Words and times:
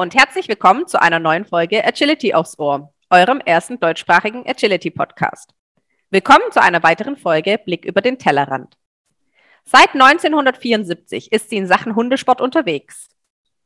Und 0.00 0.14
herzlich 0.14 0.48
willkommen 0.48 0.86
zu 0.86 0.98
einer 0.98 1.18
neuen 1.18 1.44
Folge 1.44 1.84
Agility 1.84 2.32
aufs 2.32 2.58
Ohr, 2.58 2.90
eurem 3.10 3.38
ersten 3.40 3.78
deutschsprachigen 3.78 4.48
Agility-Podcast. 4.48 5.52
Willkommen 6.08 6.50
zu 6.52 6.62
einer 6.62 6.82
weiteren 6.82 7.18
Folge 7.18 7.60
Blick 7.62 7.84
über 7.84 8.00
den 8.00 8.18
Tellerrand. 8.18 8.78
Seit 9.62 9.92
1974 9.92 11.30
ist 11.32 11.50
sie 11.50 11.58
in 11.58 11.66
Sachen 11.66 11.96
Hundesport 11.96 12.40
unterwegs. 12.40 13.10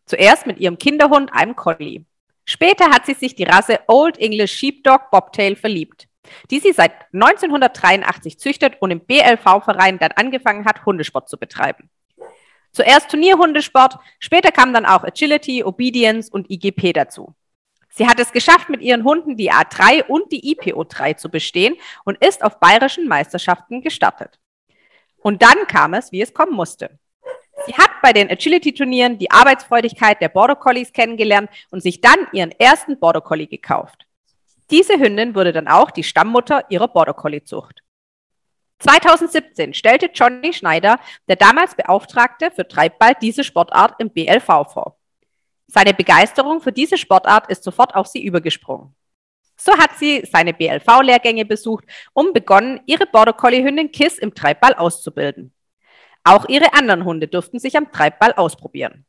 Zuerst 0.06 0.44
mit 0.44 0.58
ihrem 0.58 0.76
Kinderhund, 0.76 1.32
einem 1.32 1.54
Collie. 1.54 2.04
Später 2.44 2.86
hat 2.86 3.06
sie 3.06 3.14
sich 3.14 3.36
die 3.36 3.44
Rasse 3.44 3.78
Old 3.86 4.18
English 4.18 4.54
Sheepdog 4.54 5.12
Bobtail 5.12 5.54
verliebt, 5.54 6.08
die 6.50 6.58
sie 6.58 6.72
seit 6.72 6.94
1983 7.12 8.40
züchtet 8.40 8.82
und 8.82 8.90
im 8.90 9.06
BLV-Verein 9.06 10.00
dann 10.00 10.10
angefangen 10.16 10.64
hat, 10.64 10.84
Hundesport 10.84 11.28
zu 11.28 11.38
betreiben. 11.38 11.90
Zuerst 12.74 13.08
Turnierhundesport, 13.08 13.98
später 14.18 14.50
kam 14.50 14.72
dann 14.72 14.84
auch 14.84 15.04
Agility, 15.04 15.62
Obedience 15.62 16.28
und 16.28 16.50
IGP 16.50 16.92
dazu. 16.92 17.32
Sie 17.88 18.08
hat 18.08 18.18
es 18.18 18.32
geschafft, 18.32 18.68
mit 18.68 18.82
ihren 18.82 19.04
Hunden 19.04 19.36
die 19.36 19.52
A3 19.52 20.06
und 20.06 20.32
die 20.32 20.56
IPO3 20.56 21.16
zu 21.16 21.28
bestehen 21.30 21.76
und 22.04 22.18
ist 22.18 22.42
auf 22.42 22.58
bayerischen 22.58 23.06
Meisterschaften 23.06 23.80
gestartet. 23.80 24.40
Und 25.18 25.40
dann 25.42 25.68
kam 25.68 25.94
es, 25.94 26.10
wie 26.10 26.20
es 26.20 26.34
kommen 26.34 26.52
musste. 26.52 26.98
Sie 27.66 27.74
hat 27.74 27.90
bei 28.02 28.12
den 28.12 28.28
Agility-Turnieren 28.28 29.18
die 29.18 29.30
Arbeitsfreudigkeit 29.30 30.20
der 30.20 30.28
Border 30.28 30.56
Collies 30.56 30.92
kennengelernt 30.92 31.50
und 31.70 31.80
sich 31.80 32.00
dann 32.00 32.26
ihren 32.32 32.50
ersten 32.50 32.98
Border 32.98 33.20
Collie 33.20 33.46
gekauft. 33.46 34.04
Diese 34.72 34.98
Hündin 34.98 35.36
wurde 35.36 35.52
dann 35.52 35.68
auch 35.68 35.92
die 35.92 36.02
Stammmutter 36.02 36.64
ihrer 36.70 36.88
Border 36.88 37.14
Collie-Zucht. 37.14 37.83
2017 38.80 39.74
stellte 39.74 40.10
Johnny 40.12 40.52
Schneider, 40.52 40.98
der 41.28 41.36
damals 41.36 41.74
Beauftragte 41.74 42.50
für 42.50 42.66
Treibball, 42.66 43.14
diese 43.20 43.44
Sportart 43.44 43.94
im 44.00 44.10
BLV 44.10 44.46
vor. 44.46 44.98
Seine 45.66 45.94
Begeisterung 45.94 46.60
für 46.60 46.72
diese 46.72 46.98
Sportart 46.98 47.50
ist 47.50 47.64
sofort 47.64 47.94
auf 47.94 48.06
sie 48.06 48.24
übergesprungen. 48.24 48.94
So 49.56 49.72
hat 49.78 49.98
sie 49.98 50.24
seine 50.30 50.52
BLV-Lehrgänge 50.52 51.44
besucht 51.44 51.84
und 52.12 52.34
begonnen, 52.34 52.80
ihre 52.86 53.06
Border 53.06 53.32
Collie-Hündin 53.32 53.92
Kiss 53.92 54.18
im 54.18 54.34
Treibball 54.34 54.74
auszubilden. 54.74 55.52
Auch 56.24 56.48
ihre 56.48 56.72
anderen 56.74 57.04
Hunde 57.04 57.28
durften 57.28 57.58
sich 57.58 57.76
am 57.76 57.92
Treibball 57.92 58.32
ausprobieren. 58.32 59.04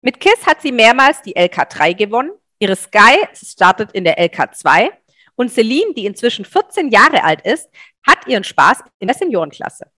Mit 0.00 0.20
Kiss 0.20 0.46
hat 0.46 0.62
sie 0.62 0.72
mehrmals 0.72 1.22
die 1.22 1.36
LK3 1.36 1.94
gewonnen, 1.94 2.32
ihre 2.58 2.76
Sky 2.76 3.26
startet 3.34 3.92
in 3.92 4.04
der 4.04 4.18
LK2 4.18 4.90
und 5.36 5.50
Celine, 5.50 5.94
die 5.94 6.06
inzwischen 6.06 6.44
14 6.44 6.90
Jahre 6.90 7.24
alt 7.24 7.42
ist, 7.42 7.68
hat 8.06 8.26
ihren 8.26 8.44
Spaß 8.44 8.84
in 8.98 9.08
der 9.08 9.16
Seniorenklasse. 9.16 9.90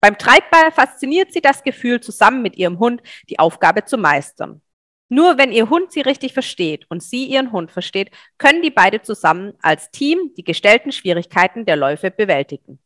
Beim 0.00 0.16
Treibball 0.16 0.70
fasziniert 0.70 1.32
sie 1.32 1.40
das 1.40 1.62
Gefühl, 1.62 2.00
zusammen 2.00 2.42
mit 2.42 2.56
ihrem 2.56 2.78
Hund 2.78 3.02
die 3.28 3.38
Aufgabe 3.38 3.84
zu 3.84 3.98
meistern. 3.98 4.62
Nur 5.08 5.38
wenn 5.38 5.52
ihr 5.52 5.70
Hund 5.70 5.90
sie 5.90 6.02
richtig 6.02 6.34
versteht 6.34 6.84
und 6.90 7.02
sie 7.02 7.24
ihren 7.24 7.50
Hund 7.50 7.72
versteht, 7.72 8.10
können 8.36 8.62
die 8.62 8.70
beide 8.70 9.00
zusammen 9.02 9.54
als 9.62 9.90
Team 9.90 10.34
die 10.36 10.44
gestellten 10.44 10.92
Schwierigkeiten 10.92 11.64
der 11.64 11.76
Läufe 11.76 12.10
bewältigen. 12.10 12.78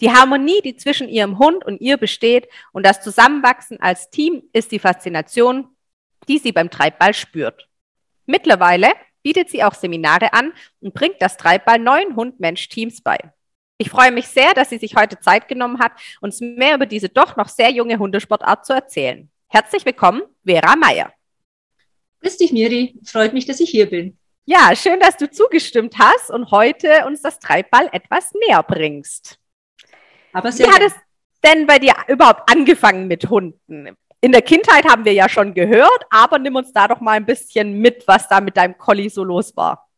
Die 0.00 0.10
Harmonie, 0.10 0.60
die 0.62 0.76
zwischen 0.76 1.08
ihrem 1.08 1.38
Hund 1.38 1.64
und 1.64 1.80
ihr 1.80 1.96
besteht 1.96 2.48
und 2.72 2.84
das 2.84 3.02
Zusammenwachsen 3.02 3.80
als 3.80 4.10
Team 4.10 4.42
ist 4.52 4.72
die 4.72 4.78
Faszination, 4.78 5.68
die 6.28 6.38
sie 6.38 6.52
beim 6.52 6.70
Treibball 6.70 7.14
spürt. 7.14 7.68
Mittlerweile 8.26 8.88
bietet 9.26 9.50
sie 9.50 9.64
auch 9.64 9.74
Seminare 9.74 10.32
an 10.34 10.52
und 10.78 10.94
bringt 10.94 11.16
das 11.18 11.36
Treibball 11.36 11.80
neuen 11.80 12.14
Hund-Mensch-Teams 12.14 13.00
bei. 13.00 13.18
Ich 13.76 13.90
freue 13.90 14.12
mich 14.12 14.28
sehr, 14.28 14.54
dass 14.54 14.70
sie 14.70 14.78
sich 14.78 14.94
heute 14.94 15.18
Zeit 15.18 15.48
genommen 15.48 15.80
hat, 15.80 15.90
uns 16.20 16.40
mehr 16.40 16.76
über 16.76 16.86
diese 16.86 17.08
doch 17.08 17.34
noch 17.34 17.48
sehr 17.48 17.72
junge 17.72 17.98
Hundesportart 17.98 18.64
zu 18.64 18.72
erzählen. 18.72 19.28
Herzlich 19.48 19.84
willkommen, 19.84 20.22
Vera 20.46 20.76
Meyer. 20.76 21.12
Grüß 22.20 22.36
dich, 22.36 22.52
Miri. 22.52 22.94
Freut 23.04 23.32
mich, 23.32 23.46
dass 23.46 23.58
ich 23.58 23.68
hier 23.68 23.90
bin. 23.90 24.16
Ja, 24.44 24.76
schön, 24.76 25.00
dass 25.00 25.16
du 25.16 25.28
zugestimmt 25.28 25.96
hast 25.98 26.30
und 26.30 26.52
heute 26.52 27.04
uns 27.04 27.20
das 27.20 27.40
Treibball 27.40 27.88
etwas 27.90 28.32
näher 28.32 28.62
bringst. 28.62 29.40
Aber 30.32 30.52
sehr 30.52 30.68
Wie 30.68 30.70
hat 30.70 30.82
es 30.82 30.94
denn 31.42 31.66
bei 31.66 31.80
dir 31.80 31.94
überhaupt 32.06 32.48
angefangen 32.48 33.08
mit 33.08 33.28
Hunden? 33.28 33.96
In 34.26 34.32
der 34.32 34.42
Kindheit 34.42 34.84
haben 34.86 35.04
wir 35.04 35.12
ja 35.12 35.28
schon 35.28 35.54
gehört, 35.54 36.02
aber 36.10 36.40
nimm 36.40 36.56
uns 36.56 36.72
da 36.72 36.88
doch 36.88 37.00
mal 37.00 37.12
ein 37.12 37.24
bisschen 37.24 37.78
mit, 37.78 38.02
was 38.08 38.26
da 38.28 38.40
mit 38.40 38.56
deinem 38.56 38.76
Collie 38.76 39.08
so 39.08 39.22
los 39.22 39.56
war. 39.56 39.88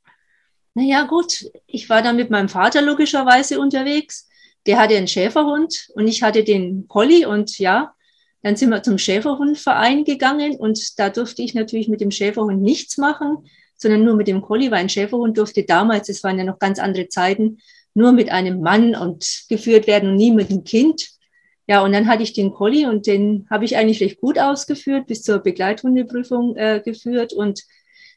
Naja, 0.74 1.04
gut, 1.04 1.50
ich 1.66 1.88
war 1.88 2.02
dann 2.02 2.16
mit 2.16 2.28
meinem 2.28 2.50
Vater 2.50 2.82
logischerweise 2.82 3.58
unterwegs. 3.58 4.28
Der 4.66 4.78
hatte 4.78 4.98
einen 4.98 5.08
Schäferhund 5.08 5.88
und 5.94 6.08
ich 6.08 6.22
hatte 6.22 6.44
den 6.44 6.88
Collie 6.88 7.26
und 7.26 7.58
ja, 7.58 7.94
dann 8.42 8.54
sind 8.54 8.68
wir 8.68 8.82
zum 8.82 8.98
Schäferhundverein 8.98 10.04
gegangen 10.04 10.56
und 10.56 10.98
da 10.98 11.08
durfte 11.08 11.40
ich 11.40 11.54
natürlich 11.54 11.88
mit 11.88 12.02
dem 12.02 12.10
Schäferhund 12.10 12.60
nichts 12.60 12.98
machen, 12.98 13.48
sondern 13.76 14.04
nur 14.04 14.14
mit 14.14 14.28
dem 14.28 14.42
Collie, 14.42 14.70
weil 14.70 14.80
ein 14.80 14.90
Schäferhund 14.90 15.38
durfte 15.38 15.64
damals, 15.64 16.10
es 16.10 16.22
waren 16.22 16.36
ja 16.36 16.44
noch 16.44 16.58
ganz 16.58 16.78
andere 16.78 17.08
Zeiten, 17.08 17.60
nur 17.94 18.12
mit 18.12 18.30
einem 18.30 18.60
Mann 18.60 18.94
und 18.94 19.44
geführt 19.48 19.86
werden 19.86 20.10
und 20.10 20.16
nie 20.16 20.32
mit 20.32 20.50
einem 20.50 20.64
Kind. 20.64 21.17
Ja, 21.68 21.82
und 21.82 21.92
dann 21.92 22.08
hatte 22.08 22.22
ich 22.22 22.32
den 22.32 22.52
Collie 22.52 22.88
und 22.88 23.06
den 23.06 23.46
habe 23.50 23.64
ich 23.64 23.76
eigentlich 23.76 24.00
recht 24.00 24.20
gut 24.20 24.38
ausgeführt, 24.38 25.06
bis 25.06 25.22
zur 25.22 25.38
Begleithundeprüfung 25.40 26.56
äh, 26.56 26.80
geführt 26.84 27.32
und 27.34 27.62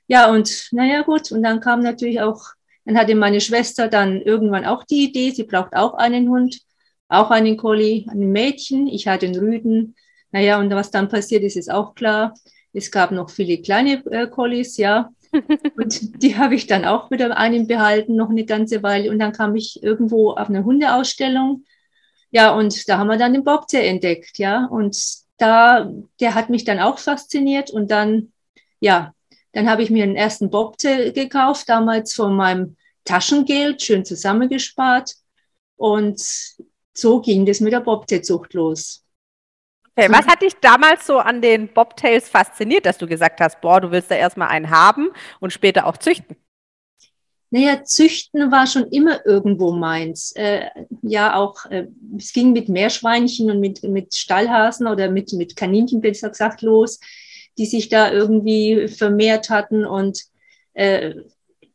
ja, 0.07 0.29
und 0.29 0.69
naja, 0.71 1.03
gut. 1.03 1.31
Und 1.31 1.43
dann 1.43 1.61
kam 1.61 1.81
natürlich 1.81 2.21
auch, 2.21 2.41
dann 2.85 2.97
hatte 2.97 3.15
meine 3.15 3.41
Schwester 3.41 3.87
dann 3.87 4.21
irgendwann 4.21 4.65
auch 4.65 4.83
die 4.83 5.05
Idee, 5.05 5.31
sie 5.31 5.43
braucht 5.43 5.73
auch 5.73 5.93
einen 5.93 6.29
Hund, 6.29 6.61
auch 7.07 7.29
einen 7.31 7.57
Collie, 7.57 8.05
ein 8.09 8.31
Mädchen. 8.31 8.87
Ich 8.87 9.07
hatte 9.07 9.25
einen 9.25 9.39
Rüden. 9.39 9.95
Naja, 10.31 10.59
und 10.59 10.69
was 10.71 10.91
dann 10.91 11.09
passiert 11.09 11.43
ist, 11.43 11.57
ist 11.57 11.71
auch 11.71 11.93
klar. 11.95 12.33
Es 12.73 12.89
gab 12.89 13.11
noch 13.11 13.29
viele 13.29 13.61
kleine 13.61 14.03
äh, 14.11 14.27
Collies, 14.27 14.77
ja. 14.77 15.11
und 15.77 16.23
die 16.23 16.37
habe 16.37 16.55
ich 16.55 16.67
dann 16.67 16.85
auch 16.85 17.11
wieder 17.11 17.37
einen 17.37 17.67
behalten, 17.67 18.15
noch 18.15 18.29
eine 18.29 18.45
ganze 18.45 18.83
Weile. 18.83 19.11
Und 19.11 19.19
dann 19.19 19.33
kam 19.33 19.55
ich 19.55 19.81
irgendwo 19.83 20.31
auf 20.31 20.49
eine 20.49 20.63
Hundeausstellung. 20.63 21.63
Ja, 22.31 22.51
und 22.55 22.87
da 22.89 22.97
haben 22.97 23.07
wir 23.07 23.17
dann 23.17 23.33
den 23.33 23.43
Bobtail 23.43 23.85
entdeckt, 23.85 24.37
ja. 24.37 24.65
Und 24.65 24.97
da, 25.37 25.91
der 26.19 26.33
hat 26.33 26.49
mich 26.49 26.63
dann 26.63 26.79
auch 26.79 26.97
fasziniert. 26.97 27.69
Und 27.69 27.91
dann, 27.91 28.31
ja, 28.79 29.13
dann 29.51 29.69
habe 29.69 29.83
ich 29.83 29.89
mir 29.89 30.03
einen 30.03 30.15
ersten 30.15 30.49
Bobtail 30.49 31.11
gekauft, 31.11 31.67
damals 31.67 32.13
von 32.13 32.35
meinem 32.35 32.77
Taschengeld, 33.03 33.81
schön 33.81 34.05
zusammengespart. 34.05 35.15
Und 35.75 36.21
so 36.93 37.21
ging 37.21 37.45
das 37.45 37.59
mit 37.59 37.73
der 37.73 37.81
Bobtail-Zucht 37.81 38.53
los. 38.53 39.03
Okay, 39.97 40.09
was 40.09 40.25
hat 40.25 40.41
dich 40.41 40.53
damals 40.61 41.05
so 41.05 41.19
an 41.19 41.41
den 41.41 41.67
Bobtails 41.67 42.29
fasziniert, 42.29 42.85
dass 42.85 42.97
du 42.97 43.07
gesagt 43.07 43.41
hast, 43.41 43.59
boah, 43.59 43.81
du 43.81 43.91
willst 43.91 44.09
da 44.09 44.15
erstmal 44.15 44.47
einen 44.47 44.69
haben 44.69 45.09
und 45.41 45.51
später 45.51 45.85
auch 45.85 45.97
züchten? 45.97 46.37
Naja, 47.51 47.83
züchten 47.83 48.51
war 48.51 48.65
schon 48.65 48.87
immer 48.87 49.25
irgendwo 49.25 49.71
meins. 49.71 50.31
Äh, 50.35 50.67
ja, 51.01 51.35
auch, 51.35 51.65
äh, 51.65 51.87
es 52.17 52.33
ging 52.33 52.53
mit 52.53 52.69
Meerschweinchen 52.69 53.51
und 53.51 53.59
mit, 53.59 53.83
mit 53.83 54.15
Stallhasen 54.15 54.87
oder 54.87 55.11
mit, 55.11 55.33
mit 55.33 55.55
Kaninchen, 55.55 56.01
besser 56.01 56.29
gesagt, 56.29 56.61
los 56.61 56.99
die 57.57 57.65
sich 57.65 57.89
da 57.89 58.11
irgendwie 58.11 58.87
vermehrt 58.87 59.49
hatten 59.49 59.85
und 59.85 60.23
äh, 60.73 61.13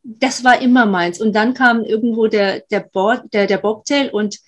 das 0.02 0.44
war 0.44 0.62
immer 0.62 0.86
meins. 0.86 1.20
Und 1.20 1.34
dann 1.34 1.54
kam 1.54 1.84
irgendwo 1.84 2.28
der, 2.28 2.60
der, 2.70 2.80
Board, 2.80 3.32
der, 3.32 3.46
der 3.46 3.58
Bobtail 3.58 4.10
und 4.10 4.38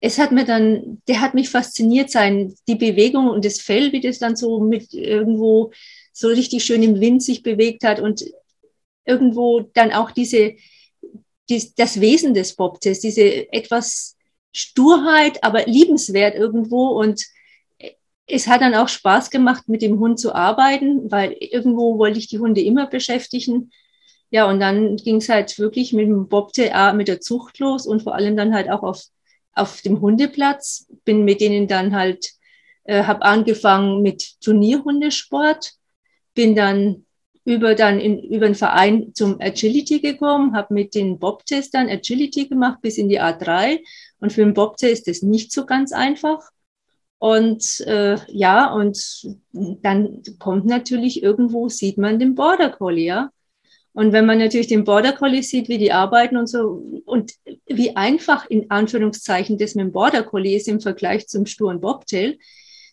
es 0.00 0.18
hat 0.18 0.32
mir 0.32 0.44
dann, 0.44 1.00
der 1.08 1.20
hat 1.20 1.34
mich 1.34 1.48
fasziniert 1.48 2.10
sein, 2.10 2.54
die 2.68 2.74
Bewegung 2.74 3.30
und 3.30 3.44
das 3.44 3.60
Fell, 3.60 3.92
wie 3.92 4.00
das 4.00 4.18
dann 4.18 4.36
so 4.36 4.60
mit 4.60 4.92
irgendwo 4.92 5.72
so 6.12 6.28
richtig 6.28 6.64
schön 6.64 6.82
im 6.82 7.00
Wind 7.00 7.22
sich 7.22 7.42
bewegt 7.42 7.84
hat 7.84 8.00
und 8.00 8.24
irgendwo 9.06 9.60
dann 9.60 9.92
auch 9.92 10.10
diese, 10.10 10.56
die, 11.48 11.72
das 11.76 12.00
Wesen 12.00 12.34
des 12.34 12.56
Bobtails, 12.56 13.00
diese 13.00 13.52
etwas 13.52 14.16
Sturheit, 14.52 15.42
aber 15.44 15.66
liebenswert 15.66 16.34
irgendwo 16.34 16.88
und 16.88 17.24
es 18.26 18.48
hat 18.48 18.60
dann 18.60 18.74
auch 18.74 18.88
Spaß 18.88 19.30
gemacht, 19.30 19.68
mit 19.68 19.82
dem 19.82 19.98
Hund 20.00 20.18
zu 20.18 20.34
arbeiten, 20.34 21.10
weil 21.10 21.36
irgendwo 21.38 21.98
wollte 21.98 22.18
ich 22.18 22.28
die 22.28 22.40
Hunde 22.40 22.60
immer 22.60 22.86
beschäftigen. 22.86 23.70
Ja, 24.30 24.48
und 24.48 24.58
dann 24.58 24.96
ging 24.96 25.16
es 25.16 25.28
halt 25.28 25.58
wirklich 25.58 25.92
mit 25.92 26.08
dem 26.08 26.28
Bobtail 26.28 26.92
mit 26.94 27.06
der 27.06 27.20
Zucht 27.20 27.60
los 27.60 27.86
und 27.86 28.02
vor 28.02 28.14
allem 28.14 28.36
dann 28.36 28.52
halt 28.52 28.68
auch 28.68 28.82
auf, 28.82 29.04
auf 29.52 29.80
dem 29.82 30.00
Hundeplatz. 30.00 30.86
Bin 31.04 31.24
mit 31.24 31.40
denen 31.40 31.68
dann 31.68 31.94
halt, 31.94 32.32
äh, 32.84 33.04
habe 33.04 33.22
angefangen 33.22 34.02
mit 34.02 34.40
Turnierhundesport, 34.40 35.74
bin 36.34 36.56
dann 36.56 37.05
über 37.46 37.76
dann 37.76 38.00
in, 38.00 38.18
über 38.18 38.46
den 38.46 38.56
Verein 38.56 39.12
zum 39.14 39.40
Agility 39.40 40.00
gekommen, 40.00 40.56
habe 40.56 40.74
mit 40.74 40.96
den 40.96 41.20
Bobtails 41.20 41.70
dann 41.70 41.88
Agility 41.88 42.48
gemacht 42.48 42.80
bis 42.82 42.98
in 42.98 43.08
die 43.08 43.20
A3. 43.20 43.78
Und 44.18 44.32
für 44.32 44.42
den 44.42 44.52
Bobtail 44.52 44.90
ist 44.90 45.22
nicht 45.22 45.52
so 45.52 45.64
ganz 45.64 45.92
einfach. 45.92 46.50
Und 47.18 47.80
äh, 47.86 48.16
ja, 48.28 48.72
und 48.72 48.98
dann 49.52 50.22
kommt 50.40 50.66
natürlich 50.66 51.22
irgendwo, 51.22 51.68
sieht 51.68 51.98
man 51.98 52.18
den 52.18 52.34
Border 52.34 52.70
Collie, 52.70 53.06
ja. 53.06 53.30
Und 53.92 54.12
wenn 54.12 54.26
man 54.26 54.38
natürlich 54.38 54.66
den 54.66 54.84
Border 54.84 55.12
Collie 55.12 55.42
sieht, 55.42 55.68
wie 55.68 55.78
die 55.78 55.92
arbeiten 55.92 56.36
und 56.36 56.48
so, 56.48 56.82
und 57.06 57.32
wie 57.66 57.94
einfach 57.96 58.44
in 58.50 58.70
Anführungszeichen 58.70 59.56
das 59.56 59.76
mit 59.76 59.86
dem 59.86 59.92
Border 59.92 60.24
Collie 60.24 60.56
ist 60.56 60.66
im 60.68 60.80
Vergleich 60.80 61.28
zum 61.28 61.46
sturen 61.46 61.80
Bobtail, 61.80 62.38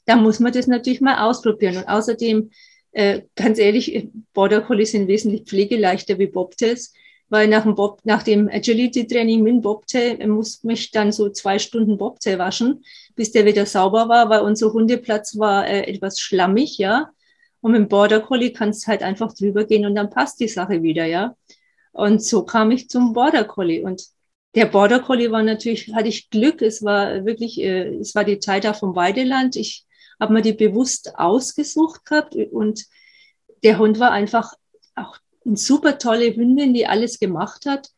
dann 0.06 0.22
muss 0.22 0.40
man 0.40 0.54
das 0.54 0.68
natürlich 0.68 1.02
mal 1.02 1.28
ausprobieren. 1.28 1.78
Und 1.78 1.90
außerdem 1.90 2.52
Äh, 2.94 3.24
ganz 3.36 3.58
ehrlich, 3.58 4.08
Border 4.34 4.62
Collies 4.62 4.92
sind 4.92 5.08
wesentlich 5.08 5.44
pflegeleichter 5.44 6.20
wie 6.20 6.28
Bobtails, 6.28 6.94
weil 7.30 7.48
nach 7.48 7.64
dem, 7.64 7.74
Bob, 7.76 8.00
nach 8.04 8.22
dem 8.22 8.48
Agility-Training 8.48 9.42
mit 9.42 9.64
Bobtail 9.64 10.26
muss 10.28 10.64
mich 10.64 10.92
dann 10.92 11.12
so 11.12 11.30
zwei 11.30 11.58
Stunden 11.58 11.98
Bobtail 11.98 12.38
waschen, 12.38 12.84
bis 13.16 13.32
der 13.32 13.46
wieder 13.46 13.66
sauber 13.66 14.08
war, 14.10 14.30
weil 14.30 14.42
unser 14.42 14.72
Hundeplatz 14.72 15.38
war 15.38 15.68
äh, 15.68 15.88
etwas 15.88 16.20
schlammig, 16.20 16.78
ja. 16.78 17.10
Und 17.62 17.72
mit 17.72 17.80
dem 17.82 17.88
Border 17.88 18.20
Collie 18.20 18.52
kannst 18.54 18.88
halt 18.88 19.02
einfach 19.02 19.34
drüber 19.34 19.64
gehen 19.66 19.86
und 19.86 19.96
dann 19.96 20.10
passt 20.10 20.40
die 20.40 20.48
Sache 20.48 20.84
wieder, 20.84 21.06
ja. 21.06 21.36
Und 21.94 22.22
so 22.24 22.44
kam 22.44 22.72
ich 22.72 22.90
zum 22.90 23.14
Border 23.14 23.46
Collie. 23.46 23.84
Und 23.84 24.04
der 24.56 24.66
Border 24.66 25.00
Collie 25.00 25.32
war 25.32 25.44
natürlich, 25.44 25.94
hatte 25.94 26.10
ich 26.10 26.30
Glück. 26.30 26.62
Es 26.62 26.84
war 26.84 27.26
wirklich, 27.26 27.60
äh, 27.60 27.96
es 27.96 28.14
war 28.14 28.24
die 28.24 28.40
Zeit 28.40 28.66
da 28.66 28.74
vom 28.74 28.96
Weideland. 28.96 29.56
Ich 29.56 29.86
habe 30.24 30.34
mir 30.34 30.42
die 30.42 30.54
bewusst 30.54 31.16
ausgesucht 31.16 32.06
gehabt 32.06 32.36
und 32.36 32.86
der 33.64 33.78
Hund 33.78 34.00
war 34.00 34.12
einfach 34.12 34.54
auch 34.96 35.18
eine 35.46 35.58
super 35.58 35.98
tolle 35.98 36.34
Hündin, 36.34 36.74
die 36.74 36.88
alles 36.88 37.20
gemacht 37.20 37.66
hat 37.66 37.90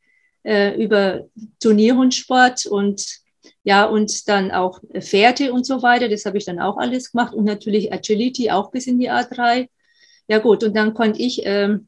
äh, 0.44 0.82
über 0.82 1.26
Turnierhundsport 1.60 2.66
und 2.66 3.20
ja, 3.64 3.86
und 3.86 4.28
dann 4.28 4.52
auch 4.52 4.80
Fährte 5.00 5.54
und 5.54 5.66
so 5.66 5.84
weiter. 5.84 6.10
Das 6.10 6.26
habe 6.26 6.38
ich 6.38 6.46
dann 6.46 6.60
auch 6.60 6.78
alles 6.78 7.12
gemacht 7.12 7.34
und 7.34 7.46
natürlich 7.46 7.94
Agility 7.94 8.50
auch 8.50 8.72
bis 8.72 8.88
in 8.88 9.00
die 9.00 9.12
A3. 9.12 9.70
Ja 10.28 10.40
gut, 10.40 10.64
und 10.64 10.76
dann 10.76 10.96
konnte 10.96 11.22
ich 11.22 11.42
ähm, 11.46 11.88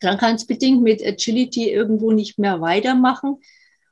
krankheitsbedingt 0.00 0.82
mit 0.82 1.04
Agility 1.04 1.70
irgendwo 1.70 2.10
nicht 2.10 2.38
mehr 2.38 2.60
weitermachen. 2.60 3.38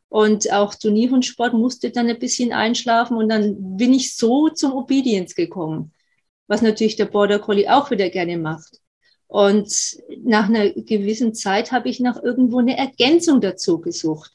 Und 0.08 0.52
auch 0.52 0.74
Turnierhundsport 0.74 1.52
musste 1.52 1.90
dann 1.90 2.08
ein 2.08 2.18
bisschen 2.18 2.52
einschlafen 2.52 3.16
und 3.16 3.28
dann 3.28 3.76
bin 3.76 3.92
ich 3.92 4.16
so 4.16 4.48
zum 4.48 4.72
Obedience 4.72 5.34
gekommen, 5.34 5.92
was 6.46 6.62
natürlich 6.62 6.96
der 6.96 7.04
Border 7.04 7.38
Collie 7.38 7.70
auch 7.70 7.90
wieder 7.90 8.08
gerne 8.08 8.38
macht. 8.38 8.80
Und 9.26 9.98
nach 10.24 10.48
einer 10.48 10.70
gewissen 10.70 11.34
Zeit 11.34 11.70
habe 11.70 11.90
ich 11.90 12.00
nach 12.00 12.22
irgendwo 12.22 12.58
eine 12.58 12.78
Ergänzung 12.78 13.42
dazu 13.42 13.78
gesucht. 13.80 14.32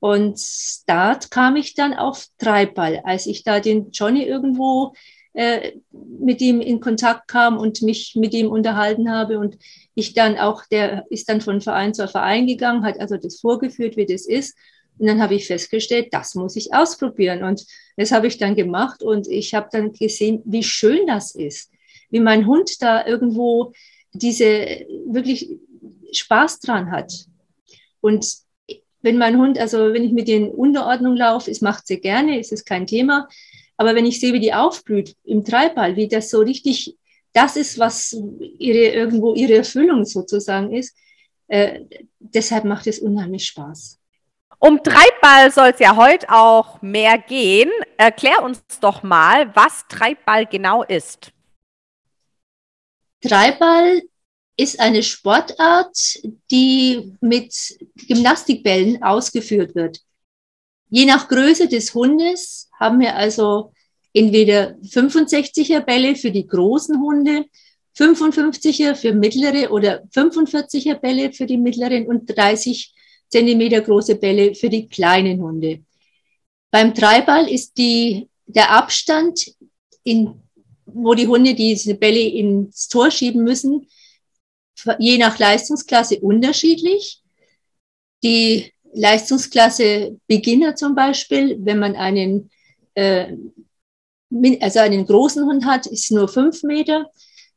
Und 0.00 0.40
da 0.86 1.14
kam 1.30 1.56
ich 1.56 1.74
dann 1.74 1.94
auf 1.94 2.26
Treibball, 2.38 3.02
als 3.04 3.26
ich 3.26 3.44
da 3.44 3.60
den 3.60 3.90
Johnny 3.92 4.24
irgendwo 4.24 4.94
äh, 5.34 5.72
mit 5.92 6.40
ihm 6.40 6.60
in 6.60 6.80
Kontakt 6.80 7.28
kam 7.28 7.56
und 7.56 7.82
mich 7.82 8.14
mit 8.16 8.34
ihm 8.34 8.48
unterhalten 8.48 9.10
habe 9.10 9.38
und 9.38 9.58
ich 9.94 10.12
dann 10.14 10.38
auch, 10.38 10.64
der 10.66 11.06
ist 11.10 11.28
dann 11.28 11.40
von 11.40 11.60
Verein 11.60 11.94
zu 11.94 12.08
Verein 12.08 12.46
gegangen, 12.46 12.84
hat 12.84 12.98
also 12.98 13.16
das 13.16 13.40
vorgeführt, 13.40 13.96
wie 13.96 14.06
das 14.06 14.26
ist. 14.26 14.56
Und 14.98 15.06
dann 15.06 15.22
habe 15.22 15.34
ich 15.34 15.46
festgestellt, 15.46 16.08
das 16.12 16.34
muss 16.34 16.56
ich 16.56 16.72
ausprobieren. 16.74 17.42
Und 17.42 17.64
das 17.96 18.12
habe 18.12 18.26
ich 18.26 18.38
dann 18.38 18.54
gemacht 18.54 19.02
und 19.02 19.26
ich 19.26 19.54
habe 19.54 19.68
dann 19.72 19.92
gesehen, 19.92 20.42
wie 20.44 20.62
schön 20.62 21.06
das 21.06 21.34
ist, 21.34 21.70
wie 22.10 22.20
mein 22.20 22.46
Hund 22.46 22.80
da 22.80 23.06
irgendwo 23.06 23.72
diese 24.12 24.86
wirklich 25.06 25.48
Spaß 26.12 26.60
dran 26.60 26.90
hat. 26.90 27.26
Und 28.00 28.26
wenn 29.00 29.18
mein 29.18 29.38
Hund, 29.38 29.58
also 29.58 29.92
wenn 29.92 30.04
ich 30.04 30.12
mit 30.12 30.28
den 30.28 30.50
Unterordnung 30.50 31.16
laufe, 31.16 31.50
es 31.50 31.60
macht 31.60 31.86
sie 31.86 32.00
gerne, 32.00 32.38
es 32.38 32.52
ist 32.52 32.64
kein 32.64 32.86
Thema. 32.86 33.28
Aber 33.76 33.94
wenn 33.94 34.06
ich 34.06 34.20
sehe, 34.20 34.32
wie 34.32 34.40
die 34.40 34.54
aufblüht 34.54 35.16
im 35.24 35.44
Treibball, 35.44 35.96
wie 35.96 36.08
das 36.08 36.30
so 36.30 36.40
richtig, 36.40 36.96
das 37.32 37.56
ist, 37.56 37.78
was 37.78 38.16
ihre, 38.58 38.88
irgendwo 38.94 39.34
ihre 39.34 39.54
Erfüllung 39.54 40.04
sozusagen 40.04 40.72
ist, 40.72 40.96
äh, 41.48 41.80
deshalb 42.20 42.64
macht 42.64 42.86
es 42.86 43.00
unheimlich 43.00 43.46
Spaß. 43.46 43.98
Um 44.64 44.80
Treibball 44.80 45.50
soll 45.50 45.70
es 45.70 45.80
ja 45.80 45.96
heute 45.96 46.30
auch 46.30 46.80
mehr 46.82 47.18
gehen. 47.18 47.68
Erklär 47.96 48.44
uns 48.44 48.62
doch 48.80 49.02
mal, 49.02 49.50
was 49.56 49.84
Treibball 49.88 50.46
genau 50.46 50.84
ist. 50.84 51.32
Treibball 53.20 54.02
ist 54.56 54.78
eine 54.78 55.02
Sportart, 55.02 56.20
die 56.52 57.12
mit 57.20 57.52
Gymnastikbällen 58.06 59.02
ausgeführt 59.02 59.74
wird. 59.74 59.98
Je 60.90 61.06
nach 61.06 61.26
Größe 61.26 61.66
des 61.66 61.92
Hundes 61.92 62.70
haben 62.78 63.00
wir 63.00 63.16
also 63.16 63.72
entweder 64.14 64.76
65er 64.82 65.80
Bälle 65.80 66.14
für 66.14 66.30
die 66.30 66.46
großen 66.46 67.00
Hunde, 67.00 67.46
55er 67.98 68.94
für 68.94 69.12
mittlere 69.12 69.72
oder 69.72 70.04
45er 70.14 70.94
Bälle 71.00 71.32
für 71.32 71.46
die 71.46 71.58
mittleren 71.58 72.06
und 72.06 72.26
30 72.26 72.94
Zentimeter 73.32 73.80
große 73.80 74.16
Bälle 74.16 74.54
für 74.54 74.68
die 74.68 74.88
kleinen 74.88 75.40
Hunde. 75.40 75.80
Beim 76.70 76.94
Treiball 76.94 77.48
ist 77.48 77.78
die, 77.78 78.28
der 78.46 78.70
Abstand, 78.70 79.54
in, 80.04 80.42
wo 80.84 81.14
die 81.14 81.26
Hunde 81.26 81.54
diese 81.54 81.94
Bälle 81.94 82.20
ins 82.20 82.88
Tor 82.88 83.10
schieben 83.10 83.42
müssen, 83.42 83.88
je 84.98 85.16
nach 85.16 85.38
Leistungsklasse 85.38 86.20
unterschiedlich. 86.20 87.22
Die 88.22 88.72
Leistungsklasse 88.92 90.18
Beginner 90.26 90.74
zum 90.74 90.94
Beispiel, 90.94 91.56
wenn 91.60 91.78
man 91.78 91.96
einen, 91.96 92.50
äh, 92.94 93.32
also 94.60 94.80
einen 94.80 95.06
großen 95.06 95.46
Hund 95.46 95.64
hat, 95.64 95.86
ist 95.86 96.10
nur 96.10 96.28
fünf 96.28 96.62
Meter. 96.64 97.10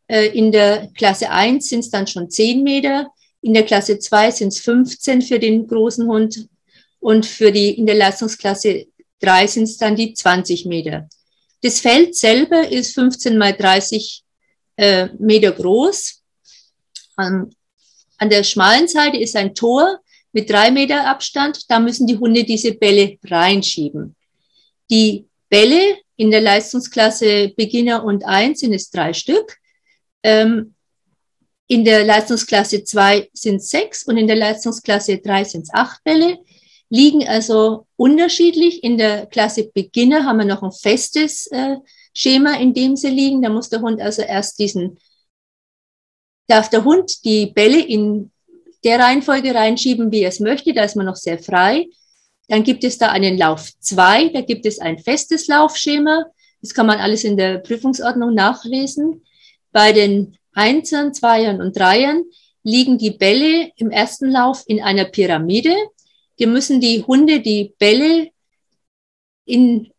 Äh, 0.07 0.27
in 0.37 0.53
der 0.53 0.89
Klasse 0.95 1.29
1 1.31 1.67
sind 1.67 1.81
es 1.81 1.89
dann 1.89 2.07
schon 2.07 2.29
zehn 2.29 2.63
Meter. 2.63 3.11
In 3.45 3.53
der 3.53 3.63
Klasse 3.63 3.99
2 3.99 4.31
sind 4.31 4.47
es 4.47 4.59
15 4.61 5.21
für 5.21 5.37
den 5.37 5.67
großen 5.67 6.07
Hund. 6.07 6.49
Und 6.99 7.27
für 7.27 7.51
die, 7.51 7.77
in 7.77 7.85
der 7.85 7.93
Leistungsklasse 7.93 8.87
3 9.19 9.45
sind 9.45 9.63
es 9.65 9.77
dann 9.77 9.95
die 9.95 10.15
20 10.15 10.65
Meter. 10.65 11.07
Das 11.61 11.79
Feld 11.79 12.15
selber 12.15 12.67
ist 12.67 12.95
15 12.95 13.37
mal 13.37 13.53
30 13.53 14.23
äh, 14.77 15.09
Meter 15.19 15.51
groß. 15.51 16.23
An, 17.17 17.51
an 18.17 18.31
der 18.31 18.43
schmalen 18.43 18.87
Seite 18.87 19.17
ist 19.17 19.35
ein 19.35 19.53
Tor 19.53 19.99
mit 20.31 20.49
drei 20.49 20.71
Meter 20.71 21.07
Abstand. 21.07 21.69
Da 21.69 21.79
müssen 21.79 22.07
die 22.07 22.17
Hunde 22.17 22.45
diese 22.45 22.73
Bälle 22.73 23.19
reinschieben. 23.25 24.15
Die 24.89 25.27
Bälle 25.49 25.99
in 26.15 26.31
der 26.31 26.41
Leistungsklasse 26.41 27.53
Beginner 27.55 28.03
und 28.05 28.25
1 28.25 28.61
sind 28.61 28.73
es 28.73 28.89
drei 28.89 29.13
Stück. 29.13 29.59
Ähm, 30.23 30.74
in 31.67 31.83
der 31.83 32.03
Leistungsklasse 32.03 32.83
2 32.83 33.29
sind 33.33 33.57
es 33.57 33.69
sechs 33.69 34.03
und 34.03 34.17
in 34.17 34.27
der 34.27 34.35
Leistungsklasse 34.35 35.17
3 35.17 35.43
sind 35.43 35.61
es 35.63 35.73
acht 35.73 36.03
Bälle. 36.03 36.39
Liegen 36.89 37.27
also 37.27 37.87
unterschiedlich. 37.97 38.83
In 38.83 38.97
der 38.97 39.25
Klasse 39.25 39.71
Beginner 39.73 40.25
haben 40.25 40.37
wir 40.37 40.45
noch 40.45 40.61
ein 40.61 40.71
festes 40.71 41.47
äh, 41.47 41.77
Schema, 42.13 42.59
in 42.59 42.73
dem 42.73 42.95
sie 42.95 43.09
liegen. 43.09 43.41
Da 43.41 43.49
muss 43.49 43.69
der 43.69 43.81
Hund 43.81 43.99
also 44.01 44.21
erst 44.21 44.59
diesen 44.59 44.99
darf 46.47 46.69
der 46.69 46.83
Hund 46.83 47.25
die 47.25 47.47
Bälle 47.47 47.81
in 47.83 48.31
der 48.83 48.99
Reihenfolge 48.99 49.55
reinschieben, 49.55 50.11
wie 50.11 50.21
er 50.21 50.29
es 50.29 50.39
möchte. 50.39 50.73
Da 50.73 50.83
ist 50.83 50.95
man 50.95 51.07
noch 51.07 51.15
sehr 51.15 51.39
frei. 51.39 51.87
Dann 52.47 52.63
gibt 52.63 52.83
es 52.83 52.99
da 52.99 53.09
einen 53.09 53.37
Lauf 53.37 53.71
2, 53.79 54.29
da 54.29 54.41
gibt 54.41 54.67
es 54.67 54.77
ein 54.77 54.99
festes 54.99 55.47
Laufschema. 55.47 56.25
Das 56.61 56.75
kann 56.75 56.85
man 56.85 56.99
alles 56.99 57.23
in 57.23 57.37
der 57.37 57.57
Prüfungsordnung 57.57 58.35
nachlesen. 58.35 59.23
Bei 59.71 59.91
den 59.91 60.37
Einzern, 60.55 61.13
Zweiern 61.13 61.61
und 61.61 61.77
Dreiern 61.77 62.23
liegen 62.63 62.97
die 62.97 63.11
Bälle 63.11 63.71
im 63.75 63.91
ersten 63.91 64.31
Lauf 64.31 64.63
in 64.65 64.81
einer 64.81 65.05
Pyramide. 65.05 65.75
Die 66.39 66.47
müssen 66.47 66.81
die 66.81 67.03
Hunde 67.03 67.41
die 67.41 67.75
Bälle 67.77 68.31
in, 69.45 69.91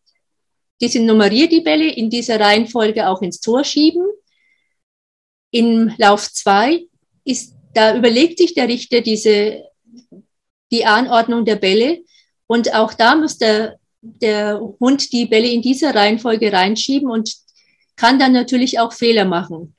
die 0.81 0.89
sind 0.89 1.07
nummeriert, 1.07 1.53
die 1.53 1.61
Bälle, 1.61 1.89
in 1.89 2.11
dieser 2.11 2.41
Reihenfolge 2.41 3.09
auch 3.09 3.23
ins 3.23 3.41
Tor 3.41 3.63
schieben. 3.63 4.05
Im 5.53 5.95
Lauf 5.97 6.33
zwei 6.33 6.87
ist, 7.25 7.55
da 7.73 7.97
überlegt 7.97 8.39
sich 8.39 8.55
der 8.55 8.69
Richter 8.69 9.01
diese, 9.01 9.63
die 10.73 10.85
Anordnung 10.85 11.45
der 11.45 11.57
Bälle 11.57 12.03
und 12.49 12.75
auch 12.75 12.95
da 12.95 13.15
muss 13.15 13.39
der, 13.39 13.79
der 14.01 14.61
Hund 14.81 15.13
die 15.13 15.27
Bälle 15.27 15.49
in 15.49 15.63
dieser 15.63 15.95
Reihenfolge 15.95 16.53
reinschieben 16.53 17.09
und 17.09 17.33
kann 17.95 18.19
dann 18.19 18.33
natürlich 18.33 18.81
auch 18.81 18.93
Fehler 18.93 19.25
machen. 19.25 19.76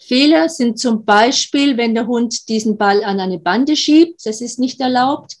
Fehler 0.00 0.48
sind 0.48 0.78
zum 0.78 1.04
Beispiel, 1.04 1.76
wenn 1.76 1.94
der 1.94 2.06
Hund 2.06 2.48
diesen 2.48 2.76
Ball 2.76 3.04
an 3.04 3.20
eine 3.20 3.38
Bande 3.38 3.76
schiebt, 3.76 4.24
das 4.24 4.40
ist 4.40 4.58
nicht 4.58 4.80
erlaubt. 4.80 5.36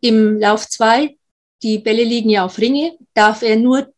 Im 0.00 0.38
Lauf 0.38 0.68
zwei, 0.68 1.16
die 1.62 1.78
Bälle 1.78 2.04
liegen 2.04 2.30
ja 2.30 2.44
auf 2.44 2.58
Ringe, 2.58 2.96
darf 3.14 3.42
er 3.42 3.56
nur 3.56 3.92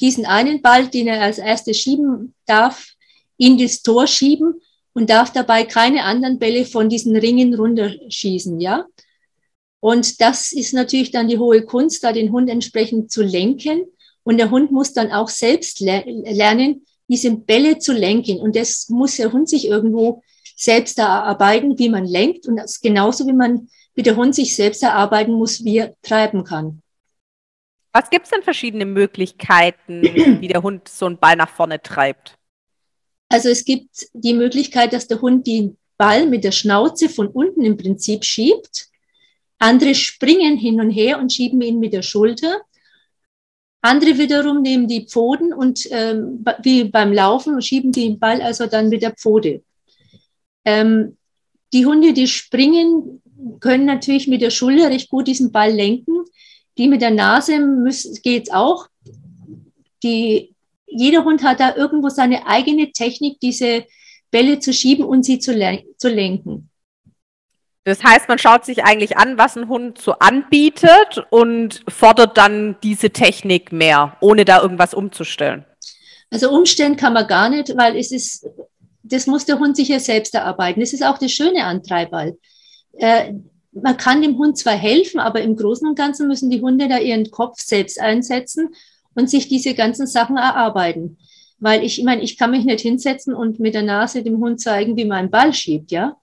diesen 0.00 0.24
einen 0.26 0.62
Ball, 0.62 0.88
den 0.88 1.06
er 1.06 1.22
als 1.22 1.38
erstes 1.38 1.78
schieben 1.78 2.34
darf, 2.46 2.94
in 3.36 3.58
das 3.58 3.82
Tor 3.82 4.06
schieben 4.06 4.54
und 4.94 5.10
darf 5.10 5.32
dabei 5.32 5.64
keine 5.64 6.04
anderen 6.04 6.38
Bälle 6.38 6.64
von 6.64 6.88
diesen 6.88 7.14
Ringen 7.16 7.54
runterschießen, 7.54 8.60
ja. 8.60 8.86
Und 9.80 10.20
das 10.20 10.52
ist 10.52 10.74
natürlich 10.74 11.10
dann 11.10 11.28
die 11.28 11.38
hohe 11.38 11.62
Kunst, 11.62 12.04
da 12.04 12.12
den 12.12 12.30
Hund 12.30 12.48
entsprechend 12.48 13.10
zu 13.10 13.22
lenken. 13.22 13.84
Und 14.22 14.38
der 14.38 14.50
Hund 14.50 14.70
muss 14.70 14.92
dann 14.92 15.10
auch 15.10 15.28
selbst 15.28 15.80
le 15.80 16.04
lernen, 16.06 16.86
diese 17.08 17.30
Bälle 17.36 17.78
zu 17.78 17.92
lenken. 17.92 18.38
Und 18.38 18.56
das 18.56 18.88
muss 18.88 19.16
der 19.16 19.32
Hund 19.32 19.48
sich 19.48 19.66
irgendwo 19.66 20.22
selbst 20.56 20.98
erarbeiten, 20.98 21.78
wie 21.78 21.88
man 21.88 22.06
lenkt. 22.06 22.46
Und 22.46 22.56
das 22.56 22.80
genauso 22.80 23.26
wie 23.26 23.32
man, 23.32 23.68
wie 23.94 24.02
der 24.02 24.16
Hund 24.16 24.34
sich 24.34 24.56
selbst 24.56 24.82
erarbeiten 24.82 25.32
muss, 25.32 25.64
wie 25.64 25.78
er 25.78 25.94
treiben 26.02 26.44
kann. 26.44 26.82
Was 27.92 28.08
gibt 28.08 28.24
es 28.24 28.30
denn 28.30 28.42
verschiedene 28.42 28.86
Möglichkeiten, 28.86 30.02
wie 30.40 30.48
der 30.48 30.62
Hund 30.62 30.88
so 30.88 31.06
einen 31.06 31.18
Ball 31.18 31.36
nach 31.36 31.50
vorne 31.50 31.82
treibt? 31.82 32.38
Also 33.28 33.48
es 33.48 33.64
gibt 33.64 34.08
die 34.12 34.34
Möglichkeit, 34.34 34.92
dass 34.92 35.06
der 35.06 35.20
Hund 35.20 35.46
den 35.46 35.78
Ball 35.96 36.26
mit 36.26 36.44
der 36.44 36.52
Schnauze 36.52 37.08
von 37.08 37.28
unten 37.28 37.64
im 37.64 37.76
Prinzip 37.76 38.24
schiebt. 38.24 38.88
Andere 39.58 39.94
springen 39.94 40.56
hin 40.56 40.80
und 40.80 40.90
her 40.90 41.18
und 41.18 41.32
schieben 41.32 41.60
ihn 41.62 41.78
mit 41.78 41.92
der 41.92 42.02
Schulter. 42.02 42.60
Andere 43.82 44.16
wiederum 44.16 44.62
nehmen 44.62 44.86
die 44.86 45.06
Pfoten 45.06 45.52
und 45.52 45.88
ähm, 45.90 46.44
wie 46.62 46.84
beim 46.84 47.12
Laufen 47.12 47.60
schieben 47.60 47.90
den 47.90 48.18
Ball 48.18 48.40
also 48.40 48.66
dann 48.66 48.88
mit 48.88 49.02
der 49.02 49.10
Pfote. 49.10 49.62
Ähm, 50.64 51.16
die 51.72 51.84
Hunde, 51.84 52.12
die 52.12 52.28
springen, 52.28 53.20
können 53.58 53.84
natürlich 53.84 54.28
mit 54.28 54.40
der 54.40 54.50
Schulter 54.50 54.88
recht 54.88 55.08
gut 55.08 55.26
diesen 55.26 55.50
Ball 55.50 55.72
lenken. 55.72 56.24
Die 56.78 56.86
mit 56.86 57.02
der 57.02 57.10
Nase 57.10 57.58
geht 58.22 58.44
es 58.44 58.54
auch. 58.54 58.86
Die, 60.04 60.54
jeder 60.86 61.24
Hund 61.24 61.42
hat 61.42 61.58
da 61.58 61.74
irgendwo 61.74 62.08
seine 62.08 62.46
eigene 62.46 62.92
Technik, 62.92 63.40
diese 63.40 63.84
Bälle 64.30 64.60
zu 64.60 64.72
schieben 64.72 65.04
und 65.04 65.24
sie 65.24 65.40
zu, 65.40 65.52
len 65.52 65.80
zu 65.96 66.08
lenken. 66.08 66.70
Das 67.84 68.02
heißt, 68.04 68.28
man 68.28 68.38
schaut 68.38 68.64
sich 68.64 68.84
eigentlich 68.84 69.16
an, 69.16 69.38
was 69.38 69.56
ein 69.56 69.68
Hund 69.68 69.98
so 69.98 70.12
anbietet 70.12 71.24
und 71.30 71.82
fordert 71.88 72.38
dann 72.38 72.76
diese 72.82 73.10
Technik 73.10 73.72
mehr, 73.72 74.16
ohne 74.20 74.44
da 74.44 74.62
irgendwas 74.62 74.94
umzustellen. 74.94 75.64
Also 76.30 76.50
umstellen 76.50 76.96
kann 76.96 77.12
man 77.12 77.26
gar 77.26 77.48
nicht, 77.48 77.76
weil 77.76 77.96
es 77.96 78.12
ist, 78.12 78.46
das 79.02 79.26
muss 79.26 79.44
der 79.44 79.58
Hund 79.58 79.76
sich 79.76 79.88
ja 79.88 79.98
selbst 79.98 80.34
erarbeiten. 80.34 80.80
Das 80.80 80.92
ist 80.92 81.04
auch 81.04 81.18
das 81.18 81.32
Schöne 81.32 81.64
an 81.64 81.82
Treiball. 81.82 82.38
Äh, 82.98 83.34
man 83.72 83.96
kann 83.96 84.22
dem 84.22 84.38
Hund 84.38 84.56
zwar 84.58 84.74
helfen, 84.74 85.18
aber 85.18 85.40
im 85.40 85.56
Großen 85.56 85.86
und 85.86 85.96
Ganzen 85.96 86.28
müssen 86.28 86.50
die 86.50 86.60
Hunde 86.60 86.88
da 86.88 86.98
ihren 86.98 87.30
Kopf 87.30 87.60
selbst 87.60 88.00
einsetzen 88.00 88.74
und 89.14 89.28
sich 89.28 89.48
diese 89.48 89.74
ganzen 89.74 90.06
Sachen 90.06 90.36
erarbeiten. 90.36 91.18
Weil 91.58 91.84
ich, 91.84 91.98
ich 91.98 92.04
meine, 92.04 92.22
ich 92.22 92.38
kann 92.38 92.50
mich 92.50 92.64
nicht 92.64 92.80
hinsetzen 92.80 93.34
und 93.34 93.60
mit 93.60 93.74
der 93.74 93.82
Nase 93.82 94.22
dem 94.22 94.38
Hund 94.38 94.60
zeigen, 94.60 94.96
wie 94.96 95.04
man 95.04 95.18
einen 95.18 95.30
Ball 95.30 95.52
schiebt, 95.52 95.90
ja. 95.90 96.16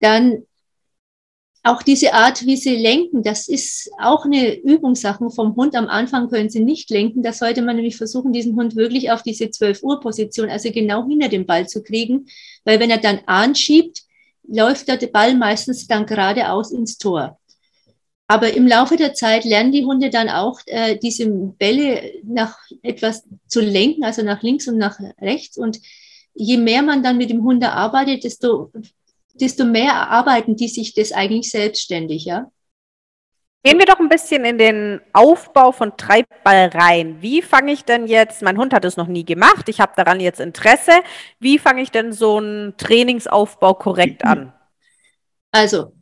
Dann 0.00 0.42
auch 1.66 1.82
diese 1.82 2.14
Art, 2.14 2.46
wie 2.46 2.56
sie 2.56 2.76
lenken, 2.76 3.24
das 3.24 3.48
ist 3.48 3.90
auch 3.98 4.24
eine 4.24 4.54
Übungssache 4.54 5.28
vom 5.30 5.56
Hund. 5.56 5.74
Am 5.74 5.88
Anfang 5.88 6.28
können 6.28 6.48
sie 6.48 6.60
nicht 6.60 6.90
lenken. 6.90 7.24
Da 7.24 7.32
sollte 7.32 7.60
man 7.60 7.74
nämlich 7.74 7.96
versuchen, 7.96 8.32
diesen 8.32 8.54
Hund 8.54 8.76
wirklich 8.76 9.10
auf 9.10 9.22
diese 9.22 9.50
12 9.50 9.82
Uhr 9.82 10.00
Position, 10.00 10.48
also 10.48 10.70
genau 10.70 11.06
hinter 11.08 11.28
dem 11.28 11.44
Ball 11.44 11.68
zu 11.68 11.82
kriegen. 11.82 12.26
Weil 12.64 12.78
wenn 12.78 12.90
er 12.90 12.98
dann 12.98 13.20
anschiebt, 13.26 14.02
läuft 14.46 14.86
der 14.86 15.04
Ball 15.08 15.34
meistens 15.34 15.88
dann 15.88 16.06
geradeaus 16.06 16.70
ins 16.70 16.98
Tor. 16.98 17.38
Aber 18.28 18.52
im 18.54 18.66
Laufe 18.66 18.96
der 18.96 19.14
Zeit 19.14 19.44
lernen 19.44 19.72
die 19.72 19.84
Hunde 19.84 20.10
dann 20.10 20.28
auch, 20.28 20.60
äh, 20.66 20.96
diese 20.96 21.28
Bälle 21.28 22.12
nach 22.24 22.58
etwas 22.82 23.24
zu 23.46 23.60
lenken, 23.60 24.04
also 24.04 24.22
nach 24.22 24.42
links 24.42 24.68
und 24.68 24.78
nach 24.78 25.00
rechts. 25.20 25.58
Und 25.58 25.80
je 26.34 26.58
mehr 26.58 26.82
man 26.82 27.02
dann 27.02 27.18
mit 27.18 27.30
dem 27.30 27.42
Hund 27.42 27.64
arbeitet, 27.64 28.24
desto 28.24 28.72
desto 29.40 29.64
mehr 29.64 29.92
erarbeiten 29.92 30.56
die 30.56 30.68
sich 30.68 30.94
das 30.94 31.12
eigentlich 31.12 31.50
selbstständig, 31.50 32.24
ja. 32.24 32.50
Gehen 33.62 33.78
wir 33.78 33.86
doch 33.86 33.98
ein 33.98 34.08
bisschen 34.08 34.44
in 34.44 34.58
den 34.58 35.00
Aufbau 35.12 35.72
von 35.72 35.96
Treibball 35.96 36.70
rein. 36.72 37.16
Wie 37.20 37.42
fange 37.42 37.72
ich 37.72 37.84
denn 37.84 38.06
jetzt, 38.06 38.42
mein 38.42 38.58
Hund 38.58 38.72
hat 38.72 38.84
es 38.84 38.96
noch 38.96 39.08
nie 39.08 39.24
gemacht, 39.24 39.68
ich 39.68 39.80
habe 39.80 39.92
daran 39.96 40.20
jetzt 40.20 40.38
Interesse, 40.38 40.92
wie 41.40 41.58
fange 41.58 41.82
ich 41.82 41.90
denn 41.90 42.12
so 42.12 42.36
einen 42.36 42.76
Trainingsaufbau 42.76 43.74
korrekt 43.74 44.24
an? 44.24 44.52
Also, 45.50 45.92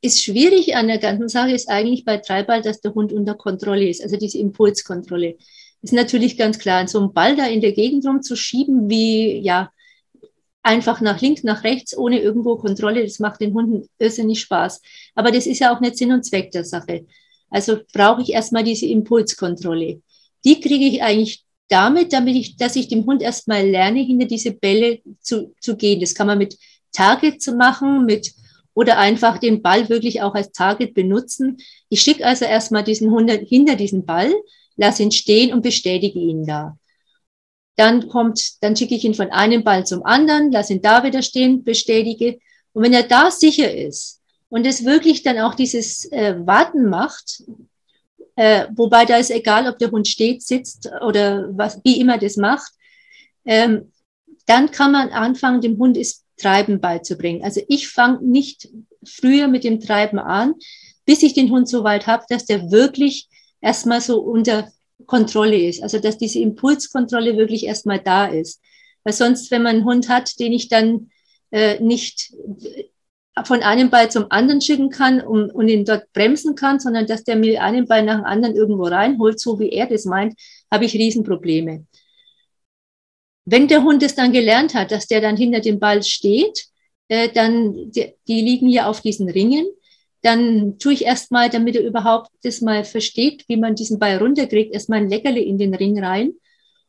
ist 0.00 0.24
schwierig 0.24 0.74
an 0.74 0.88
der 0.88 0.98
ganzen 0.98 1.28
Sache 1.28 1.52
ist 1.52 1.68
eigentlich 1.68 2.04
bei 2.04 2.16
Treibball, 2.16 2.62
dass 2.62 2.80
der 2.80 2.94
Hund 2.94 3.12
unter 3.12 3.34
Kontrolle 3.34 3.88
ist, 3.88 4.02
also 4.02 4.16
diese 4.16 4.38
Impulskontrolle. 4.38 5.36
Ist 5.82 5.92
natürlich 5.92 6.36
ganz 6.36 6.58
klar, 6.58 6.88
so 6.88 6.98
einen 6.98 7.12
Ball 7.12 7.36
da 7.36 7.46
in 7.46 7.60
der 7.60 7.72
Gegend 7.72 8.04
rumzuschieben, 8.04 8.90
wie, 8.90 9.38
ja, 9.38 9.70
einfach 10.62 11.00
nach 11.00 11.20
links, 11.20 11.44
nach 11.44 11.64
rechts, 11.64 11.96
ohne 11.96 12.20
irgendwo 12.20 12.56
Kontrolle. 12.56 13.02
Das 13.02 13.18
macht 13.18 13.40
den 13.40 13.54
Hunden 13.54 13.88
irrsinnig 13.98 14.40
Spaß. 14.40 14.80
Aber 15.14 15.30
das 15.30 15.46
ist 15.46 15.60
ja 15.60 15.74
auch 15.74 15.80
nicht 15.80 15.96
Sinn 15.96 16.12
und 16.12 16.24
Zweck 16.24 16.50
der 16.50 16.64
Sache. 16.64 17.06
Also 17.50 17.78
brauche 17.92 18.22
ich 18.22 18.32
erstmal 18.32 18.64
diese 18.64 18.86
Impulskontrolle. 18.86 20.02
Die 20.44 20.60
kriege 20.60 20.84
ich 20.84 21.02
eigentlich 21.02 21.44
damit, 21.68 22.12
damit 22.12 22.36
ich, 22.36 22.56
dass 22.56 22.76
ich 22.76 22.88
dem 22.88 23.06
Hund 23.06 23.22
erstmal 23.22 23.66
lerne, 23.66 24.00
hinter 24.00 24.26
diese 24.26 24.52
Bälle 24.52 25.00
zu, 25.20 25.54
zu 25.60 25.76
gehen. 25.76 26.00
Das 26.00 26.14
kann 26.14 26.26
man 26.26 26.38
mit 26.38 26.58
Target 26.92 27.42
zu 27.42 27.52
machen, 27.52 28.06
mit 28.06 28.32
oder 28.74 28.98
einfach 28.98 29.38
den 29.38 29.60
Ball 29.60 29.88
wirklich 29.88 30.22
auch 30.22 30.34
als 30.34 30.52
Target 30.52 30.94
benutzen. 30.94 31.58
Ich 31.88 32.00
schicke 32.00 32.24
also 32.24 32.44
erstmal 32.44 32.84
diesen 32.84 33.10
Hund 33.10 33.30
hinter 33.30 33.74
diesen 33.74 34.06
Ball, 34.06 34.32
lasse 34.76 35.02
ihn 35.02 35.10
stehen 35.10 35.52
und 35.52 35.62
bestätige 35.62 36.18
ihn 36.18 36.46
da. 36.46 36.77
Dann 37.78 38.08
kommt, 38.08 38.60
dann 38.60 38.74
schicke 38.74 38.96
ich 38.96 39.04
ihn 39.04 39.14
von 39.14 39.30
einem 39.30 39.62
Ball 39.62 39.86
zum 39.86 40.04
anderen, 40.04 40.50
lasse 40.50 40.72
ihn 40.72 40.82
da 40.82 41.04
wieder 41.04 41.22
stehen, 41.22 41.62
bestätige. 41.62 42.40
Und 42.72 42.82
wenn 42.82 42.92
er 42.92 43.04
da 43.04 43.30
sicher 43.30 43.72
ist 43.72 44.20
und 44.48 44.66
es 44.66 44.84
wirklich 44.84 45.22
dann 45.22 45.38
auch 45.38 45.54
dieses 45.54 46.10
äh, 46.10 46.34
Warten 46.44 46.88
macht, 46.88 47.44
äh, 48.34 48.66
wobei 48.74 49.04
da 49.04 49.16
ist 49.18 49.30
egal, 49.30 49.68
ob 49.68 49.78
der 49.78 49.92
Hund 49.92 50.08
steht, 50.08 50.42
sitzt 50.42 50.90
oder 51.06 51.48
was, 51.56 51.80
wie 51.84 52.00
immer 52.00 52.18
das 52.18 52.36
macht, 52.36 52.72
ähm, 53.44 53.92
dann 54.46 54.72
kann 54.72 54.90
man 54.90 55.10
anfangen, 55.10 55.60
dem 55.60 55.78
Hund 55.78 55.96
das 55.96 56.24
Treiben 56.36 56.80
beizubringen. 56.80 57.44
Also 57.44 57.60
ich 57.68 57.88
fange 57.88 58.24
nicht 58.24 58.68
früher 59.04 59.46
mit 59.46 59.62
dem 59.62 59.78
Treiben 59.78 60.18
an, 60.18 60.54
bis 61.04 61.22
ich 61.22 61.34
den 61.34 61.50
Hund 61.52 61.68
so 61.68 61.84
weit 61.84 62.08
habe, 62.08 62.24
dass 62.28 62.44
der 62.44 62.72
wirklich 62.72 63.28
erstmal 63.60 64.00
so 64.00 64.20
unter 64.20 64.68
Kontrolle 65.08 65.56
ist. 65.56 65.82
Also 65.82 65.98
dass 65.98 66.18
diese 66.18 66.38
Impulskontrolle 66.38 67.36
wirklich 67.36 67.64
erstmal 67.64 67.98
da 67.98 68.26
ist. 68.26 68.62
Weil 69.02 69.14
sonst, 69.14 69.50
wenn 69.50 69.62
man 69.62 69.76
einen 69.76 69.84
Hund 69.84 70.08
hat, 70.08 70.38
den 70.38 70.52
ich 70.52 70.68
dann 70.68 71.10
äh, 71.50 71.80
nicht 71.80 72.32
von 73.44 73.62
einem 73.62 73.90
Ball 73.90 74.10
zum 74.10 74.26
anderen 74.30 74.60
schicken 74.60 74.90
kann 74.90 75.20
um, 75.20 75.50
und 75.50 75.68
ihn 75.68 75.84
dort 75.84 76.12
bremsen 76.12 76.54
kann, 76.54 76.80
sondern 76.80 77.06
dass 77.06 77.24
der 77.24 77.36
mir 77.36 77.62
einen 77.62 77.86
Ball 77.86 78.02
nach 78.02 78.16
dem 78.16 78.24
anderen 78.24 78.54
irgendwo 78.54 78.84
reinholt, 78.84 79.40
so 79.40 79.58
wie 79.58 79.70
er 79.70 79.86
das 79.86 80.04
meint, 80.04 80.38
habe 80.70 80.84
ich 80.84 80.94
Riesenprobleme. 80.94 81.86
Wenn 83.44 83.68
der 83.68 83.82
Hund 83.82 84.02
es 84.02 84.14
dann 84.14 84.32
gelernt 84.32 84.74
hat, 84.74 84.90
dass 84.90 85.06
der 85.06 85.20
dann 85.20 85.36
hinter 85.36 85.60
dem 85.60 85.78
Ball 85.78 86.02
steht, 86.02 86.66
äh, 87.08 87.30
dann, 87.30 87.90
die, 87.92 88.14
die 88.26 88.40
liegen 88.42 88.68
ja 88.68 88.88
auf 88.88 89.00
diesen 89.00 89.30
Ringen, 89.30 89.66
dann 90.22 90.78
tue 90.78 90.94
ich 90.94 91.04
erstmal, 91.04 91.48
damit 91.48 91.76
er 91.76 91.86
überhaupt 91.86 92.30
das 92.42 92.60
mal 92.60 92.84
versteht, 92.84 93.44
wie 93.48 93.56
man 93.56 93.74
diesen 93.74 93.98
Ball 93.98 94.16
runterkriegt, 94.18 94.74
erstmal 94.74 95.00
ein 95.00 95.10
Leckerle 95.10 95.40
in 95.40 95.58
den 95.58 95.74
Ring 95.74 96.02
rein 96.02 96.32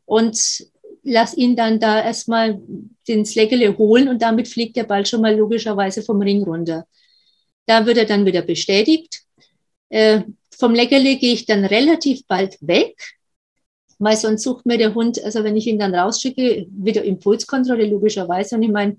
und 0.06 0.66
lass 1.04 1.36
ihn 1.36 1.56
dann 1.56 1.80
da 1.80 2.04
erstmal 2.04 2.60
den 3.08 3.24
Leckerle 3.24 3.78
holen 3.78 4.08
und 4.10 4.22
damit 4.22 4.48
fliegt 4.48 4.76
der 4.76 4.84
Ball 4.84 5.06
schon 5.06 5.22
mal 5.22 5.36
logischerweise 5.36 6.02
vom 6.02 6.22
Ring 6.22 6.44
runter. 6.44 6.88
Da 7.66 7.86
wird 7.86 7.98
er 7.98 8.06
dann 8.06 8.26
wieder 8.26 8.42
bestätigt. 8.42 9.22
Äh, 9.90 10.22
vom 10.58 10.74
Leckerle 10.74 11.16
gehe 11.18 11.34
ich 11.34 11.46
dann 11.46 11.66
relativ 11.66 12.26
bald 12.28 12.58
weg, 12.62 12.96
weil 13.98 14.18
sonst 14.18 14.44
sucht 14.44 14.66
mir 14.66 14.78
der 14.78 14.94
Hund, 14.94 15.24
also 15.24 15.44
wenn 15.44 15.56
ich 15.56 15.68
ihn 15.68 15.80
dann 15.80 15.96
rausschicke, 15.96 16.68
wieder 16.70 17.04
Impulskontrolle 17.04 17.86
logischerweise. 17.86 18.56
Und 18.56 18.64
ich 18.64 18.72
meine, 18.72 18.98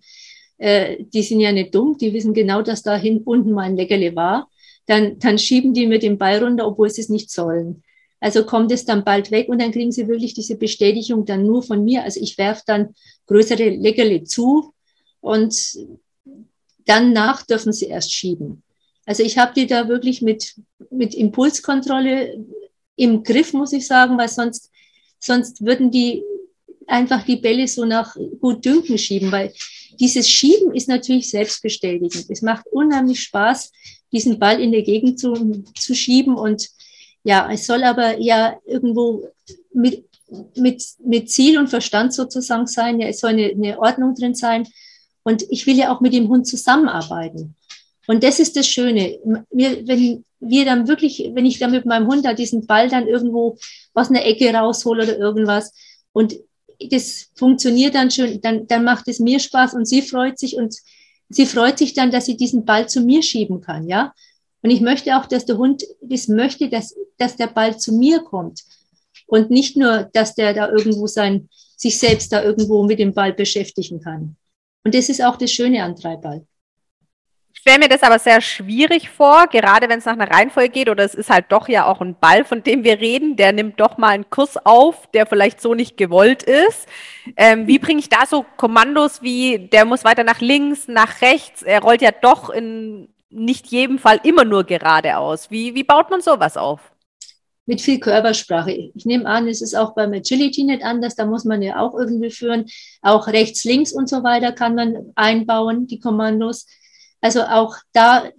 äh, 0.61 1.05
die 1.05 1.23
sind 1.23 1.41
ja 1.41 1.53
nicht 1.53 1.75
dumm, 1.75 1.97
die 1.99 2.13
wissen 2.13 2.35
genau, 2.35 2.61
dass 2.61 2.83
da 2.83 3.01
unten 3.25 3.53
mal 3.53 3.63
ein 3.63 3.77
Leckerle 3.77 4.15
war, 4.15 4.49
dann, 4.87 5.19
dann 5.19 5.39
schieben 5.39 5.73
die 5.73 5.87
mit 5.87 6.03
dem 6.03 6.19
Ball 6.19 6.43
runter, 6.43 6.67
obwohl 6.67 6.91
sie 6.91 7.01
es 7.01 7.09
nicht 7.09 7.31
sollen. 7.31 7.83
Also 8.21 8.45
kommt 8.45 8.71
es 8.71 8.85
dann 8.85 9.03
bald 9.03 9.31
weg 9.31 9.49
und 9.49 9.61
dann 9.63 9.73
kriegen 9.73 9.91
sie 9.91 10.07
wirklich 10.07 10.35
diese 10.35 10.57
Bestätigung 10.57 11.25
dann 11.25 11.47
nur 11.47 11.63
von 11.63 11.83
mir. 11.83 12.03
Also 12.03 12.21
ich 12.21 12.37
werfe 12.37 12.63
dann 12.67 12.95
größere 13.27 13.71
Leckerle 13.71 14.25
zu 14.25 14.75
und 15.23 15.57
danach 16.85 17.47
dürfen 17.47 17.73
sie 17.73 17.87
erst 17.87 18.13
schieben. 18.13 18.63
Also 19.07 19.23
ich 19.23 19.39
habe 19.39 19.55
die 19.55 19.67
da 19.67 19.89
wirklich 19.89 20.21
mit, 20.21 20.57
mit 20.91 21.15
Impulskontrolle 21.15 22.45
im 22.97 23.23
Griff, 23.23 23.55
muss 23.55 23.73
ich 23.73 23.87
sagen, 23.87 24.19
weil 24.19 24.29
sonst, 24.29 24.71
sonst 25.19 25.65
würden 25.65 25.91
die 25.91 26.23
einfach 26.87 27.25
die 27.25 27.37
Bälle 27.37 27.67
so 27.67 27.87
nach 27.87 28.15
gut 28.41 28.63
Dünken 28.63 28.99
schieben, 28.99 29.33
weil 29.33 29.55
dieses 29.99 30.29
Schieben 30.29 30.75
ist 30.75 30.89
natürlich 30.89 31.31
selbstbestätigend. 31.31 32.27
Es 32.29 32.43
macht 32.43 32.67
unheimlich 32.71 33.21
Spaß, 33.23 33.73
diesen 34.13 34.39
Ball 34.39 34.61
in 34.61 34.73
der 34.73 34.83
Gegend 34.83 35.19
zu, 35.19 35.65
zu 35.79 35.95
schieben 35.95 36.35
und 36.35 36.69
ja, 37.23 37.51
es 37.53 37.67
soll 37.67 37.85
aber 37.85 38.19
ja 38.19 38.57
irgendwo 38.67 39.29
mit, 39.73 40.05
mit, 40.57 40.83
mit 41.05 41.31
Ziel 41.31 41.59
und 41.59 41.69
Verstand 41.69 42.15
sozusagen 42.15 42.67
sein. 42.67 43.01
Ja, 43.01 43.09
es 43.09 43.21
soll 43.21 43.31
eine, 43.31 43.51
eine 43.51 43.79
Ordnung 43.79 44.15
drin 44.15 44.35
sein. 44.35 44.67
Und 45.23 45.45
ich 45.51 45.67
will 45.67 45.77
ja 45.77 45.95
auch 45.95 46.01
mit 46.01 46.15
dem 46.15 46.29
Hund 46.29 46.47
zusammenarbeiten. 46.47 47.57
Und 48.07 48.25
das 48.25 48.41
ist 48.41 48.57
das 48.57 48.67
Schöne. 48.67 49.19
Wir, 49.51 49.87
wenn 49.87 50.25
wir 50.41 50.65
dann 50.65 50.89
wirklich, 50.89 51.31
wenn 51.35 51.45
ich 51.45 51.59
dann 51.59 51.73
mit 51.73 51.85
meinem 51.85 52.07
Hund 52.07 52.25
da 52.25 52.33
diesen 52.33 52.67
Ball 52.67 52.89
dann 52.89 53.07
irgendwo 53.07 53.59
aus 53.93 54.09
einer 54.09 54.25
Ecke 54.25 54.53
raushole 54.53 55.03
oder 55.03 55.19
irgendwas 55.19 55.73
und 56.13 56.35
das 56.91 57.31
funktioniert 57.35 57.95
dann 57.95 58.11
schön, 58.11 58.41
dann, 58.41 58.67
dann 58.67 58.85
macht 58.85 59.09
es 59.09 59.21
mir 59.21 59.39
Spaß 59.39 59.75
und 59.75 59.87
sie 59.87 60.03
freut 60.03 60.39
sich 60.39 60.57
und 60.57 60.77
sie 61.29 61.47
freut 61.47 61.79
sich 61.79 61.95
dann, 61.95 62.11
dass 62.11 62.27
sie 62.27 62.37
diesen 62.37 62.65
Ball 62.65 62.89
zu 62.89 63.01
mir 63.01 63.23
schieben 63.23 63.61
kann, 63.61 63.87
ja. 63.87 64.13
Und 64.63 64.71
ich 64.71 64.81
möchte 64.81 65.17
auch, 65.17 65.27
dass 65.27 65.47
der 65.47 65.57
Hund 65.57 65.85
das 66.03 66.29
möchte, 66.29 66.69
dass, 66.69 66.95
dass 67.17 67.37
der 67.37 67.47
Ball 67.47 67.79
zu 67.79 67.93
mir 67.93 68.21
kommt 68.21 68.63
und 69.27 69.51
nicht 69.51 69.77
nur, 69.77 70.11
dass 70.13 70.35
der 70.35 70.53
da 70.53 70.69
irgendwo 70.69 71.07
sein, 71.07 71.49
sich 71.77 71.99
selbst 71.99 72.33
da 72.33 72.43
irgendwo 72.43 72.83
mit 72.83 72.99
dem 72.99 73.15
Ball 73.15 73.33
beschäftigen 73.33 74.01
kann. 74.01 74.37
Und 74.85 74.95
das 74.95 75.09
ist 75.09 75.23
auch 75.23 75.37
das 75.37 75.53
Schöne 75.53 75.83
an 75.83 75.97
Treibball. 75.97 76.47
Stelle 77.61 77.79
mir 77.79 77.89
das 77.91 78.03
aber 78.03 78.19
sehr 78.19 78.41
schwierig 78.41 79.11
vor, 79.11 79.47
gerade 79.47 79.91
wenn 79.91 79.99
es 79.99 80.07
nach 80.07 80.15
einer 80.15 80.31
Reihenfolge 80.31 80.71
geht 80.71 80.89
oder 80.89 81.05
es 81.05 81.15
ist 81.15 81.29
halt 81.29 81.47
doch 81.51 81.69
ja 81.69 81.85
auch 81.85 82.01
ein 82.01 82.17
Ball, 82.19 82.47
von 82.47 82.63
dem 82.63 82.85
wir 82.85 83.01
reden, 83.01 83.37
der 83.37 83.53
nimmt 83.53 83.79
doch 83.79 83.99
mal 83.99 84.09
einen 84.09 84.31
Kurs 84.31 84.57
auf, 84.65 85.07
der 85.09 85.27
vielleicht 85.27 85.61
so 85.61 85.75
nicht 85.75 85.99
gewollt 85.99 86.43
ist. 86.43 86.89
Ähm, 87.37 87.67
wie 87.67 87.79
bringe 87.79 88.01
ich 88.01 88.09
da 88.09 88.25
so 88.27 88.47
Kommandos 88.57 89.21
wie, 89.21 89.59
der 89.59 89.85
muss 89.85 90.05
weiter 90.05 90.25
nach 90.25 90.41
links, 90.41 90.89
nach 90.89 91.21
rechts, 91.21 91.61
er 91.61 91.83
rollt 91.83 92.01
ja 92.01 92.13
doch 92.13 92.49
in 92.49 93.09
nicht 93.29 93.67
jedem 93.67 93.99
Fall 93.99 94.21
immer 94.23 94.47
nur 94.47 94.65
geradeaus. 94.65 95.51
Wie, 95.51 95.75
wie 95.75 95.85
baut 95.85 96.09
man 96.09 96.23
sowas 96.23 96.57
auf? 96.57 96.81
Mit 97.67 97.83
viel 97.83 98.01
Körpersprache. 98.01 98.73
Ich 98.95 99.05
nehme 99.05 99.27
an, 99.27 99.47
es 99.47 99.61
ist 99.61 99.75
auch 99.75 99.95
beim 99.95 100.15
Agility 100.15 100.65
nicht 100.65 100.83
anders. 100.83 101.15
Da 101.15 101.27
muss 101.27 101.45
man 101.45 101.61
ja 101.61 101.79
auch 101.79 101.95
irgendwie 101.95 102.31
führen. 102.31 102.65
Auch 103.03 103.27
rechts, 103.29 103.65
links 103.65 103.93
und 103.93 104.09
so 104.09 104.25
weiter 104.25 104.51
kann 104.53 104.75
man 104.75 105.13
einbauen, 105.15 105.87
die 105.87 106.01
Kommandos. 106.01 106.67
Also 107.21 107.43
auch 107.43 107.77
da, 107.93 108.31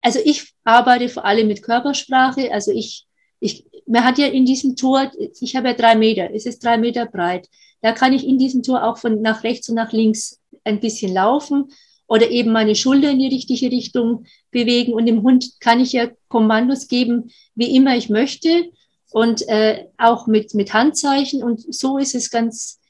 also 0.00 0.18
ich 0.24 0.54
arbeite 0.64 1.08
vor 1.08 1.24
allem 1.24 1.48
mit 1.48 1.62
Körpersprache. 1.62 2.52
Also 2.52 2.72
ich, 2.72 3.06
ich, 3.40 3.66
man 3.86 4.04
hat 4.04 4.18
ja 4.18 4.26
in 4.26 4.44
diesem 4.44 4.76
Tor, 4.76 5.10
ich 5.40 5.56
habe 5.56 5.68
ja 5.68 5.74
drei 5.74 5.94
Meter, 5.94 6.30
es 6.32 6.46
ist 6.46 6.64
drei 6.64 6.78
Meter 6.78 7.06
breit. 7.06 7.48
Da 7.80 7.92
kann 7.92 8.12
ich 8.12 8.26
in 8.26 8.38
diesem 8.38 8.62
Tor 8.62 8.84
auch 8.84 8.98
von 8.98 9.20
nach 9.22 9.44
rechts 9.44 9.68
und 9.68 9.76
nach 9.76 9.92
links 9.92 10.40
ein 10.64 10.80
bisschen 10.80 11.12
laufen 11.12 11.70
oder 12.06 12.30
eben 12.30 12.50
meine 12.50 12.74
Schulter 12.74 13.10
in 13.10 13.18
die 13.18 13.28
richtige 13.28 13.70
Richtung 13.70 14.24
bewegen. 14.50 14.94
Und 14.94 15.06
dem 15.06 15.22
Hund 15.22 15.60
kann 15.60 15.80
ich 15.80 15.92
ja 15.92 16.08
Kommandos 16.28 16.88
geben, 16.88 17.30
wie 17.54 17.76
immer 17.76 17.96
ich 17.96 18.08
möchte 18.08 18.70
und 19.10 19.46
äh, 19.48 19.86
auch 19.98 20.26
mit, 20.26 20.54
mit 20.54 20.72
Handzeichen. 20.72 21.42
Und 21.42 21.72
so 21.72 21.98
ist 21.98 22.14
es 22.14 22.30
ganz, 22.30 22.80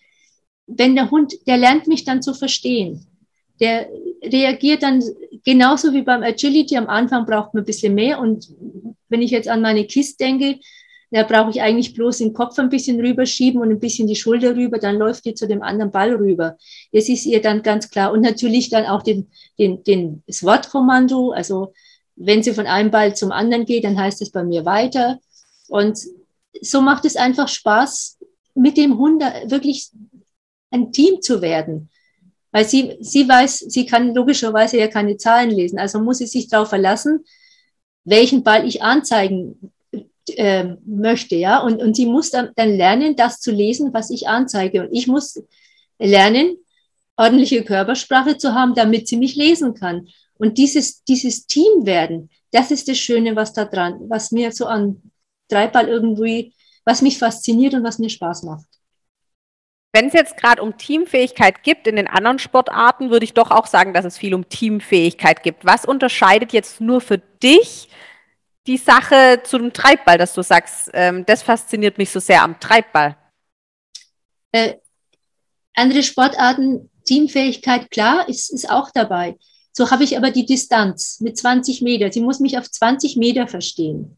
wenn 0.66 0.94
der 0.94 1.10
Hund, 1.10 1.34
der 1.46 1.58
lernt 1.58 1.87
mich 1.87 2.04
dann 2.04 2.22
zu 2.22 2.32
verstehen 2.32 3.08
der 3.61 3.88
reagiert 4.23 4.83
dann 4.83 5.03
genauso 5.45 5.93
wie 5.93 6.03
beim 6.03 6.23
Agility. 6.23 6.77
Am 6.77 6.88
Anfang 6.88 7.27
braucht 7.27 7.55
man 7.55 7.62
ein 7.62 7.67
bisschen 7.67 7.95
mehr. 7.95 8.21
Und 8.21 8.49
wenn 9.09 9.23
ich 9.23 9.31
jetzt 9.31 9.49
an 9.49 9.62
meine 9.62 9.85
Kiste 9.85 10.25
denke, 10.25 10.59
da 11.11 11.23
brauche 11.23 11.50
ich 11.50 11.62
eigentlich 11.62 11.95
bloß 11.95 12.19
den 12.19 12.35
Kopf 12.35 12.59
ein 12.59 12.69
bisschen 12.69 13.00
rüberschieben 13.00 13.61
und 13.61 13.71
ein 13.71 13.81
bisschen 13.81 14.07
die 14.07 14.17
Schulter 14.17 14.55
rüber, 14.55 14.79
dann 14.79 14.97
läuft 14.97 15.25
die 15.25 15.35
zu 15.35 15.49
dem 15.49 15.62
anderen 15.62 15.91
Ball 15.91 16.15
rüber. 16.15 16.57
Das 16.93 17.09
ist 17.09 17.25
ihr 17.25 17.41
dann 17.41 17.62
ganz 17.62 17.91
klar. 17.91 18.12
Und 18.12 18.21
natürlich 18.21 18.69
dann 18.69 18.85
auch 18.85 19.03
den, 19.03 19.31
den, 19.59 19.83
den, 19.85 20.23
das 20.27 20.43
Wortkommando. 20.43 21.31
Also 21.31 21.73
wenn 22.17 22.43
sie 22.43 22.53
von 22.53 22.67
einem 22.67 22.91
Ball 22.91 23.17
zum 23.17 23.33
anderen 23.33 23.65
geht, 23.65 23.85
dann 23.85 23.99
heißt 23.99 24.21
es 24.21 24.31
bei 24.31 24.45
mir 24.45 24.67
weiter. 24.67 25.19
Und 25.69 25.99
so 26.61 26.83
macht 26.83 27.05
es 27.07 27.17
einfach 27.17 27.49
Spaß, 27.49 28.19
mit 28.55 28.77
dem 28.77 28.99
Hund 28.99 29.23
wirklich 29.47 29.91
ein 30.71 30.93
Team 30.93 31.23
zu 31.23 31.41
werden. 31.41 31.88
Weil 32.50 32.64
sie, 32.64 32.97
sie 33.00 33.28
weiß, 33.28 33.59
sie 33.69 33.87
kann 33.87 34.14
logischerweise 34.14 34.78
ja 34.78 34.88
keine 34.88 35.17
Zahlen 35.17 35.50
lesen. 35.50 35.78
Also 35.78 36.00
muss 36.00 36.19
sie 36.19 36.26
sich 36.26 36.49
darauf 36.49 36.69
verlassen, 36.69 37.25
welchen 38.05 38.43
Ball 38.43 38.67
ich 38.67 38.83
anzeigen 38.83 39.73
äh, 40.37 40.76
möchte, 40.85 41.37
ja. 41.37 41.61
Und, 41.61 41.83
und 41.83 41.95
sie 41.95 42.07
muss 42.07 42.31
dann, 42.31 42.50
dann 42.57 42.76
lernen, 42.76 43.17
das 43.17 43.40
zu 43.40 43.50
lesen, 43.50 43.93
was 43.93 44.11
ich 44.11 44.28
anzeige. 44.28 44.83
Und 44.83 44.93
ich 44.93 45.07
muss 45.07 45.43
lernen, 45.99 46.57
ordentliche 47.17 47.64
Körpersprache 47.64 48.38
zu 48.38 48.55
haben, 48.55 48.75
damit 48.75 49.09
sie 49.09 49.17
mich 49.17 49.35
lesen 49.35 49.75
kann. 49.75 50.09
Und 50.38 50.57
dieses, 50.57 51.03
dieses 51.05 51.46
Team 51.46 51.85
werden, 51.85 52.31
das 52.53 52.70
ist 52.70 52.88
das 52.88 52.99
Schöne, 52.99 53.37
was 53.37 53.53
da 53.53 53.64
dran, 53.64 53.99
was 54.09 54.31
mir 54.31 54.53
so 54.53 54.66
an 54.66 55.03
Dreiball 55.49 55.88
irgendwie, 55.88 56.55
was 56.85 57.03
mich 57.03 57.18
fasziniert 57.18 57.75
und 57.75 57.85
was 57.85 57.99
mir 57.99 58.09
Spaß 58.09 58.44
macht. 58.44 58.67
Wenn 59.98 60.06
es 60.06 60.12
jetzt 60.12 60.37
gerade 60.37 60.62
um 60.62 60.78
Teamfähigkeit 60.78 61.64
gibt 61.64 61.88
in 61.88 61.96
den 61.96 62.06
anderen 62.06 62.38
Sportarten, 62.38 63.11
würde 63.11 63.24
ich 63.24 63.34
doch 63.34 63.50
auch 63.50 63.66
sagen, 63.66 63.92
dass 63.94 64.04
es 64.04 64.16
viel 64.16 64.32
um 64.32 64.48
Teamfähigkeit 64.48 65.42
gibt. 65.42 65.66
Was 65.66 65.84
unterscheidet 65.84 66.52
jetzt 66.52 66.80
nur 66.80 67.00
für 67.00 67.18
dich 67.18 67.88
die 68.68 68.76
Sache 68.76 69.40
zu 69.42 69.58
dem 69.58 69.72
Treibball, 69.72 70.16
dass 70.16 70.34
du 70.34 70.42
sagst, 70.42 70.88
ähm, 70.94 71.26
das 71.26 71.42
fasziniert 71.42 71.98
mich 71.98 72.11
so 72.11 72.20
sehr 72.20 72.44
am 72.44 72.61
Treibball? 72.61 73.16
Äh, 74.52 74.74
andere 75.74 76.04
Sportarten, 76.04 76.90
Teamfähigkeit, 77.04 77.90
klar, 77.90 78.28
ist, 78.28 78.52
ist 78.52 78.70
auch 78.70 78.92
dabei. 78.94 79.37
So 79.72 79.90
habe 79.90 80.04
ich 80.04 80.16
aber 80.16 80.30
die 80.30 80.46
Distanz 80.46 81.18
mit 81.18 81.37
20 81.37 81.82
Meter. 81.82 82.12
Sie 82.12 82.20
muss 82.20 82.38
mich 82.38 82.56
auf 82.56 82.70
20 82.70 83.16
Meter 83.16 83.48
verstehen. 83.48 84.16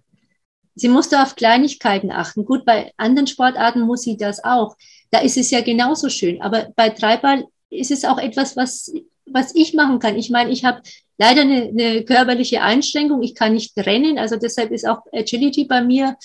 Sie 0.75 0.89
muss 0.89 1.09
da 1.09 1.23
auf 1.23 1.37
Kleinigkeiten 1.37 2.11
achten. 2.11 2.45
Gut, 2.45 2.67
bei 2.67 2.93
anderen 2.99 3.27
Sportarten 3.27 3.81
muss 3.81 4.03
sie 4.03 4.19
das 4.19 4.45
auch 4.45 4.77
da 5.11 5.21
ist 5.21 5.37
es 5.37 5.51
ja 5.51 5.61
genauso 5.61 6.09
schön. 6.09 6.41
Aber 6.43 6.69
bei 6.77 6.91
Treibball 6.91 7.45
ist 7.71 7.91
es 7.91 8.05
auch 8.05 8.19
etwas, 8.19 8.57
was, 8.57 8.93
was 9.27 9.55
ich 9.55 9.75
machen 9.75 9.99
kann. 9.99 10.17
Ich 10.17 10.31
meine, 10.31 10.51
ich 10.51 10.65
habe 10.65 10.83
leider 11.19 11.43
eine, 11.43 11.69
eine 11.69 12.05
körperliche 12.05 12.63
Einschränkung. 12.63 13.23
Ich 13.23 13.35
kann 13.35 13.55
nicht 13.55 13.77
rennen. 13.77 14.19
Also 14.19 14.37
deshalb 14.37 14.71
ist 14.71 14.87
auch 14.87 15.01
Agility 15.13 15.65
bei 15.65 15.83
mir 15.83 16.17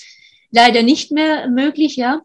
leider 0.51 0.83
nicht 0.83 1.11
mehr 1.11 1.49
möglich, 1.49 1.95
ja. 1.95 2.21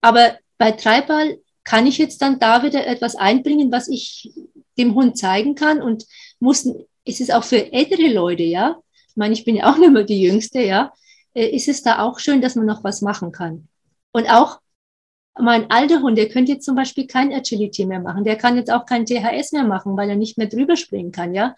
Aber 0.00 0.38
bei 0.58 0.72
Treibball 0.72 1.38
kann 1.64 1.86
ich 1.86 1.98
jetzt 1.98 2.20
dann 2.22 2.38
da 2.38 2.62
wieder 2.62 2.86
etwas 2.86 3.16
einbringen, 3.16 3.72
was 3.72 3.88
ich 3.88 4.32
dem 4.78 4.94
Hund 4.94 5.18
zeigen 5.18 5.54
kann 5.54 5.80
und 5.80 6.04
muss, 6.38 6.68
ist 7.04 7.20
es 7.20 7.30
auch 7.30 7.44
für 7.44 7.72
ältere 7.72 8.12
Leute, 8.12 8.42
ja. 8.42 8.78
Ich 9.08 9.16
meine, 9.16 9.34
ich 9.34 9.44
bin 9.44 9.56
ja 9.56 9.72
auch 9.72 9.78
nicht 9.78 9.92
mehr 9.92 10.04
die 10.04 10.20
Jüngste, 10.20 10.60
ja. 10.60 10.92
Äh, 11.34 11.48
ist 11.48 11.68
es 11.68 11.82
da 11.82 12.00
auch 12.00 12.18
schön, 12.18 12.40
dass 12.40 12.54
man 12.54 12.66
noch 12.66 12.84
was 12.84 13.00
machen 13.00 13.32
kann. 13.32 13.68
Und 14.12 14.30
auch 14.30 14.60
mein 15.38 15.70
alter 15.70 16.00
Hund, 16.00 16.16
der 16.16 16.28
könnte 16.28 16.52
jetzt 16.52 16.64
zum 16.64 16.76
Beispiel 16.76 17.06
kein 17.06 17.32
Agility 17.32 17.86
mehr 17.86 18.00
machen. 18.00 18.24
Der 18.24 18.36
kann 18.36 18.56
jetzt 18.56 18.70
auch 18.70 18.86
kein 18.86 19.04
THS 19.04 19.52
mehr 19.52 19.64
machen, 19.64 19.96
weil 19.96 20.08
er 20.08 20.16
nicht 20.16 20.38
mehr 20.38 20.46
drüber 20.46 20.76
springen 20.76 21.12
kann, 21.12 21.34
ja. 21.34 21.54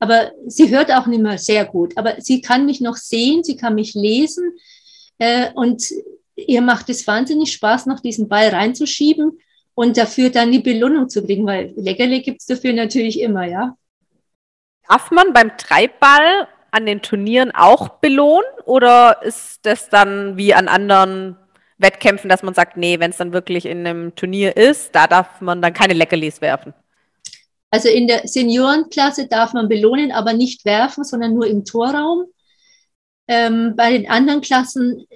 Aber 0.00 0.32
sie 0.46 0.70
hört 0.70 0.92
auch 0.92 1.06
nicht 1.06 1.22
mehr 1.22 1.38
sehr 1.38 1.64
gut. 1.64 1.96
Aber 1.96 2.20
sie 2.20 2.40
kann 2.40 2.66
mich 2.66 2.80
noch 2.80 2.96
sehen, 2.96 3.44
sie 3.44 3.56
kann 3.56 3.76
mich 3.76 3.94
lesen. 3.94 4.54
Äh, 5.18 5.52
und 5.54 5.92
ihr 6.34 6.62
macht 6.62 6.90
es 6.90 7.06
wahnsinnig 7.06 7.52
Spaß, 7.52 7.86
noch 7.86 8.00
diesen 8.00 8.28
Ball 8.28 8.48
reinzuschieben 8.48 9.38
und 9.74 9.96
dafür 9.96 10.30
dann 10.30 10.50
die 10.52 10.58
Belohnung 10.58 11.08
zu 11.08 11.24
kriegen, 11.24 11.46
weil 11.46 11.72
Leckerle 11.76 12.20
gibt's 12.20 12.46
dafür 12.46 12.72
natürlich 12.72 13.20
immer, 13.20 13.44
ja. 13.44 13.76
Darf 14.88 15.10
man 15.10 15.32
beim 15.32 15.56
Treibball 15.56 16.48
an 16.70 16.86
den 16.86 17.00
Turnieren 17.00 17.52
auch 17.54 17.88
belohnen 18.00 18.48
oder 18.64 19.22
ist 19.22 19.60
das 19.62 19.88
dann 19.88 20.36
wie 20.36 20.54
an 20.54 20.68
anderen 20.68 21.36
Wettkämpfen, 21.84 22.28
dass 22.28 22.42
man 22.42 22.54
sagt, 22.54 22.76
nee, 22.76 22.98
wenn 22.98 23.10
es 23.10 23.18
dann 23.18 23.32
wirklich 23.32 23.66
in 23.66 23.86
einem 23.86 24.14
Turnier 24.16 24.56
ist, 24.56 24.94
da 24.94 25.06
darf 25.06 25.40
man 25.40 25.62
dann 25.62 25.72
keine 25.72 25.94
Leckerlis 25.94 26.40
werfen? 26.40 26.74
Also 27.70 27.88
in 27.88 28.08
der 28.08 28.26
Seniorenklasse 28.26 29.28
darf 29.28 29.52
man 29.52 29.68
belohnen, 29.68 30.10
aber 30.10 30.32
nicht 30.32 30.64
werfen, 30.64 31.04
sondern 31.04 31.34
nur 31.34 31.46
im 31.46 31.64
Torraum. 31.64 32.24
Ähm, 33.28 33.74
bei 33.76 33.90
den 33.92 34.08
anderen 34.08 34.40
Klassen 34.40 35.06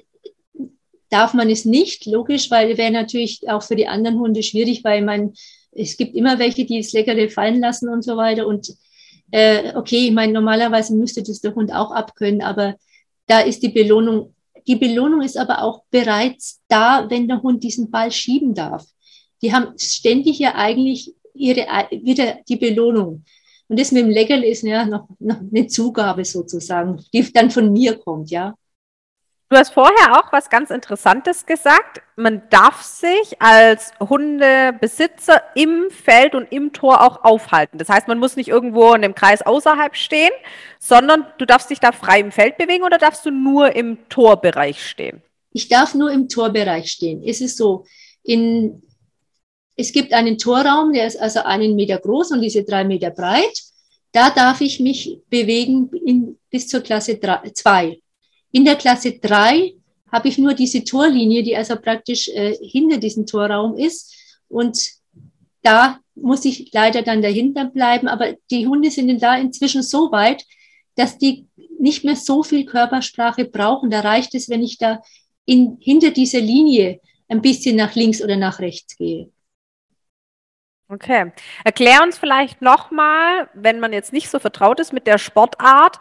darf 1.08 1.34
man 1.34 1.48
es 1.50 1.64
nicht, 1.64 2.06
logisch, 2.06 2.50
weil 2.50 2.76
wäre 2.76 2.90
natürlich 2.90 3.48
auch 3.48 3.62
für 3.62 3.76
die 3.76 3.88
anderen 3.88 4.18
Hunde 4.18 4.42
schwierig, 4.42 4.84
weil 4.84 5.02
man, 5.02 5.32
es 5.72 5.96
gibt 5.96 6.14
immer 6.14 6.38
welche, 6.38 6.66
die 6.66 6.82
das 6.82 6.92
Leckerle 6.92 7.30
fallen 7.30 7.60
lassen 7.60 7.88
und 7.88 8.02
so 8.02 8.16
weiter. 8.16 8.46
Und 8.46 8.74
äh, 9.30 9.74
okay, 9.74 10.08
ich 10.08 10.12
meine, 10.12 10.32
normalerweise 10.32 10.94
müsste 10.94 11.22
das 11.22 11.40
der 11.40 11.54
Hund 11.54 11.72
auch 11.72 11.92
abkönnen, 11.92 12.42
aber 12.42 12.74
da 13.26 13.40
ist 13.40 13.62
die 13.62 13.68
Belohnung 13.68 14.34
die 14.68 14.76
Belohnung 14.76 15.22
ist 15.22 15.38
aber 15.38 15.62
auch 15.62 15.82
bereits 15.90 16.60
da, 16.68 17.08
wenn 17.08 17.26
der 17.26 17.42
Hund 17.42 17.64
diesen 17.64 17.90
Ball 17.90 18.12
schieben 18.12 18.54
darf. 18.54 18.84
Die 19.40 19.52
haben 19.52 19.72
ständig 19.78 20.38
ja 20.38 20.54
eigentlich 20.54 21.14
ihre, 21.34 21.66
wieder 21.90 22.36
die 22.48 22.56
Belohnung. 22.56 23.24
Und 23.68 23.80
das 23.80 23.92
mit 23.92 24.02
dem 24.02 24.10
Leckerl 24.10 24.44
ist 24.44 24.62
ja 24.62 24.84
noch, 24.84 25.08
noch 25.18 25.40
eine 25.40 25.66
Zugabe 25.68 26.24
sozusagen, 26.24 27.02
die 27.14 27.32
dann 27.32 27.50
von 27.50 27.72
mir 27.72 27.96
kommt, 27.96 28.30
ja. 28.30 28.54
Du 29.50 29.56
hast 29.56 29.72
vorher 29.72 30.18
auch 30.18 30.30
was 30.30 30.50
ganz 30.50 30.68
Interessantes 30.68 31.46
gesagt. 31.46 32.02
Man 32.16 32.42
darf 32.50 32.82
sich 32.82 33.40
als 33.40 33.92
Hundebesitzer 33.98 35.42
im 35.54 35.90
Feld 35.90 36.34
und 36.34 36.52
im 36.52 36.74
Tor 36.74 37.00
auch 37.00 37.24
aufhalten. 37.24 37.78
Das 37.78 37.88
heißt, 37.88 38.08
man 38.08 38.18
muss 38.18 38.36
nicht 38.36 38.48
irgendwo 38.48 38.92
in 38.92 39.00
dem 39.00 39.14
Kreis 39.14 39.40
außerhalb 39.40 39.96
stehen, 39.96 40.32
sondern 40.78 41.26
du 41.38 41.46
darfst 41.46 41.70
dich 41.70 41.80
da 41.80 41.92
frei 41.92 42.20
im 42.20 42.30
Feld 42.30 42.58
bewegen 42.58 42.84
oder 42.84 42.98
darfst 42.98 43.24
du 43.24 43.30
nur 43.30 43.74
im 43.74 44.06
Torbereich 44.10 44.86
stehen? 44.86 45.22
Ich 45.54 45.68
darf 45.68 45.94
nur 45.94 46.10
im 46.10 46.28
Torbereich 46.28 46.90
stehen. 46.90 47.22
Es 47.24 47.40
ist 47.40 47.56
so, 47.56 47.86
in, 48.22 48.82
es 49.76 49.92
gibt 49.92 50.12
einen 50.12 50.36
Torraum, 50.36 50.92
der 50.92 51.06
ist 51.06 51.18
also 51.18 51.40
einen 51.40 51.74
Meter 51.74 51.98
groß 51.98 52.32
und 52.32 52.42
diese 52.42 52.64
drei 52.64 52.84
Meter 52.84 53.10
breit. 53.10 53.62
Da 54.12 54.28
darf 54.28 54.60
ich 54.60 54.78
mich 54.78 55.20
bewegen 55.30 55.90
in, 56.04 56.38
bis 56.50 56.68
zur 56.68 56.82
Klasse 56.82 57.18
2. 57.18 57.98
In 58.52 58.64
der 58.64 58.76
Klasse 58.76 59.18
3 59.18 59.74
habe 60.10 60.28
ich 60.28 60.38
nur 60.38 60.54
diese 60.54 60.84
Torlinie, 60.84 61.42
die 61.42 61.56
also 61.56 61.76
praktisch 61.76 62.28
äh, 62.28 62.56
hinter 62.62 62.98
diesem 62.98 63.26
Torraum 63.26 63.76
ist. 63.76 64.14
Und 64.48 64.78
da 65.62 66.00
muss 66.14 66.44
ich 66.44 66.70
leider 66.72 67.02
dann 67.02 67.22
dahinter 67.22 67.66
bleiben. 67.66 68.08
Aber 68.08 68.34
die 68.50 68.66
Hunde 68.66 68.90
sind 68.90 69.22
da 69.22 69.36
inzwischen 69.36 69.82
so 69.82 70.10
weit, 70.10 70.44
dass 70.96 71.18
die 71.18 71.46
nicht 71.78 72.04
mehr 72.04 72.16
so 72.16 72.42
viel 72.42 72.64
Körpersprache 72.64 73.44
brauchen. 73.44 73.90
Da 73.90 74.00
reicht 74.00 74.34
es, 74.34 74.48
wenn 74.48 74.62
ich 74.62 74.78
da 74.78 75.02
in, 75.44 75.78
hinter 75.80 76.10
dieser 76.10 76.40
Linie 76.40 77.00
ein 77.28 77.42
bisschen 77.42 77.76
nach 77.76 77.94
links 77.94 78.22
oder 78.22 78.36
nach 78.36 78.58
rechts 78.58 78.96
gehe. 78.96 79.30
Okay. 80.90 81.32
Erklär 81.64 82.02
uns 82.02 82.16
vielleicht 82.16 82.62
nochmal, 82.62 83.50
wenn 83.52 83.78
man 83.78 83.92
jetzt 83.92 84.12
nicht 84.12 84.30
so 84.30 84.38
vertraut 84.38 84.80
ist 84.80 84.94
mit 84.94 85.06
der 85.06 85.18
Sportart, 85.18 85.98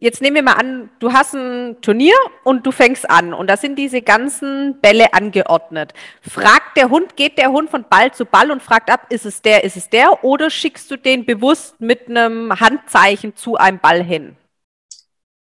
Jetzt 0.00 0.22
nehmen 0.22 0.36
wir 0.36 0.42
mal 0.44 0.52
an, 0.52 0.90
du 1.00 1.12
hast 1.12 1.34
ein 1.34 1.76
Turnier 1.80 2.14
und 2.44 2.64
du 2.64 2.70
fängst 2.70 3.10
an 3.10 3.34
und 3.34 3.48
da 3.50 3.56
sind 3.56 3.76
diese 3.76 4.00
ganzen 4.00 4.78
Bälle 4.80 5.12
angeordnet. 5.12 5.92
Fragt 6.22 6.76
der 6.76 6.88
Hund, 6.88 7.16
geht 7.16 7.36
der 7.36 7.50
Hund 7.50 7.68
von 7.68 7.84
Ball 7.90 8.14
zu 8.14 8.24
Ball 8.24 8.52
und 8.52 8.62
fragt 8.62 8.92
ab, 8.92 9.06
ist 9.10 9.26
es 9.26 9.42
der, 9.42 9.64
ist 9.64 9.76
es 9.76 9.90
der 9.90 10.22
oder 10.22 10.50
schickst 10.50 10.88
du 10.92 10.96
den 10.96 11.26
bewusst 11.26 11.80
mit 11.80 12.08
einem 12.08 12.60
Handzeichen 12.60 13.34
zu 13.34 13.56
einem 13.56 13.80
Ball 13.80 14.04
hin? 14.04 14.36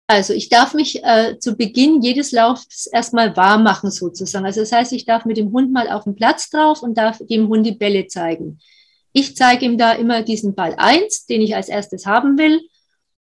Also 0.07 0.33
ich 0.33 0.49
darf 0.49 0.73
mich 0.73 1.03
äh, 1.03 1.37
zu 1.37 1.55
Beginn 1.55 2.01
jedes 2.01 2.31
Laufs 2.31 2.87
erstmal 2.87 3.37
warm 3.37 3.61
machen 3.61 3.91
sozusagen. 3.91 4.47
Also 4.47 4.61
das 4.61 4.71
heißt, 4.71 4.93
ich 4.93 5.05
darf 5.05 5.25
mit 5.25 5.37
dem 5.37 5.51
Hund 5.51 5.71
mal 5.71 5.87
auf 5.91 6.05
den 6.05 6.15
Platz 6.15 6.49
drauf 6.49 6.81
und 6.81 6.97
darf 6.97 7.19
dem 7.19 7.49
Hund 7.49 7.67
die 7.67 7.73
Bälle 7.73 8.07
zeigen. 8.07 8.59
Ich 9.13 9.35
zeige 9.35 9.65
ihm 9.65 9.77
da 9.77 9.91
immer 9.91 10.23
diesen 10.23 10.55
Ball 10.55 10.73
eins, 10.75 11.27
den 11.27 11.41
ich 11.41 11.55
als 11.55 11.69
erstes 11.69 12.07
haben 12.07 12.39
will 12.39 12.59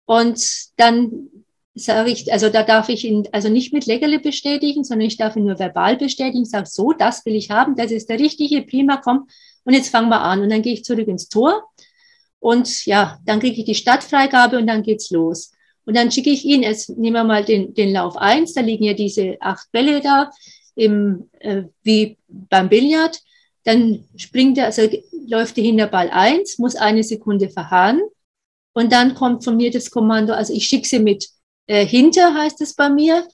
und 0.09 0.43
dann 0.79 1.29
sage 1.75 2.11
ich, 2.11 2.33
also 2.33 2.49
da 2.49 2.63
darf 2.63 2.89
ich 2.89 3.05
ihn 3.05 3.29
also 3.33 3.51
nicht 3.51 3.75
mit 3.75 3.85
Leckerle 3.85 4.19
bestätigen, 4.19 4.83
sondern 4.83 5.07
ich 5.07 5.19
darf 5.19 5.37
ihn 5.37 5.45
nur 5.45 5.59
verbal 5.59 5.99
bestätigen. 5.99 6.47
Sage, 6.47 6.67
so, 6.67 6.95
das 6.95 7.27
will 7.27 7.35
ich 7.35 7.51
haben, 7.51 7.77
das 7.77 7.91
ist 7.91 8.09
der 8.09 8.19
richtige, 8.19 8.63
prima, 8.63 8.97
komm. 8.97 9.29
Und 9.65 9.75
jetzt 9.75 9.91
fangen 9.91 10.09
wir 10.09 10.23
an. 10.23 10.41
Und 10.41 10.49
dann 10.49 10.63
gehe 10.63 10.73
ich 10.73 10.83
zurück 10.83 11.09
ins 11.09 11.29
Tor. 11.29 11.63
Und 12.41 12.87
ja, 12.87 13.19
dann 13.27 13.39
kriege 13.39 13.59
ich 13.59 13.67
die 13.67 13.75
Stadtfreigabe 13.75 14.57
und 14.57 14.67
dann 14.67 14.83
geht's 14.83 15.11
los. 15.11 15.53
Und 15.85 15.95
dann 15.95 16.11
schicke 16.11 16.31
ich 16.31 16.43
ihn, 16.47 16.63
jetzt 16.63 16.89
nehmen 16.89 17.17
wir 17.17 17.25
mal 17.25 17.45
den, 17.45 17.75
den 17.75 17.93
Lauf 17.93 18.17
eins. 18.17 18.55
da 18.55 18.63
liegen 18.63 18.85
ja 18.85 18.95
diese 18.95 19.37
acht 19.41 19.71
Bälle 19.73 20.01
da, 20.01 20.31
im, 20.75 21.29
äh, 21.41 21.65
wie 21.83 22.17
beim 22.29 22.71
Billard. 22.71 23.21
Dann 23.65 24.05
springt 24.17 24.57
er, 24.57 24.67
also 24.67 24.89
läuft 25.27 25.59
der 25.59 25.65
Hinterball 25.65 26.09
eins, 26.09 26.59
muss 26.59 26.77
eine 26.77 27.03
Sekunde 27.03 27.51
verharren. 27.51 28.01
Und 28.79 28.93
dann 28.93 29.17
kommt 29.17 29.43
von 29.43 29.57
mir 29.57 29.73
das 29.73 29.91
Kommando, 29.91 30.33
also 30.33 30.53
ich 30.55 30.67
schicke 30.69 30.87
sie 30.87 31.01
mit 31.01 31.29
äh, 31.67 31.85
hinter, 31.85 32.33
heißt 32.33 32.61
es 32.61 32.77
bei 32.77 32.89
mir, 32.89 33.27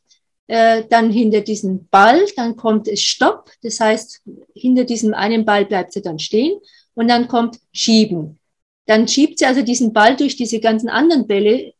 äh, 0.47 0.85
dann 0.89 1.11
hinter 1.11 1.43
diesen 1.43 1.87
Ball, 1.89 2.25
dann 2.37 2.57
kommt 2.57 2.89
es 2.89 3.03
Stopp, 3.03 3.51
das 3.63 3.79
heißt, 3.79 4.23
hinter 4.55 4.85
diesem 4.85 5.13
einen 5.13 5.45
Ball 5.45 5.67
bleibt 5.67 5.93
sie 5.93 6.01
dann 6.01 6.19
stehen 6.19 6.59
und 6.95 7.09
dann 7.09 7.29
kommt 7.29 7.59
Schieben. 7.75 8.39
Dann 8.87 9.07
schiebt 9.07 9.39
sie 9.39 9.45
also 9.45 9.61
diesen 9.61 9.93
Ball 9.93 10.17
durch 10.17 10.35
diese 10.37 10.61
ganzen 10.61 10.89
anderen 10.89 11.27
Bälle 11.27 11.75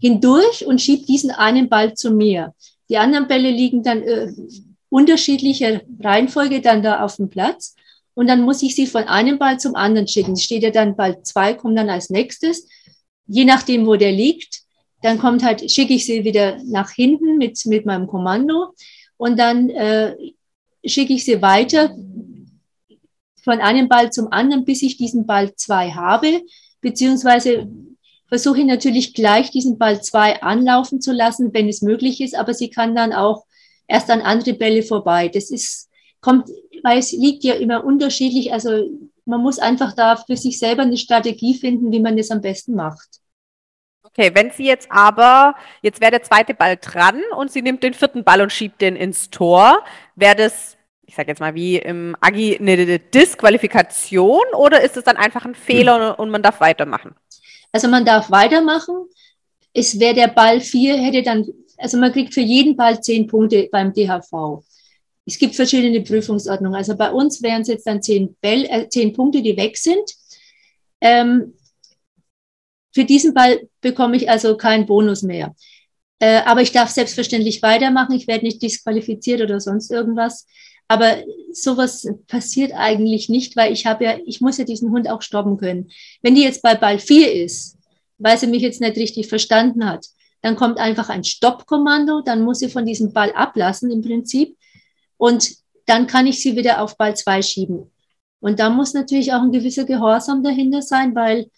hindurch 0.00 0.64
und 0.64 0.80
schiebt 0.80 1.08
diesen 1.08 1.32
einen 1.32 1.68
Ball 1.68 1.94
zu 1.94 2.12
mir. 2.12 2.54
Die 2.88 2.98
anderen 2.98 3.26
Bälle 3.26 3.50
liegen 3.50 3.82
dann 3.82 4.04
äh, 4.04 4.32
unterschiedlicher 4.90 5.80
Reihenfolge 5.98 6.60
dann 6.60 6.84
da 6.84 7.04
auf 7.04 7.16
dem 7.16 7.30
Platz. 7.30 7.74
Und 8.14 8.28
dann 8.28 8.42
muss 8.42 8.62
ich 8.62 8.76
sie 8.76 8.86
von 8.86 9.04
einem 9.04 9.40
Ball 9.40 9.58
zum 9.58 9.74
anderen 9.74 10.06
schicken. 10.06 10.36
Steht 10.36 10.62
ja 10.62 10.70
dann 10.70 10.94
Ball 10.94 11.20
zwei, 11.24 11.54
kommt 11.54 11.76
dann 11.76 11.90
als 11.90 12.08
nächstes 12.08 12.68
je 13.26 13.44
nachdem, 13.44 13.86
wo 13.86 13.96
der 13.96 14.12
liegt, 14.12 14.62
dann 15.02 15.18
kommt 15.18 15.42
halt, 15.42 15.70
schicke 15.70 15.94
ich 15.94 16.06
sie 16.06 16.24
wieder 16.24 16.58
nach 16.64 16.90
hinten 16.90 17.36
mit, 17.38 17.64
mit 17.66 17.86
meinem 17.86 18.06
Kommando 18.06 18.74
und 19.16 19.38
dann 19.38 19.70
äh, 19.70 20.14
schicke 20.84 21.12
ich 21.12 21.24
sie 21.24 21.42
weiter 21.42 21.94
von 23.42 23.60
einem 23.60 23.88
Ball 23.88 24.12
zum 24.12 24.30
anderen, 24.30 24.64
bis 24.64 24.82
ich 24.82 24.96
diesen 24.96 25.26
Ball 25.26 25.54
zwei 25.56 25.90
habe, 25.90 26.42
beziehungsweise 26.80 27.68
versuche 28.28 28.60
ich 28.60 28.66
natürlich 28.66 29.14
gleich 29.14 29.50
diesen 29.50 29.76
Ball 29.78 30.02
zwei 30.02 30.40
anlaufen 30.40 31.00
zu 31.00 31.12
lassen, 31.12 31.52
wenn 31.52 31.68
es 31.68 31.82
möglich 31.82 32.20
ist, 32.20 32.34
aber 32.34 32.54
sie 32.54 32.70
kann 32.70 32.94
dann 32.94 33.12
auch 33.12 33.44
erst 33.86 34.10
an 34.10 34.22
andere 34.22 34.54
Bälle 34.54 34.82
vorbei. 34.82 35.28
Das 35.28 35.50
ist, 35.50 35.90
kommt, 36.20 36.48
weil 36.82 36.98
es 36.98 37.12
liegt 37.12 37.44
ja 37.44 37.54
immer 37.54 37.84
unterschiedlich, 37.84 38.52
also 38.52 38.88
man 39.24 39.40
muss 39.40 39.58
einfach 39.58 39.94
da 39.94 40.16
für 40.16 40.36
sich 40.36 40.58
selber 40.58 40.82
eine 40.82 40.96
Strategie 40.96 41.54
finden, 41.54 41.92
wie 41.92 42.00
man 42.00 42.16
das 42.16 42.30
am 42.30 42.40
besten 42.40 42.74
macht. 42.74 43.20
Okay, 44.04 44.30
wenn 44.34 44.50
sie 44.50 44.66
jetzt 44.66 44.90
aber, 44.90 45.54
jetzt 45.80 46.00
wäre 46.00 46.10
der 46.10 46.22
zweite 46.22 46.54
Ball 46.54 46.76
dran 46.76 47.22
und 47.36 47.50
sie 47.50 47.62
nimmt 47.62 47.82
den 47.82 47.94
vierten 47.94 48.24
Ball 48.24 48.42
und 48.42 48.52
schiebt 48.52 48.80
den 48.80 48.96
ins 48.96 49.30
Tor, 49.30 49.84
wäre 50.16 50.34
das, 50.34 50.76
ich 51.06 51.14
sage 51.14 51.28
jetzt 51.28 51.40
mal 51.40 51.54
wie 51.54 51.76
im 51.76 52.16
Agi, 52.20 52.58
eine 52.58 52.98
Disqualifikation 52.98 54.42
oder 54.54 54.82
ist 54.82 54.96
es 54.96 55.04
dann 55.04 55.16
einfach 55.16 55.44
ein 55.44 55.54
Fehler 55.54 56.18
und 56.18 56.30
man 56.30 56.42
darf 56.42 56.60
weitermachen? 56.60 57.14
Also 57.70 57.88
man 57.88 58.04
darf 58.04 58.30
weitermachen. 58.30 59.06
Es 59.72 59.98
wäre 59.98 60.14
der 60.14 60.28
Ball 60.28 60.60
vier, 60.60 60.96
hätte 60.96 61.22
dann, 61.22 61.46
also 61.78 61.96
man 61.96 62.12
kriegt 62.12 62.34
für 62.34 62.42
jeden 62.42 62.76
Ball 62.76 63.00
zehn 63.02 63.26
Punkte 63.26 63.68
beim 63.72 63.94
DHV. 63.94 64.62
Es 65.24 65.38
gibt 65.38 65.54
verschiedene 65.54 66.00
Prüfungsordnungen. 66.00 66.76
Also 66.76 66.96
bei 66.96 67.10
uns 67.10 67.42
wären 67.42 67.62
es 67.62 67.68
jetzt 67.68 67.86
dann 67.86 68.02
zehn, 68.02 68.36
Bell, 68.40 68.64
äh, 68.68 68.88
zehn 68.88 69.12
Punkte, 69.12 69.42
die 69.42 69.56
weg 69.56 69.76
sind. 69.76 70.02
Ähm, 71.00 71.54
für 72.92 73.04
diesen 73.04 73.32
Ball 73.32 73.68
bekomme 73.80 74.16
ich 74.16 74.28
also 74.28 74.56
keinen 74.56 74.86
Bonus 74.86 75.22
mehr. 75.22 75.54
Äh, 76.18 76.42
aber 76.44 76.62
ich 76.62 76.72
darf 76.72 76.90
selbstverständlich 76.90 77.62
weitermachen. 77.62 78.14
Ich 78.14 78.26
werde 78.26 78.44
nicht 78.44 78.62
disqualifiziert 78.62 79.40
oder 79.40 79.60
sonst 79.60 79.90
irgendwas. 79.90 80.46
Aber 80.88 81.16
sowas 81.52 82.06
passiert 82.26 82.72
eigentlich 82.74 83.28
nicht, 83.28 83.56
weil 83.56 83.72
ich 83.72 83.86
habe 83.86 84.04
ja, 84.04 84.18
ich 84.26 84.40
muss 84.40 84.58
ja 84.58 84.64
diesen 84.64 84.90
Hund 84.90 85.08
auch 85.08 85.22
stoppen 85.22 85.56
können. 85.56 85.90
Wenn 86.20 86.34
die 86.34 86.42
jetzt 86.42 86.62
bei 86.62 86.74
Ball 86.74 86.98
4 86.98 87.44
ist, 87.44 87.78
weil 88.18 88.38
sie 88.38 88.46
mich 88.46 88.62
jetzt 88.62 88.80
nicht 88.80 88.96
richtig 88.96 89.28
verstanden 89.28 89.86
hat, 89.88 90.06
dann 90.42 90.56
kommt 90.56 90.78
einfach 90.78 91.08
ein 91.08 91.24
Stoppkommando, 91.24 92.20
dann 92.20 92.42
muss 92.42 92.58
sie 92.58 92.68
von 92.68 92.84
diesem 92.84 93.12
Ball 93.12 93.32
ablassen 93.32 93.90
im 93.90 94.02
Prinzip. 94.02 94.56
Und 95.22 95.54
dann 95.86 96.08
kann 96.08 96.26
ich 96.26 96.42
sie 96.42 96.56
wieder 96.56 96.82
auf 96.82 96.96
Ball 96.96 97.14
2 97.14 97.42
schieben. 97.42 97.92
Und 98.40 98.58
da 98.58 98.70
muss 98.70 98.92
natürlich 98.92 99.32
auch 99.32 99.42
ein 99.42 99.52
gewisser 99.52 99.84
Gehorsam 99.84 100.42
dahinter 100.42 100.82
sein, 100.82 101.14
weil 101.14 101.48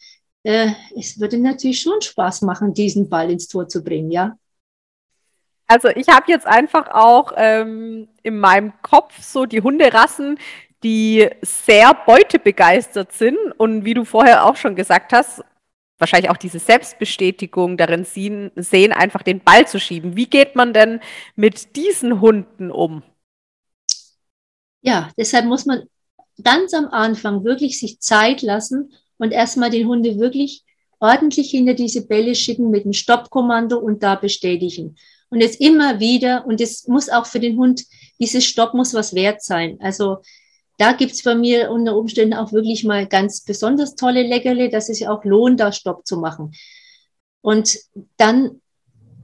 äh, 0.42 0.72
es 0.94 1.18
würde 1.18 1.38
natürlich 1.38 1.80
schon 1.80 1.98
Spaß 2.02 2.42
machen, 2.42 2.74
diesen 2.74 3.08
Ball 3.08 3.30
ins 3.30 3.48
Tor 3.48 3.66
zu 3.66 3.82
bringen, 3.82 4.10
ja. 4.10 4.36
Also 5.66 5.88
ich 5.88 6.08
habe 6.08 6.26
jetzt 6.30 6.46
einfach 6.46 6.88
auch 6.90 7.32
ähm, 7.36 8.08
in 8.22 8.38
meinem 8.38 8.74
Kopf 8.82 9.22
so 9.22 9.46
die 9.46 9.62
Hunderassen, 9.62 10.38
die 10.82 11.30
sehr 11.40 11.94
beutebegeistert 11.94 13.12
sind 13.12 13.38
und 13.56 13.86
wie 13.86 13.94
du 13.94 14.04
vorher 14.04 14.44
auch 14.44 14.56
schon 14.56 14.76
gesagt 14.76 15.14
hast, 15.14 15.42
wahrscheinlich 15.96 16.30
auch 16.30 16.36
diese 16.36 16.58
Selbstbestätigung 16.58 17.78
darin 17.78 18.04
sehen, 18.04 18.50
sehen, 18.56 18.92
einfach 18.92 19.22
den 19.22 19.40
Ball 19.40 19.66
zu 19.66 19.80
schieben. 19.80 20.16
Wie 20.16 20.26
geht 20.26 20.54
man 20.54 20.74
denn 20.74 21.00
mit 21.34 21.76
diesen 21.76 22.20
Hunden 22.20 22.70
um? 22.70 23.02
Ja, 24.84 25.10
deshalb 25.16 25.46
muss 25.46 25.64
man 25.64 25.84
ganz 26.42 26.74
am 26.74 26.88
Anfang 26.88 27.42
wirklich 27.42 27.80
sich 27.80 28.00
Zeit 28.00 28.42
lassen 28.42 28.92
und 29.16 29.32
erstmal 29.32 29.70
den 29.70 29.88
Hunde 29.88 30.18
wirklich 30.18 30.62
ordentlich 31.00 31.50
hinter 31.50 31.72
diese 31.72 32.06
Bälle 32.06 32.34
schicken 32.34 32.70
mit 32.70 32.84
dem 32.84 32.92
Stoppkommando 32.92 33.78
und 33.78 34.02
da 34.02 34.14
bestätigen. 34.14 34.96
Und 35.30 35.40
jetzt 35.40 35.58
immer 35.58 36.00
wieder, 36.00 36.46
und 36.46 36.60
es 36.60 36.86
muss 36.86 37.08
auch 37.08 37.24
für 37.24 37.40
den 37.40 37.56
Hund, 37.56 37.82
dieses 38.20 38.44
Stopp 38.44 38.74
muss 38.74 38.92
was 38.92 39.14
wert 39.14 39.42
sein. 39.42 39.78
Also 39.80 40.18
da 40.76 40.92
gibt's 40.92 41.22
bei 41.22 41.34
mir 41.34 41.70
unter 41.70 41.96
Umständen 41.96 42.34
auch 42.34 42.52
wirklich 42.52 42.84
mal 42.84 43.06
ganz 43.06 43.40
besonders 43.42 43.94
tolle 43.94 44.22
Leckerle, 44.22 44.68
dass 44.68 44.90
es 44.90 45.00
ja 45.00 45.10
auch 45.10 45.24
lohnt, 45.24 45.60
da 45.60 45.72
Stopp 45.72 46.06
zu 46.06 46.18
machen. 46.18 46.52
Und 47.40 47.78
dann, 48.18 48.60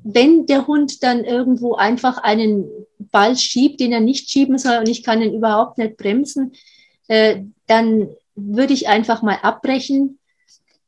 wenn 0.02 0.46
der 0.46 0.66
Hund 0.66 1.02
dann 1.02 1.24
irgendwo 1.24 1.74
einfach 1.74 2.18
einen 2.18 2.68
Ball 2.98 3.36
schiebt, 3.36 3.80
den 3.80 3.92
er 3.92 4.00
nicht 4.00 4.30
schieben 4.30 4.58
soll 4.58 4.78
und 4.78 4.88
ich 4.88 5.02
kann 5.02 5.22
ihn 5.22 5.34
überhaupt 5.34 5.78
nicht 5.78 5.96
bremsen, 5.96 6.52
äh, 7.08 7.42
dann 7.66 8.08
würde 8.34 8.72
ich 8.72 8.88
einfach 8.88 9.22
mal 9.22 9.38
abbrechen, 9.42 10.18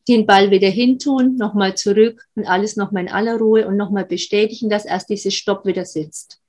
den 0.09 0.27
Ball 0.27 0.51
wieder 0.51 0.68
hintun, 0.68 1.37
nochmal 1.37 1.77
zurück 1.77 2.27
und 2.35 2.46
alles 2.46 2.77
nochmal 2.77 3.05
in 3.05 3.12
aller 3.12 3.37
Ruhe 3.37 3.66
und 3.66 3.77
nochmal 3.77 4.05
bestätigen, 4.05 4.68
dass 4.68 4.85
erst 4.85 5.11
dieses 5.11 5.35
Stopp 5.35 5.64
wieder 5.64 5.85
sitzt. 5.85 6.40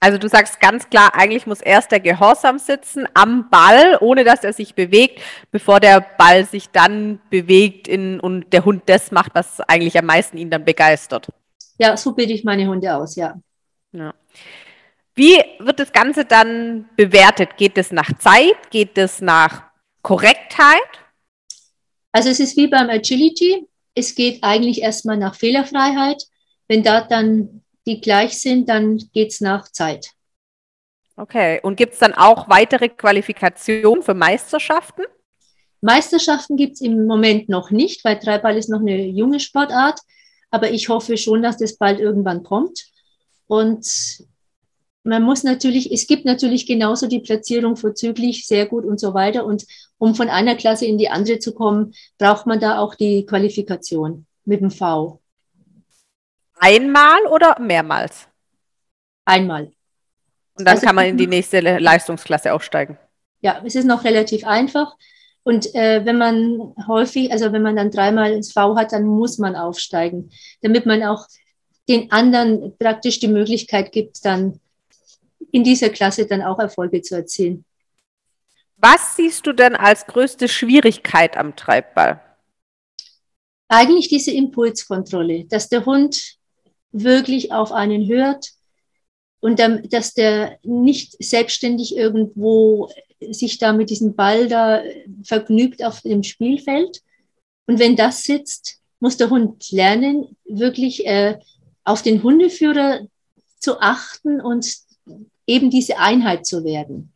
Also 0.00 0.18
du 0.18 0.28
sagst 0.28 0.60
ganz 0.60 0.90
klar, 0.90 1.14
eigentlich 1.14 1.46
muss 1.46 1.62
erst 1.62 1.90
der 1.90 2.00
Gehorsam 2.00 2.58
sitzen 2.58 3.06
am 3.14 3.48
Ball, 3.48 3.96
ohne 4.02 4.22
dass 4.22 4.44
er 4.44 4.52
sich 4.52 4.74
bewegt, 4.74 5.22
bevor 5.50 5.80
der 5.80 6.04
Ball 6.18 6.44
sich 6.44 6.68
dann 6.68 7.20
bewegt 7.30 7.88
in, 7.88 8.20
und 8.20 8.52
der 8.52 8.66
Hund 8.66 8.82
das 8.84 9.12
macht, 9.12 9.34
was 9.34 9.60
eigentlich 9.62 9.98
am 9.98 10.04
meisten 10.04 10.36
ihn 10.36 10.50
dann 10.50 10.66
begeistert. 10.66 11.28
Ja, 11.78 11.96
so 11.96 12.12
bilde 12.12 12.32
ich 12.32 12.44
meine 12.44 12.66
Hunde 12.68 12.94
aus, 12.94 13.16
ja. 13.16 13.40
ja. 13.92 14.14
Wie 15.14 15.36
wird 15.58 15.78
das 15.78 15.92
Ganze 15.92 16.24
dann 16.24 16.88
bewertet? 16.96 17.56
Geht 17.56 17.78
es 17.78 17.92
nach 17.92 18.16
Zeit? 18.18 18.70
Geht 18.70 18.98
es 18.98 19.20
nach 19.20 19.64
Korrektheit? 20.02 20.80
Also 22.12 22.28
es 22.28 22.40
ist 22.40 22.56
wie 22.56 22.68
beim 22.68 22.90
Agility. 22.90 23.66
Es 23.94 24.14
geht 24.14 24.42
eigentlich 24.42 24.82
erstmal 24.82 25.16
nach 25.16 25.34
Fehlerfreiheit. 25.34 26.22
Wenn 26.68 26.82
da 26.82 27.02
dann 27.02 27.62
die 27.86 28.00
gleich 28.00 28.40
sind, 28.40 28.68
dann 28.68 28.98
geht 29.12 29.32
es 29.32 29.40
nach 29.40 29.70
Zeit. 29.70 30.10
Okay, 31.16 31.60
und 31.62 31.76
gibt 31.76 31.92
es 31.92 32.00
dann 32.00 32.12
auch 32.12 32.48
weitere 32.48 32.88
Qualifikationen 32.88 34.02
für 34.02 34.14
Meisterschaften? 34.14 35.02
Meisterschaften 35.80 36.56
gibt 36.56 36.74
es 36.74 36.80
im 36.80 37.06
Moment 37.06 37.48
noch 37.48 37.70
nicht, 37.70 38.04
weil 38.04 38.18
Dreiball 38.18 38.56
ist 38.56 38.68
noch 38.68 38.80
eine 38.80 38.96
junge 39.06 39.38
Sportart. 39.38 40.00
Aber 40.54 40.70
ich 40.70 40.88
hoffe 40.88 41.16
schon, 41.16 41.42
dass 41.42 41.56
das 41.56 41.76
bald 41.76 41.98
irgendwann 41.98 42.44
kommt. 42.44 42.84
Und 43.48 43.84
man 45.02 45.24
muss 45.24 45.42
natürlich, 45.42 45.92
es 45.92 46.06
gibt 46.06 46.24
natürlich 46.24 46.64
genauso 46.64 47.08
die 47.08 47.18
Platzierung 47.18 47.76
vorzüglich, 47.76 48.46
sehr 48.46 48.66
gut 48.66 48.84
und 48.84 49.00
so 49.00 49.14
weiter. 49.14 49.44
Und 49.44 49.66
um 49.98 50.14
von 50.14 50.28
einer 50.28 50.54
Klasse 50.54 50.86
in 50.86 50.96
die 50.96 51.08
andere 51.08 51.40
zu 51.40 51.54
kommen, 51.54 51.92
braucht 52.18 52.46
man 52.46 52.60
da 52.60 52.78
auch 52.78 52.94
die 52.94 53.26
Qualifikation 53.26 54.26
mit 54.44 54.60
dem 54.60 54.70
V. 54.70 55.20
Einmal 56.60 57.26
oder 57.32 57.58
mehrmals? 57.58 58.28
Einmal. 59.24 59.72
Und 60.56 60.66
dann 60.68 60.76
also, 60.76 60.86
kann 60.86 60.94
man 60.94 61.06
in 61.06 61.16
die 61.16 61.26
nächste 61.26 61.58
Leistungsklasse 61.62 62.54
aufsteigen. 62.54 62.96
Ja, 63.40 63.60
es 63.66 63.74
ist 63.74 63.86
noch 63.86 64.04
relativ 64.04 64.46
einfach. 64.46 64.94
Und 65.44 65.74
äh, 65.74 66.04
wenn 66.04 66.18
man 66.18 66.74
häufig, 66.88 67.30
also 67.30 67.52
wenn 67.52 67.62
man 67.62 67.76
dann 67.76 67.90
dreimal 67.90 68.32
ins 68.32 68.52
V 68.52 68.76
hat, 68.76 68.92
dann 68.92 69.04
muss 69.04 69.38
man 69.38 69.54
aufsteigen, 69.54 70.30
damit 70.62 70.86
man 70.86 71.02
auch 71.02 71.26
den 71.88 72.10
anderen 72.10 72.76
praktisch 72.78 73.20
die 73.20 73.28
Möglichkeit 73.28 73.92
gibt, 73.92 74.24
dann 74.24 74.60
in 75.52 75.62
dieser 75.62 75.90
Klasse 75.90 76.26
dann 76.26 76.42
auch 76.42 76.58
Erfolge 76.58 77.02
zu 77.02 77.14
erzielen. 77.14 77.64
Was 78.76 79.16
siehst 79.16 79.46
du 79.46 79.52
denn 79.52 79.76
als 79.76 80.06
größte 80.06 80.48
Schwierigkeit 80.48 81.36
am 81.36 81.54
Treibball? 81.56 82.20
Eigentlich 83.68 84.08
diese 84.08 84.30
Impulskontrolle, 84.30 85.44
dass 85.44 85.68
der 85.68 85.84
Hund 85.84 86.36
wirklich 86.90 87.52
auf 87.52 87.70
einen 87.72 88.08
hört 88.08 88.50
und 89.40 89.60
dass 89.60 90.14
der 90.14 90.58
nicht 90.62 91.22
selbstständig 91.22 91.96
irgendwo 91.96 92.90
sich 93.32 93.58
da 93.58 93.72
mit 93.72 93.90
diesem 93.90 94.14
Ball 94.14 94.48
da 94.48 94.82
vergnügt 95.24 95.84
auf 95.84 96.00
dem 96.02 96.22
Spielfeld. 96.22 97.02
Und 97.66 97.78
wenn 97.78 97.96
das 97.96 98.24
sitzt, 98.24 98.80
muss 99.00 99.16
der 99.16 99.30
Hund 99.30 99.70
lernen, 99.70 100.36
wirklich 100.44 101.06
äh, 101.06 101.38
auf 101.84 102.02
den 102.02 102.22
Hundeführer 102.22 103.00
zu 103.58 103.80
achten 103.80 104.40
und 104.40 104.66
eben 105.46 105.70
diese 105.70 105.98
Einheit 105.98 106.46
zu 106.46 106.64
werden. 106.64 107.12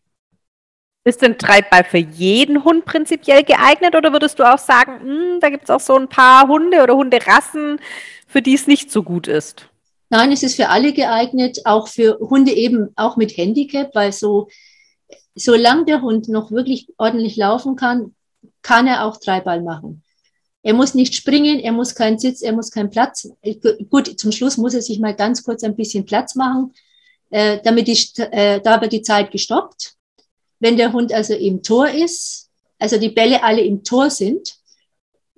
Ist 1.04 1.22
denn 1.22 1.38
Treibball 1.38 1.84
für 1.84 1.98
jeden 1.98 2.64
Hund 2.64 2.84
prinzipiell 2.84 3.42
geeignet 3.42 3.94
oder 3.94 4.12
würdest 4.12 4.38
du 4.38 4.44
auch 4.44 4.58
sagen, 4.58 4.92
mh, 4.92 5.32
hm, 5.32 5.40
da 5.40 5.48
gibt 5.48 5.64
es 5.64 5.70
auch 5.70 5.80
so 5.80 5.96
ein 5.96 6.08
paar 6.08 6.48
Hunde 6.48 6.82
oder 6.82 6.96
Hunderassen, 6.96 7.80
für 8.26 8.42
die 8.42 8.54
es 8.54 8.66
nicht 8.66 8.90
so 8.90 9.02
gut 9.02 9.26
ist? 9.26 9.68
Nein, 10.10 10.32
es 10.32 10.42
ist 10.42 10.56
für 10.56 10.68
alle 10.68 10.92
geeignet, 10.92 11.60
auch 11.64 11.88
für 11.88 12.18
Hunde 12.18 12.52
eben 12.52 12.90
auch 12.96 13.16
mit 13.16 13.36
Handicap, 13.36 13.94
weil 13.94 14.12
so, 14.12 14.48
solange 15.38 15.85
der 15.85 16.03
Hund 16.03 16.29
noch 16.29 16.51
wirklich 16.51 16.88
ordentlich 16.98 17.37
laufen 17.37 17.77
kann, 17.77 18.14
kann 18.62 18.87
er 18.87 19.05
auch 19.05 19.18
Treibball 19.18 19.62
machen. 19.62 20.03
Er 20.62 20.74
muss 20.74 20.94
nicht 20.94 21.14
springen, 21.14 21.61
er 21.61 21.72
muss 21.72 21.94
keinen 21.94 22.18
Sitz, 22.18 22.42
er 22.42 22.53
muss 22.53 22.70
keinen 22.70 22.90
Platz. 22.90 23.29
Gut, 23.88 24.18
zum 24.18 24.33
Schluss 24.33 24.57
muss 24.57 24.74
er 24.74 24.83
sich 24.83 24.98
mal 24.98 25.14
ganz 25.14 25.42
kurz 25.42 25.62
ein 25.62 25.77
bisschen 25.77 26.05
Platz 26.05 26.35
machen, 26.35 26.72
äh, 27.31 27.59
damit 27.62 27.88
die, 27.88 27.98
äh, 28.20 28.61
da 28.61 28.81
wird 28.81 28.92
die 28.92 29.03
Zeit 29.03 29.31
gestoppt. 29.31 29.94
Wenn 30.61 30.77
der 30.77 30.92
Hund 30.92 31.12
also 31.12 31.35
im 31.35 31.62
Tor 31.62 31.88
ist, 31.88 32.51
also 32.79 32.98
die 32.98 33.11
Bälle 33.11 33.42
alle 33.42 33.62
im 33.62 33.85
Tor 33.85 34.11
sind, 34.11 34.57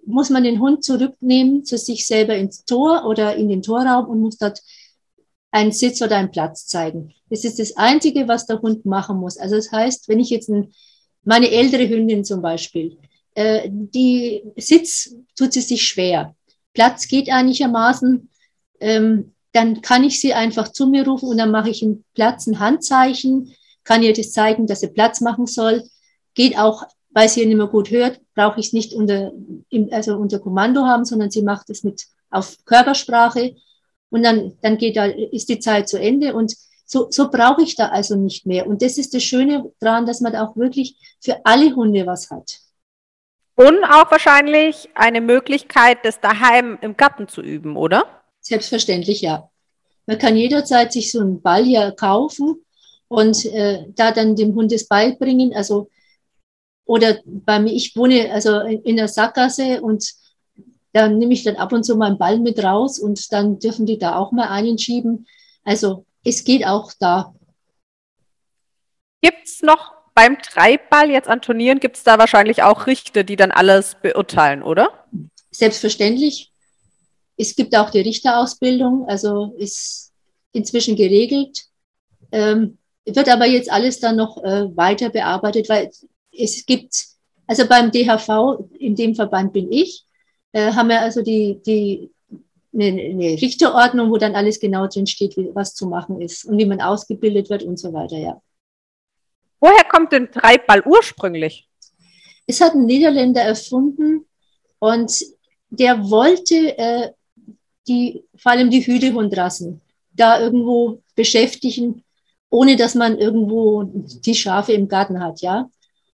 muss 0.06 0.30
man 0.30 0.44
den 0.44 0.60
Hund 0.60 0.82
zurücknehmen 0.82 1.64
zu 1.64 1.76
sich 1.76 2.06
selber 2.06 2.34
ins 2.34 2.64
Tor 2.64 3.04
oder 3.04 3.36
in 3.36 3.48
den 3.48 3.62
Torraum 3.62 4.06
und 4.06 4.20
muss 4.20 4.38
dort 4.38 4.60
einen 5.50 5.72
Sitz 5.72 6.00
oder 6.00 6.16
einen 6.16 6.30
Platz 6.30 6.66
zeigen. 6.66 7.14
Das 7.30 7.44
ist 7.44 7.58
das 7.58 7.76
Einzige, 7.76 8.28
was 8.28 8.46
der 8.46 8.60
Hund 8.60 8.84
machen 8.84 9.18
muss. 9.18 9.38
Also 9.38 9.56
das 9.56 9.70
heißt, 9.72 10.08
wenn 10.08 10.20
ich 10.20 10.30
jetzt 10.30 10.48
ein, 10.48 10.72
meine 11.24 11.50
ältere 11.50 11.88
Hündin 11.88 12.24
zum 12.24 12.42
Beispiel, 12.42 12.98
äh, 13.34 13.68
die 13.70 14.42
Sitz 14.56 15.14
tut 15.36 15.52
sie 15.52 15.60
sich 15.60 15.82
schwer. 15.86 16.34
Platz 16.74 17.08
geht 17.08 17.30
einigermaßen. 17.30 18.28
Ähm, 18.80 19.32
dann 19.52 19.80
kann 19.82 20.04
ich 20.04 20.20
sie 20.20 20.34
einfach 20.34 20.68
zu 20.68 20.86
mir 20.86 21.06
rufen 21.06 21.28
und 21.28 21.38
dann 21.38 21.50
mache 21.50 21.70
ich 21.70 21.82
einen 21.82 22.04
Platz, 22.14 22.46
ein 22.46 22.60
Handzeichen, 22.60 23.54
kann 23.84 24.02
ihr 24.02 24.12
das 24.12 24.32
zeigen, 24.32 24.66
dass 24.66 24.80
sie 24.80 24.88
Platz 24.88 25.20
machen 25.20 25.46
soll. 25.46 25.82
Geht 26.34 26.56
auch, 26.58 26.84
weil 27.10 27.28
sie 27.28 27.44
nicht 27.44 27.56
mehr 27.56 27.66
gut 27.66 27.90
hört, 27.90 28.20
brauche 28.34 28.60
ich 28.60 28.66
es 28.66 28.72
nicht 28.72 28.92
unter, 28.92 29.32
also 29.90 30.16
unter 30.16 30.38
Kommando 30.38 30.82
haben, 30.84 31.04
sondern 31.04 31.30
sie 31.30 31.42
macht 31.42 31.70
es 31.70 31.82
mit 31.82 32.06
auf 32.30 32.56
Körpersprache 32.64 33.56
und 34.10 34.22
dann, 34.22 34.56
dann 34.62 34.78
geht 34.78 34.96
da, 34.96 35.06
ist 35.06 35.48
die 35.48 35.58
Zeit 35.58 35.88
zu 35.88 35.98
Ende 35.98 36.34
und 36.34 36.54
so, 36.90 37.06
so 37.08 37.30
brauche 37.30 37.62
ich 37.62 37.76
da 37.76 37.86
also 37.86 38.16
nicht 38.16 38.46
mehr. 38.46 38.66
Und 38.66 38.82
das 38.82 38.98
ist 38.98 39.14
das 39.14 39.22
Schöne 39.22 39.70
daran, 39.78 40.06
dass 40.06 40.20
man 40.20 40.32
da 40.32 40.44
auch 40.44 40.56
wirklich 40.56 40.96
für 41.20 41.36
alle 41.44 41.72
Hunde 41.76 42.04
was 42.04 42.30
hat. 42.30 42.58
Und 43.54 43.84
auch 43.84 44.10
wahrscheinlich 44.10 44.88
eine 44.94 45.20
Möglichkeit, 45.20 45.98
das 46.02 46.18
daheim 46.20 46.78
im 46.80 46.96
Garten 46.96 47.28
zu 47.28 47.42
üben, 47.42 47.76
oder? 47.76 48.22
Selbstverständlich, 48.40 49.20
ja. 49.20 49.48
Man 50.06 50.18
kann 50.18 50.36
jederzeit 50.36 50.92
sich 50.92 51.12
so 51.12 51.20
einen 51.20 51.40
Ball 51.40 51.62
hier 51.62 51.92
kaufen 51.92 52.64
und 53.06 53.44
äh, 53.44 53.84
da 53.94 54.10
dann 54.10 54.34
dem 54.34 54.56
Hund 54.56 54.72
das 54.72 54.88
beibringen. 54.88 55.54
Also, 55.54 55.90
oder 56.86 57.20
bei 57.24 57.60
mir, 57.60 57.72
ich 57.72 57.94
wohne 57.94 58.32
also 58.32 58.60
in, 58.60 58.82
in 58.82 58.96
der 58.96 59.06
Sackgasse 59.06 59.80
und 59.80 60.10
da 60.92 61.08
nehme 61.08 61.34
ich 61.34 61.44
dann 61.44 61.54
ab 61.54 61.72
und 61.72 61.84
zu 61.84 61.94
mal 61.94 62.06
einen 62.06 62.18
Ball 62.18 62.40
mit 62.40 62.60
raus 62.64 62.98
und 62.98 63.32
dann 63.32 63.60
dürfen 63.60 63.86
die 63.86 63.98
da 63.98 64.16
auch 64.16 64.32
mal 64.32 64.48
einen 64.48 64.76
schieben. 64.76 65.28
Also 65.62 66.04
es 66.24 66.44
geht 66.44 66.66
auch 66.66 66.92
da. 66.98 67.34
Gibt 69.22 69.46
es 69.46 69.62
noch 69.62 69.92
beim 70.14 70.40
Treibball 70.40 71.10
jetzt 71.10 71.28
an 71.28 71.40
Turnieren, 71.40 71.80
gibt 71.80 71.96
es 71.96 72.02
da 72.02 72.18
wahrscheinlich 72.18 72.62
auch 72.62 72.86
Richter, 72.86 73.24
die 73.24 73.36
dann 73.36 73.50
alles 73.50 73.96
beurteilen, 74.02 74.62
oder? 74.62 75.06
Selbstverständlich. 75.50 76.52
Es 77.36 77.56
gibt 77.56 77.74
auch 77.76 77.90
die 77.90 78.00
Richterausbildung, 78.00 79.06
also 79.08 79.54
ist 79.58 80.12
inzwischen 80.52 80.96
geregelt. 80.96 81.64
Ähm, 82.32 82.78
wird 83.06 83.28
aber 83.28 83.46
jetzt 83.46 83.70
alles 83.70 84.00
dann 84.00 84.16
noch 84.16 84.42
äh, 84.44 84.76
weiter 84.76 85.10
bearbeitet, 85.10 85.68
weil 85.68 85.90
es 86.32 86.66
gibt, 86.66 87.06
also 87.46 87.66
beim 87.66 87.90
DHV, 87.90 88.68
in 88.78 88.94
dem 88.94 89.14
Verband 89.14 89.52
bin 89.52 89.72
ich, 89.72 90.04
äh, 90.52 90.72
haben 90.72 90.88
wir 90.88 91.00
also 91.00 91.22
die, 91.22 91.60
die 91.64 92.10
eine, 92.72 92.86
eine 92.86 93.40
Richterordnung, 93.40 94.10
wo 94.10 94.16
dann 94.16 94.34
alles 94.34 94.60
genau 94.60 94.86
drin 94.86 95.06
steht, 95.06 95.36
wie, 95.36 95.50
was 95.54 95.74
zu 95.74 95.86
machen 95.86 96.20
ist 96.20 96.44
und 96.44 96.58
wie 96.58 96.66
man 96.66 96.80
ausgebildet 96.80 97.50
wird 97.50 97.62
und 97.62 97.78
so 97.78 97.92
weiter, 97.92 98.16
ja. 98.18 98.40
Woher 99.60 99.84
kommt 99.84 100.12
denn 100.12 100.30
Treibball 100.30 100.82
ursprünglich? 100.86 101.68
Es 102.46 102.60
hat 102.60 102.74
ein 102.74 102.86
Niederländer 102.86 103.42
erfunden 103.42 104.26
und 104.78 105.22
der 105.68 106.10
wollte 106.10 106.78
äh, 106.78 107.10
die, 107.86 108.24
vor 108.36 108.52
allem 108.52 108.70
die 108.70 108.86
Hütehundrassen, 108.86 109.80
da 110.12 110.40
irgendwo 110.40 111.02
beschäftigen, 111.14 112.04
ohne 112.48 112.76
dass 112.76 112.94
man 112.94 113.18
irgendwo 113.18 113.84
die 113.84 114.34
Schafe 114.34 114.72
im 114.72 114.88
Garten 114.88 115.22
hat, 115.22 115.40
ja. 115.40 115.70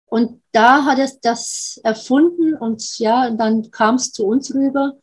Und 0.07 0.41
da 0.51 0.85
hat 0.85 0.99
er 0.99 1.09
das 1.21 1.79
erfunden 1.83 2.53
und 2.55 2.99
ja, 2.99 3.29
dann 3.31 3.71
kam 3.71 3.95
es 3.95 4.11
zu 4.11 4.25
uns 4.25 4.53
rüber. 4.53 4.93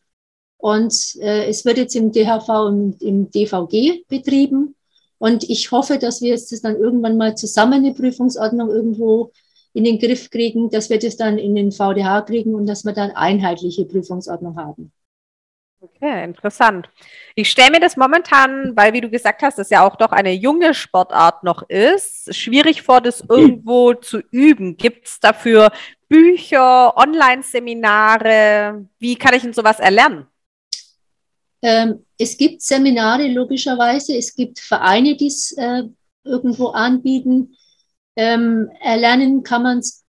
Und 0.63 1.17
äh, 1.19 1.49
es 1.49 1.65
wird 1.65 1.77
jetzt 1.77 1.93
im 1.93 2.13
DHV 2.13 2.47
und 2.47 3.01
im 3.01 3.29
DVG 3.29 4.05
betrieben. 4.07 4.75
Und 5.17 5.43
ich 5.49 5.73
hoffe, 5.73 5.99
dass 5.99 6.21
wir 6.21 6.29
jetzt 6.29 6.53
das 6.53 6.61
dann 6.61 6.77
irgendwann 6.77 7.17
mal 7.17 7.35
zusammen 7.35 7.83
eine 7.83 7.93
Prüfungsordnung 7.93 8.69
irgendwo 8.69 9.33
in 9.73 9.83
den 9.83 9.99
Griff 9.99 10.29
kriegen, 10.29 10.69
dass 10.69 10.89
wir 10.89 10.99
das 10.99 11.17
dann 11.17 11.37
in 11.37 11.53
den 11.53 11.73
VDH 11.73 12.21
kriegen 12.21 12.55
und 12.55 12.65
dass 12.65 12.85
wir 12.85 12.93
dann 12.93 13.11
einheitliche 13.11 13.83
Prüfungsordnung 13.83 14.55
haben. 14.55 14.93
Okay, 15.81 16.23
interessant. 16.23 16.89
Ich 17.35 17.51
stelle 17.51 17.71
mir 17.71 17.81
das 17.81 17.97
momentan, 17.97 18.71
weil 18.77 18.93
wie 18.93 19.01
du 19.01 19.09
gesagt 19.09 19.41
hast, 19.41 19.57
das 19.57 19.69
ja 19.69 19.85
auch 19.85 19.97
doch 19.97 20.13
eine 20.13 20.31
junge 20.31 20.73
Sportart 20.73 21.43
noch 21.43 21.67
ist, 21.67 22.33
schwierig 22.33 22.83
vor, 22.83 23.01
das 23.01 23.19
irgendwo 23.19 23.95
zu 23.95 24.19
üben. 24.31 24.77
Gibt 24.77 25.07
es 25.07 25.19
dafür 25.19 25.73
Bücher, 26.07 26.95
Online-Seminare? 26.95 28.87
Wie 28.97 29.17
kann 29.17 29.33
ich 29.33 29.41
denn 29.41 29.51
sowas 29.51 29.81
erlernen? 29.81 30.27
Ähm, 31.63 32.05
es 32.19 32.37
gibt 32.37 32.61
Seminare 32.61 33.27
logischerweise, 33.27 34.15
es 34.15 34.35
gibt 34.35 34.59
Vereine, 34.59 35.15
die 35.15 35.27
es 35.27 35.53
äh, 35.57 35.83
irgendwo 36.23 36.67
anbieten. 36.67 37.55
Ähm, 38.15 38.69
erlernen 38.79 39.41
kann 39.41 39.63
man 39.63 39.79
es 39.79 40.03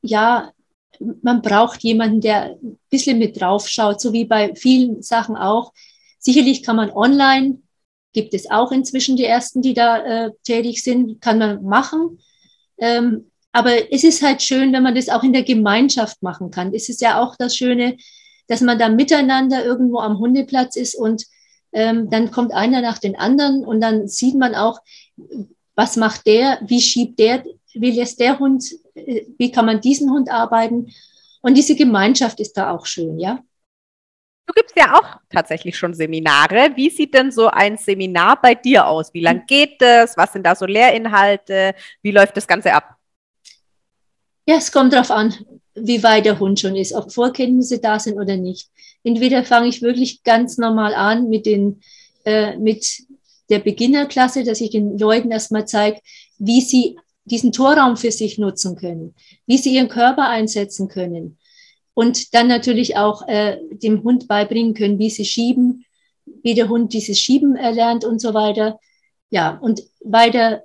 ja 0.00 0.52
man 1.22 1.42
braucht 1.42 1.82
jemanden, 1.82 2.20
der 2.20 2.56
ein 2.62 2.78
bisschen 2.90 3.18
mit 3.18 3.40
drauf 3.40 3.68
schaut, 3.68 4.00
so 4.00 4.12
wie 4.12 4.24
bei 4.24 4.54
vielen 4.54 5.02
Sachen 5.02 5.36
auch. 5.36 5.72
Sicherlich 6.18 6.62
kann 6.62 6.76
man 6.76 6.90
online, 6.90 7.58
gibt 8.12 8.34
es 8.34 8.50
auch 8.50 8.72
inzwischen 8.72 9.16
die 9.16 9.24
ersten, 9.24 9.62
die 9.62 9.74
da 9.74 9.98
äh, 10.26 10.30
tätig 10.44 10.82
sind, 10.82 11.20
kann 11.20 11.38
man 11.38 11.62
machen. 11.62 12.18
Ähm, 12.78 13.30
aber 13.52 13.92
es 13.92 14.04
ist 14.04 14.22
halt 14.22 14.42
schön, 14.42 14.72
wenn 14.72 14.82
man 14.82 14.94
das 14.94 15.08
auch 15.08 15.22
in 15.22 15.32
der 15.32 15.44
Gemeinschaft 15.44 16.22
machen 16.22 16.50
kann. 16.50 16.74
Es 16.74 16.88
ist 16.88 17.00
ja 17.00 17.22
auch 17.22 17.36
das 17.36 17.56
Schöne, 17.56 17.96
dass 18.48 18.60
man 18.60 18.78
da 18.78 18.88
miteinander 18.88 19.64
irgendwo 19.64 19.98
am 19.98 20.18
Hundeplatz 20.18 20.76
ist 20.76 20.94
und 20.94 21.24
ähm, 21.72 22.10
dann 22.10 22.30
kommt 22.30 22.52
einer 22.52 22.80
nach 22.80 22.98
den 22.98 23.16
anderen 23.16 23.64
und 23.64 23.80
dann 23.80 24.08
sieht 24.08 24.36
man 24.36 24.54
auch, 24.54 24.80
was 25.74 25.96
macht 25.96 26.26
der, 26.26 26.58
wie 26.62 26.80
schiebt 26.80 27.18
der 27.18 27.42
wie 27.80 27.90
lässt 27.90 28.20
der 28.20 28.38
Hund, 28.38 28.64
äh, 28.94 29.26
wie 29.38 29.50
kann 29.50 29.66
man 29.66 29.80
diesen 29.80 30.10
Hund 30.10 30.30
arbeiten? 30.30 30.92
Und 31.42 31.54
diese 31.54 31.76
Gemeinschaft 31.76 32.40
ist 32.40 32.54
da 32.54 32.70
auch 32.70 32.86
schön, 32.86 33.18
ja. 33.18 33.38
Du 34.46 34.52
gibst 34.54 34.76
ja 34.76 34.94
auch 34.94 35.20
tatsächlich 35.28 35.76
schon 35.76 35.92
Seminare. 35.92 36.70
Wie 36.76 36.88
sieht 36.88 37.14
denn 37.14 37.32
so 37.32 37.48
ein 37.48 37.76
Seminar 37.76 38.40
bei 38.40 38.54
dir 38.54 38.86
aus? 38.86 39.12
Wie 39.12 39.20
lange 39.20 39.44
geht 39.46 39.82
es? 39.82 40.16
Was 40.16 40.32
sind 40.32 40.46
da 40.46 40.54
so 40.54 40.66
Lehrinhalte? 40.66 41.74
Wie 42.00 42.12
läuft 42.12 42.36
das 42.36 42.46
Ganze 42.46 42.72
ab? 42.72 42.96
Ja, 44.46 44.56
es 44.56 44.70
kommt 44.70 44.92
darauf 44.92 45.10
an, 45.10 45.34
wie 45.76 46.02
weit 46.02 46.24
der 46.24 46.40
Hund 46.40 46.60
schon 46.60 46.76
ist, 46.76 46.92
ob 46.92 47.12
Vorkenntnisse 47.12 47.78
da 47.78 47.98
sind 47.98 48.18
oder 48.18 48.36
nicht. 48.36 48.68
Entweder 49.04 49.44
fange 49.44 49.68
ich 49.68 49.82
wirklich 49.82 50.22
ganz 50.22 50.58
normal 50.58 50.94
an 50.94 51.28
mit, 51.28 51.46
den, 51.46 51.80
äh, 52.24 52.56
mit 52.56 53.04
der 53.50 53.60
Beginnerklasse, 53.60 54.42
dass 54.42 54.60
ich 54.60 54.70
den 54.70 54.98
Leuten 54.98 55.30
erstmal 55.30 55.66
zeige, 55.66 56.00
wie 56.38 56.60
sie 56.60 56.98
diesen 57.24 57.52
Torraum 57.52 57.96
für 57.96 58.10
sich 58.10 58.38
nutzen 58.38 58.76
können, 58.76 59.14
wie 59.46 59.58
sie 59.58 59.74
ihren 59.74 59.88
Körper 59.88 60.28
einsetzen 60.28 60.88
können 60.88 61.38
und 61.96 62.34
dann 62.34 62.46
natürlich 62.46 62.98
auch 62.98 63.26
äh, 63.26 63.56
dem 63.70 64.02
Hund 64.02 64.28
beibringen 64.28 64.74
können, 64.74 64.98
wie 64.98 65.08
sie 65.08 65.24
schieben, 65.24 65.86
wie 66.42 66.54
der 66.54 66.68
Hund 66.68 66.92
dieses 66.92 67.18
Schieben 67.18 67.56
erlernt 67.56 68.04
und 68.04 68.20
so 68.20 68.34
weiter. 68.34 68.78
Ja, 69.30 69.58
und 69.62 69.82
weiter, 70.04 70.64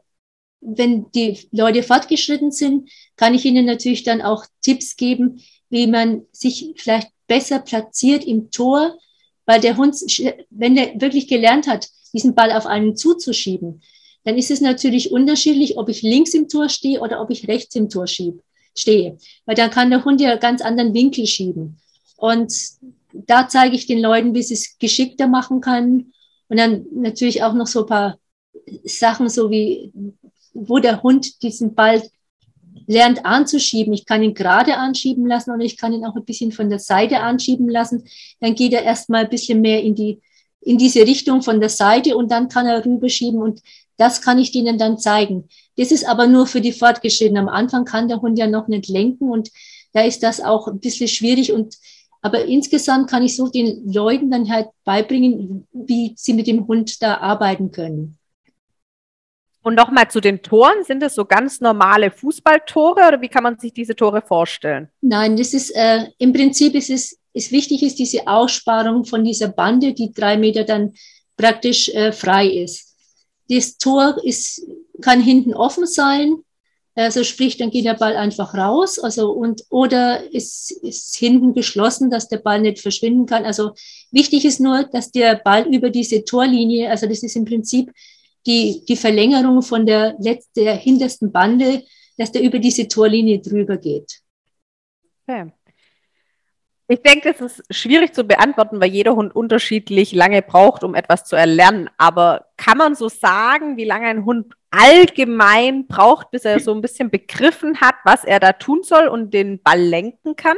wenn 0.62 1.12
die 1.12 1.40
Leute 1.52 1.84
fortgeschritten 1.84 2.52
sind, 2.52 2.90
kann 3.16 3.34
ich 3.34 3.46
ihnen 3.46 3.66
natürlich 3.66 4.04
dann 4.04 4.22
auch 4.22 4.46
Tipps 4.62 4.96
geben, 4.96 5.42
wie 5.70 5.88
man 5.88 6.24
sich 6.32 6.74
vielleicht 6.78 7.10
besser 7.28 7.60
platziert 7.60 8.26
im 8.26 8.52
Tor, 8.52 8.98
weil 9.46 9.60
der 9.60 9.78
Hund, 9.78 9.96
wenn 10.50 10.76
der 10.76 11.02
wirklich 11.02 11.28
gelernt 11.28 11.68
hat, 11.68 11.90
diesen 12.14 12.36
Ball 12.36 12.52
auf 12.52 12.66
einen 12.66 12.96
zuzuschieben, 12.96 13.82
dann 14.24 14.38
ist 14.38 14.52
es 14.52 14.62
natürlich 14.62 15.12
unterschiedlich, 15.12 15.78
ob 15.78 15.90
ich 15.90 16.04
links 16.04 16.34
im 16.34 16.48
Tor 16.48 16.70
stehe 16.70 17.02
oder 17.02 17.22
ob 17.22 17.32
ich 17.32 17.48
rechts 17.48 17.76
im 17.76 17.90
Tor 17.90 18.06
schiebe, 18.06 18.44
stehe. 18.78 19.18
Weil 19.46 19.56
dann 19.56 19.72
kann 19.72 19.90
der 19.90 20.06
Hund 20.06 20.22
ja 20.22 20.36
ganz 20.36 20.62
anderen 20.62 20.94
Winkel 20.94 21.26
schieben. 21.26 21.78
Und 22.18 22.54
da 23.14 23.48
zeige 23.48 23.76
ich 23.76 23.88
den 23.88 24.00
Leuten, 24.00 24.36
wie 24.36 24.44
sie 24.44 24.54
es 24.54 24.78
geschickter 24.78 25.28
machen 25.28 25.60
kann. 25.60 26.14
Und 26.50 26.58
dann 26.58 26.86
natürlich 26.94 27.44
auch 27.44 27.54
noch 27.54 27.68
so 27.68 27.82
ein 27.82 27.88
paar 27.88 28.20
Sachen, 28.84 29.30
so 29.30 29.50
wie, 29.50 29.92
wo 30.54 30.80
der 30.80 31.04
Hund 31.04 31.42
diesen 31.44 31.76
Ball 31.76 32.02
lernt 32.88 33.26
anzuschieben. 33.26 33.94
Ich 33.94 34.06
kann 34.06 34.24
ihn 34.24 34.34
gerade 34.34 34.78
anschieben 34.78 35.26
lassen 35.26 35.52
und 35.52 35.62
ich 35.62 35.78
kann 35.78 35.94
ihn 35.94 36.06
auch 36.06 36.16
ein 36.16 36.26
bisschen 36.26 36.52
von 36.52 36.70
der 36.70 36.80
Seite 36.80 37.20
anschieben 37.20 37.70
lassen. 37.70 38.06
Dann 38.40 38.56
geht 38.56 38.74
er 38.74 38.84
erstmal 38.84 39.24
ein 39.24 39.30
bisschen 39.30 39.62
mehr 39.62 39.82
in 39.82 39.96
die, 39.96 40.22
in 40.62 40.78
diese 40.78 41.02
Richtung 41.02 41.42
von 41.42 41.60
der 41.60 41.70
Seite 41.70 42.16
und 42.16 42.32
dann 42.32 42.50
kann 42.50 42.66
er 42.66 42.86
rüberschieben 42.86 43.42
und 43.42 43.62
das 43.98 44.22
kann 44.22 44.40
ich 44.40 44.52
denen 44.52 44.78
dann 44.78 44.98
zeigen. 44.98 45.48
Das 45.78 45.92
ist 45.92 46.08
aber 46.08 46.28
nur 46.28 46.48
für 46.48 46.62
die 46.62 46.72
Fortgeschrittenen. 46.72 47.48
Am 47.48 47.54
Anfang 47.54 47.86
kann 47.86 48.08
der 48.08 48.22
Hund 48.22 48.38
ja 48.38 48.48
noch 48.48 48.68
nicht 48.68 48.88
lenken 48.88 49.30
und 49.30 49.50
da 49.94 50.02
ist 50.02 50.24
das 50.24 50.42
auch 50.42 50.68
ein 50.68 50.80
bisschen 50.80 51.08
schwierig 51.08 51.52
und 51.52 51.76
aber 52.24 52.46
insgesamt 52.46 53.10
kann 53.10 53.24
ich 53.24 53.36
so 53.36 53.48
den 53.48 53.92
Leuten 53.92 54.30
dann 54.30 54.50
halt 54.50 54.70
beibringen, 54.84 55.68
wie 55.74 56.14
sie 56.16 56.34
mit 56.34 56.46
dem 56.46 56.68
Hund 56.68 57.02
da 57.02 57.18
arbeiten 57.18 57.72
können. 57.72 58.18
Und 59.64 59.76
nochmal 59.76 60.10
zu 60.10 60.22
den 60.22 60.42
Toren. 60.42 60.84
Sind 60.84 61.02
das 61.02 61.16
so 61.16 61.26
ganz 61.26 61.62
normale 61.62 62.10
Fußballtore 62.12 63.08
oder 63.08 63.22
wie 63.22 63.28
kann 63.28 63.44
man 63.44 63.60
sich 63.60 63.74
diese 63.74 63.96
Tore 63.96 64.22
vorstellen? 64.22 64.90
Nein, 65.02 65.38
das 65.38 65.54
ist 65.54 65.72
äh, 65.72 66.06
im 66.18 66.34
Prinzip 66.34 66.74
ist 66.76 66.90
es 66.90 67.18
ist 67.34 67.52
wichtig 67.52 67.84
ist 67.84 68.00
diese 68.00 68.28
Aussparung 68.28 69.06
von 69.06 69.24
dieser 69.24 69.48
Bande, 69.48 69.94
die 69.94 70.12
drei 70.12 70.38
Meter 70.38 70.64
dann 70.64 70.94
praktisch 71.38 71.90
äh, 71.90 72.12
frei 72.12 72.48
ist. 72.48 72.96
Das 73.50 73.78
Tor 73.78 74.18
ist, 74.24 74.62
kann 75.02 75.22
hinten 75.22 75.54
offen 75.54 75.86
sein, 75.86 76.44
also 76.94 77.24
sprich, 77.24 77.56
dann 77.56 77.72
geht 77.72 77.86
der 77.86 77.94
Ball 77.94 78.18
einfach 78.18 78.54
raus, 78.54 79.00
also 79.00 79.32
und 79.32 79.64
oder 79.70 80.30
ist, 80.34 80.72
ist 80.72 81.16
hinten 81.16 81.54
geschlossen, 81.54 82.10
dass 82.10 82.28
der 82.28 82.38
Ball 82.38 82.60
nicht 82.60 82.80
verschwinden 82.80 83.26
kann. 83.26 83.46
Also 83.46 83.72
wichtig 84.12 84.44
ist 84.44 84.60
nur, 84.60 84.84
dass 84.84 85.10
der 85.12 85.36
Ball 85.36 85.74
über 85.74 85.90
diese 85.90 86.26
Torlinie, 86.26 86.90
also 86.90 87.08
das 87.08 87.24
ist 87.24 87.38
im 87.38 87.46
Prinzip 87.46 87.92
die, 88.46 88.84
die 88.88 88.96
Verlängerung 88.96 89.62
von 89.62 89.86
der, 89.86 90.16
der 90.56 90.76
hintersten 90.76 91.32
Bande, 91.32 91.84
dass 92.18 92.32
der 92.32 92.42
über 92.42 92.60
diese 92.60 92.88
Torlinie 92.88 93.40
drüber 93.40 93.78
geht. 93.78 94.22
Okay. 95.28 95.52
Ich 96.88 97.02
denke, 97.02 97.32
das 97.32 97.40
ist 97.40 97.64
schwierig 97.74 98.14
zu 98.14 98.26
beantworten, 98.26 98.82
weil 98.82 98.92
jeder 98.92 99.16
Hund 99.16 99.34
unterschiedlich 99.34 100.12
lange 100.12 100.42
braucht, 100.42 100.84
um 100.84 100.94
etwas 100.94 101.24
zu 101.24 101.38
erlernen. 101.38 101.90
Aber 101.98 102.48
kann 102.58 102.78
man 102.78 102.96
so 102.96 103.08
sagen, 103.08 103.78
wie 103.78 103.86
lange 103.86 104.08
ein 104.08 104.26
Hund 104.26 104.54
allgemein 104.72 105.88
braucht, 105.88 106.32
bis 106.32 106.44
er 106.44 106.60
so 106.60 106.74
ein 106.74 106.82
bisschen 106.82 107.10
begriffen 107.10 107.80
hat, 107.80 107.96
was 108.04 108.26
er 108.26 108.42
da 108.42 108.52
tun 108.52 108.84
soll 108.84 109.08
und 109.08 109.34
den 109.34 109.64
Ball 109.64 109.80
lenken 109.80 110.36
kann? 110.36 110.58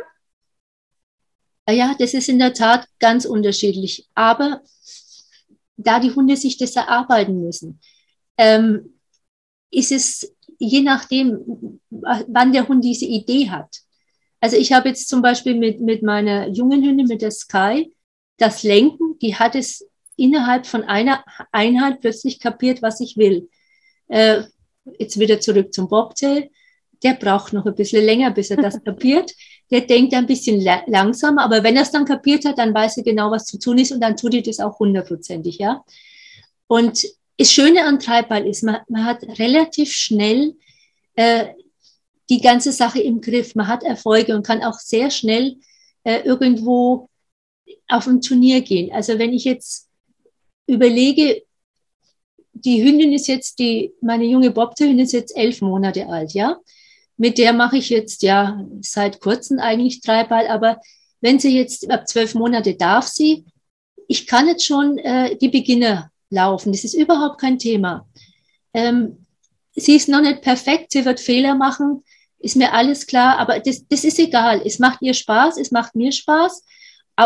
Ja, 1.69 1.96
das 2.00 2.15
ist 2.15 2.30
in 2.30 2.39
der 2.39 2.56
Tat 2.56 2.88
ganz 3.00 3.26
unterschiedlich. 3.26 4.10
Aber 4.15 4.62
da 5.77 5.99
die 5.99 6.12
Hunde 6.12 6.38
sich 6.38 6.57
das 6.57 6.75
erarbeiten 6.75 7.43
müssen, 7.43 7.79
ähm, 8.38 8.99
ist 9.71 9.91
es 9.91 10.36
je 10.59 10.81
nachdem, 10.81 11.79
wann 11.89 12.53
der 12.53 12.67
Hund 12.67 12.83
diese 12.83 13.05
Idee 13.05 13.49
hat. 13.49 13.81
Also 14.39 14.57
ich 14.57 14.73
habe 14.73 14.89
jetzt 14.89 15.09
zum 15.09 15.21
Beispiel 15.21 15.55
mit, 15.55 15.81
mit 15.81 16.03
meiner 16.03 16.47
jungen 16.49 16.83
Hündin, 16.83 17.07
mit 17.07 17.21
der 17.21 17.31
Sky, 17.31 17.93
das 18.38 18.63
Lenken, 18.63 19.17
die 19.21 19.36
hat 19.36 19.55
es 19.55 19.88
innerhalb 20.15 20.65
von 20.65 20.83
einer 20.83 21.23
Einheit 21.51 22.01
plötzlich 22.01 22.39
kapiert, 22.39 22.81
was 22.81 22.99
ich 22.99 23.17
will. 23.17 23.49
Äh, 24.07 24.43
jetzt 24.99 25.19
wieder 25.19 25.39
zurück 25.39 25.73
zum 25.73 25.88
Bobtail. 25.88 26.49
Der 27.03 27.13
braucht 27.13 27.53
noch 27.53 27.65
ein 27.65 27.75
bisschen 27.75 28.05
länger, 28.05 28.31
bis 28.31 28.49
er 28.51 28.57
das 28.57 28.83
kapiert. 28.83 29.31
Der 29.71 29.82
denkt 29.82 30.13
ein 30.13 30.28
bisschen 30.28 30.62
la 30.62 30.84
langsamer, 30.88 31.43
aber 31.43 31.63
wenn 31.63 31.76
er 31.76 31.84
es 31.84 31.91
dann 31.91 32.06
kapiert 32.06 32.45
hat, 32.45 32.58
dann 32.58 32.73
weiß 32.73 32.97
er 32.97 33.04
genau, 33.04 33.32
was 33.32 33.45
zu 33.45 33.58
tun 33.58 33.78
ist 33.78 33.91
und 33.91 34.02
dann 34.02 34.15
tut 34.15 34.34
er 34.34 34.41
das 34.41 34.60
auch 34.60 34.80
hundertprozentig, 34.80 35.58
ja. 35.58 35.84
Und 36.67 37.04
das 37.38 37.52
Schöne 37.52 37.84
an 37.86 37.99
Treibball 37.99 38.45
ist, 38.47 38.63
man, 38.63 38.78
man 38.88 39.06
hat 39.06 39.23
relativ 39.39 39.91
schnell 39.91 40.56
äh, 41.15 41.47
die 42.30 42.41
ganze 42.41 42.71
Sache 42.71 43.02
im 43.02 43.21
Griff. 43.21 43.56
Man 43.56 43.67
hat 43.67 43.84
Erfolge 43.84 44.36
und 44.36 44.45
kann 44.45 44.63
auch 44.63 44.80
sehr 44.80 45.10
schnell 45.12 45.58
äh, 46.04 46.21
irgendwo 46.21 47.10
auf 47.88 48.08
ein 48.08 48.21
Turnier 48.21 48.62
gehen. 48.62 48.91
Also 48.91 49.19
wenn 49.19 49.34
ich 49.34 49.43
jetzt 49.43 49.89
überlege, 50.67 51.43
die 52.54 52.84
Hündin 52.84 53.13
ist 53.13 53.28
jetzt, 53.28 53.60
die, 53.60 53.93
meine 54.02 54.26
junge 54.26 54.52
Bobtail-Hündin 54.52 55.06
ist 55.06 55.12
jetzt 55.12 55.36
elf 55.36 55.62
Monate 55.62 56.08
alt, 56.08 56.34
ja. 56.34 56.58
Mit 57.17 57.38
der 57.38 57.54
mache 57.54 57.78
ich 57.78 57.89
jetzt 57.89 58.23
ja 58.23 58.65
seit 58.82 59.19
kurzem 59.19 59.60
eigentlich 59.60 60.02
Treibball, 60.02 60.47
aber 60.47 60.80
wenn 61.21 61.39
sie 61.39 61.58
jetzt 61.58 61.89
ab 61.89 62.08
zwölf 62.08 62.36
Monate 62.36 62.76
darf 62.76 63.08
sie, 63.08 63.45
ich 64.08 64.28
kann 64.28 64.47
jetzt 64.47 64.65
schon 64.65 64.97
äh, 64.97 65.38
die 65.38 65.49
Beginner 65.49 66.12
laufen. 66.30 66.71
Das 66.71 66.84
ist 66.84 66.95
überhaupt 66.95 67.39
kein 67.39 67.60
Thema. 67.60 68.08
Ähm, 68.73 69.26
sie 69.76 69.95
ist 69.95 70.10
noch 70.10 70.21
nicht 70.21 70.41
perfekt, 70.41 70.91
sie 70.91 71.06
wird 71.06 71.19
Fehler 71.19 71.56
machen, 71.56 72.04
ist 72.39 72.58
mir 72.58 72.73
alles 72.73 73.08
klar, 73.08 73.38
aber 73.39 73.60
das, 73.60 73.88
das 73.88 74.04
ist 74.04 74.19
egal. 74.19 74.62
Es 74.65 74.80
macht 74.80 75.02
ihr 75.02 75.13
Spaß, 75.13 75.58
es 75.58 75.71
macht 75.71 75.95
mir 75.95 76.12
Spaß 76.12 76.63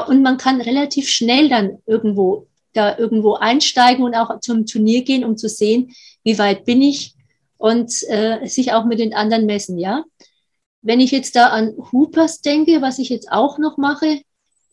und 0.07 0.21
man 0.21 0.37
kann 0.37 0.61
relativ 0.61 1.09
schnell 1.09 1.49
dann 1.49 1.79
irgendwo 1.87 2.47
da 2.73 2.97
irgendwo 2.97 3.33
einsteigen 3.33 4.05
und 4.05 4.13
auch 4.13 4.39
zum 4.39 4.65
Turnier 4.65 5.03
gehen, 5.03 5.25
um 5.25 5.35
zu 5.35 5.49
sehen, 5.49 5.93
wie 6.23 6.37
weit 6.37 6.63
bin 6.63 6.81
ich 6.81 7.15
und 7.57 7.91
äh, 8.09 8.45
sich 8.47 8.73
auch 8.73 8.85
mit 8.85 8.99
den 8.99 9.13
anderen 9.13 9.45
messen, 9.45 9.77
ja. 9.77 10.03
Wenn 10.81 10.99
ich 10.99 11.11
jetzt 11.11 11.35
da 11.35 11.47
an 11.47 11.75
Hoopers 11.91 12.41
denke, 12.41 12.81
was 12.81 12.99
ich 12.99 13.09
jetzt 13.09 13.31
auch 13.31 13.57
noch 13.57 13.77
mache, 13.77 14.21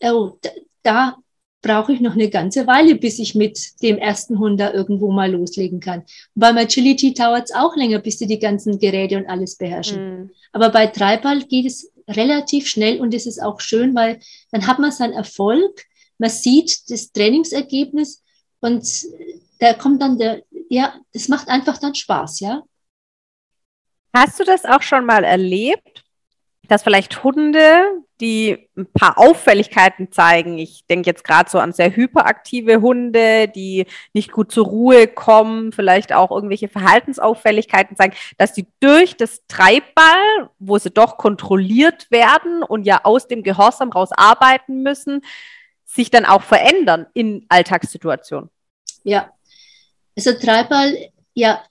oh, 0.02 0.32
da, 0.42 0.50
da 0.82 1.16
brauche 1.64 1.94
ich 1.94 2.00
noch 2.00 2.12
eine 2.12 2.28
ganze 2.28 2.66
Weile, 2.66 2.94
bis 2.94 3.18
ich 3.18 3.34
mit 3.34 3.82
dem 3.82 3.96
ersten 3.96 4.38
Hund 4.38 4.60
da 4.60 4.72
irgendwo 4.72 5.10
mal 5.10 5.32
loslegen 5.32 5.80
kann. 5.80 6.00
Und 6.00 6.40
beim 6.40 6.58
Agility 6.58 7.14
dauert 7.14 7.44
es 7.44 7.54
auch 7.54 7.74
länger, 7.74 8.00
bis 8.00 8.18
sie 8.18 8.26
die 8.26 8.38
ganzen 8.38 8.78
Geräte 8.78 9.16
und 9.16 9.26
alles 9.26 9.56
beherrschen. 9.56 10.20
Mhm. 10.20 10.30
Aber 10.52 10.68
bei 10.68 10.86
Treibball 10.86 11.42
geht 11.42 11.66
es 11.66 11.90
relativ 12.06 12.68
schnell 12.68 13.00
und 13.00 13.14
es 13.14 13.24
ist 13.24 13.42
auch 13.42 13.60
schön, 13.60 13.94
weil 13.94 14.20
dann 14.52 14.66
hat 14.66 14.78
man 14.78 14.92
seinen 14.92 15.14
Erfolg, 15.14 15.84
man 16.18 16.28
sieht 16.28 16.90
das 16.90 17.12
Trainingsergebnis 17.12 18.22
und 18.60 18.86
da 19.58 19.72
kommt 19.72 20.02
dann 20.02 20.18
der, 20.18 20.42
ja, 20.68 20.94
das 21.14 21.28
macht 21.28 21.48
einfach 21.48 21.78
dann 21.78 21.94
Spaß, 21.94 22.40
ja. 22.40 22.62
Hast 24.14 24.38
du 24.38 24.44
das 24.44 24.64
auch 24.64 24.82
schon 24.82 25.06
mal 25.06 25.24
erlebt, 25.24 26.04
dass 26.68 26.84
vielleicht 26.84 27.24
Hunde, 27.24 27.82
die 28.20 28.70
ein 28.76 28.86
paar 28.86 29.18
Auffälligkeiten 29.18 30.12
zeigen, 30.12 30.56
ich 30.56 30.86
denke 30.86 31.10
jetzt 31.10 31.24
gerade 31.24 31.50
so 31.50 31.58
an 31.58 31.72
sehr 31.72 31.94
hyperaktive 31.94 32.80
Hunde, 32.80 33.48
die 33.48 33.86
nicht 34.12 34.30
gut 34.30 34.52
zur 34.52 34.66
Ruhe 34.66 35.08
kommen, 35.08 35.72
vielleicht 35.72 36.12
auch 36.12 36.30
irgendwelche 36.30 36.68
Verhaltensauffälligkeiten 36.68 37.96
zeigen, 37.96 38.14
dass 38.38 38.52
die 38.52 38.66
durch 38.78 39.16
das 39.16 39.42
Treibball, 39.48 40.48
wo 40.60 40.78
sie 40.78 40.90
doch 40.90 41.18
kontrolliert 41.18 42.08
werden 42.12 42.62
und 42.62 42.84
ja 42.84 43.00
aus 43.02 43.26
dem 43.26 43.42
Gehorsam 43.42 43.90
raus 43.90 44.10
arbeiten 44.12 44.82
müssen, 44.82 45.22
sich 45.84 46.10
dann 46.10 46.24
auch 46.24 46.42
verändern 46.42 47.06
in 47.14 47.46
Alltagssituationen. 47.48 48.48
Ja, 49.02 49.32
also 50.16 50.32
Treibball, 50.34 51.10
ja, 51.34 51.64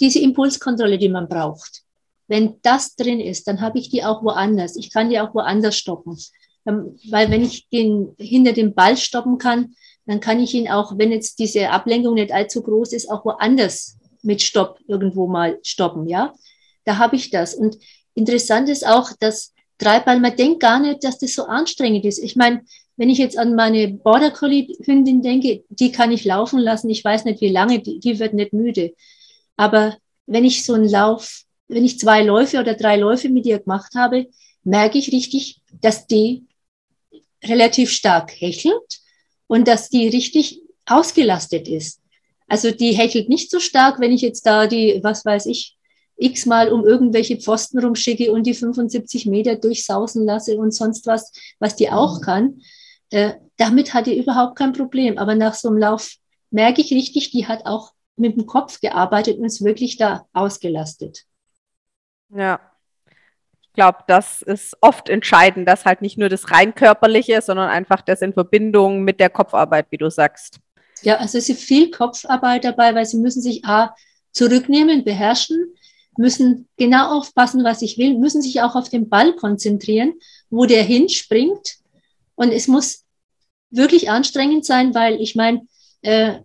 diese 0.00 0.18
Impulskontrolle, 0.18 0.98
die 0.98 1.08
man 1.08 1.28
braucht 1.28 1.83
wenn 2.26 2.56
das 2.62 2.96
drin 2.96 3.20
ist, 3.20 3.46
dann 3.46 3.60
habe 3.60 3.78
ich 3.78 3.90
die 3.90 4.04
auch 4.04 4.22
woanders. 4.22 4.76
Ich 4.76 4.92
kann 4.92 5.10
die 5.10 5.20
auch 5.20 5.34
woanders 5.34 5.76
stoppen. 5.76 6.18
Ähm, 6.66 6.98
weil 7.10 7.30
wenn 7.30 7.42
ich 7.42 7.68
den 7.68 8.14
hinter 8.18 8.52
dem 8.52 8.74
Ball 8.74 8.96
stoppen 8.96 9.38
kann, 9.38 9.74
dann 10.06 10.20
kann 10.20 10.40
ich 10.40 10.54
ihn 10.54 10.68
auch, 10.68 10.98
wenn 10.98 11.12
jetzt 11.12 11.38
diese 11.38 11.70
Ablenkung 11.70 12.14
nicht 12.14 12.32
allzu 12.32 12.62
groß 12.62 12.92
ist, 12.92 13.10
auch 13.10 13.24
woanders 13.24 13.98
mit 14.22 14.42
Stopp 14.42 14.78
irgendwo 14.86 15.26
mal 15.26 15.58
stoppen, 15.62 16.08
ja. 16.08 16.34
Da 16.84 16.98
habe 16.98 17.16
ich 17.16 17.30
das. 17.30 17.54
Und 17.54 17.76
interessant 18.14 18.68
ist 18.68 18.86
auch, 18.86 19.10
dass 19.18 19.52
Treibball, 19.78 20.20
man 20.20 20.36
denkt 20.36 20.60
gar 20.60 20.80
nicht, 20.80 21.04
dass 21.04 21.18
das 21.18 21.34
so 21.34 21.44
anstrengend 21.44 22.04
ist. 22.04 22.18
Ich 22.18 22.36
meine, 22.36 22.62
wenn 22.96 23.10
ich 23.10 23.18
jetzt 23.18 23.36
an 23.36 23.54
meine 23.54 23.88
Border 23.88 24.30
Collie 24.30 24.68
Hündin 24.84 25.22
denke, 25.22 25.64
die 25.68 25.90
kann 25.90 26.12
ich 26.12 26.24
laufen 26.24 26.60
lassen. 26.60 26.90
Ich 26.90 27.04
weiß 27.04 27.24
nicht, 27.24 27.40
wie 27.40 27.48
lange, 27.48 27.80
die, 27.80 27.98
die 27.98 28.18
wird 28.18 28.34
nicht 28.34 28.52
müde. 28.52 28.94
Aber 29.56 29.96
wenn 30.26 30.44
ich 30.44 30.64
so 30.64 30.74
einen 30.74 30.88
Lauf, 30.88 31.42
wenn 31.68 31.84
ich 31.84 31.98
zwei 31.98 32.22
Läufe 32.22 32.60
oder 32.60 32.74
drei 32.74 32.96
Läufe 32.96 33.28
mit 33.28 33.46
ihr 33.46 33.58
gemacht 33.58 33.94
habe, 33.94 34.26
merke 34.62 34.98
ich 34.98 35.12
richtig, 35.12 35.60
dass 35.80 36.06
die 36.06 36.46
relativ 37.42 37.90
stark 37.90 38.32
hechelt 38.40 39.00
und 39.46 39.68
dass 39.68 39.90
die 39.90 40.08
richtig 40.08 40.62
ausgelastet 40.86 41.68
ist. 41.68 42.00
Also 42.48 42.70
die 42.70 42.92
hechelt 42.92 43.28
nicht 43.28 43.50
so 43.50 43.60
stark, 43.60 44.00
wenn 44.00 44.12
ich 44.12 44.20
jetzt 44.20 44.46
da 44.46 44.66
die, 44.66 45.00
was 45.02 45.24
weiß 45.24 45.46
ich, 45.46 45.76
x-mal 46.16 46.72
um 46.72 46.86
irgendwelche 46.86 47.38
Pfosten 47.38 47.78
rumschicke 47.78 48.30
und 48.30 48.46
die 48.46 48.54
75 48.54 49.26
Meter 49.26 49.56
durchsausen 49.56 50.24
lasse 50.24 50.56
und 50.56 50.72
sonst 50.72 51.06
was, 51.06 51.32
was 51.58 51.76
die 51.76 51.90
auch 51.90 52.18
mhm. 52.18 52.22
kann. 52.22 52.60
Äh, 53.10 53.34
damit 53.56 53.94
hat 53.94 54.06
die 54.06 54.18
überhaupt 54.18 54.56
kein 54.56 54.72
Problem. 54.72 55.18
Aber 55.18 55.34
nach 55.34 55.54
so 55.54 55.68
einem 55.68 55.78
Lauf 55.78 56.16
merke 56.50 56.80
ich 56.80 56.92
richtig, 56.92 57.30
die 57.30 57.46
hat 57.46 57.66
auch 57.66 57.92
mit 58.16 58.36
dem 58.36 58.46
Kopf 58.46 58.80
gearbeitet 58.80 59.38
und 59.38 59.44
ist 59.44 59.64
wirklich 59.64 59.96
da 59.96 60.26
ausgelastet. 60.32 61.24
Ja. 62.36 62.60
Ich 63.62 63.72
glaube, 63.74 63.98
das 64.06 64.42
ist 64.42 64.76
oft 64.80 65.08
entscheidend, 65.08 65.66
dass 65.66 65.84
halt 65.84 66.00
nicht 66.00 66.16
nur 66.16 66.28
das 66.28 66.50
rein 66.50 66.74
körperliche, 66.74 67.40
sondern 67.42 67.68
einfach 67.68 68.02
das 68.02 68.22
in 68.22 68.32
Verbindung 68.32 69.02
mit 69.02 69.18
der 69.18 69.30
Kopfarbeit, 69.30 69.86
wie 69.90 69.96
du 69.96 70.10
sagst. 70.10 70.60
Ja, 71.02 71.16
also 71.16 71.38
es 71.38 71.48
ist 71.48 71.62
viel 71.62 71.90
Kopfarbeit 71.90 72.64
dabei, 72.64 72.94
weil 72.94 73.04
sie 73.04 73.16
müssen 73.16 73.42
sich 73.42 73.64
A, 73.64 73.94
zurücknehmen, 74.30 75.04
beherrschen, 75.04 75.74
müssen 76.16 76.68
genau 76.76 77.18
aufpassen, 77.18 77.64
was 77.64 77.82
ich 77.82 77.98
will, 77.98 78.18
müssen 78.18 78.42
sich 78.42 78.62
auch 78.62 78.74
auf 78.74 78.88
den 78.88 79.08
Ball 79.08 79.34
konzentrieren, 79.34 80.14
wo 80.50 80.66
der 80.66 80.82
hinspringt. 80.82 81.76
Und 82.36 82.52
es 82.52 82.68
muss 82.68 83.04
wirklich 83.70 84.10
anstrengend 84.10 84.64
sein, 84.64 84.94
weil 84.94 85.20
ich 85.20 85.34
meine, 85.34 85.66
äh, 86.02 86.40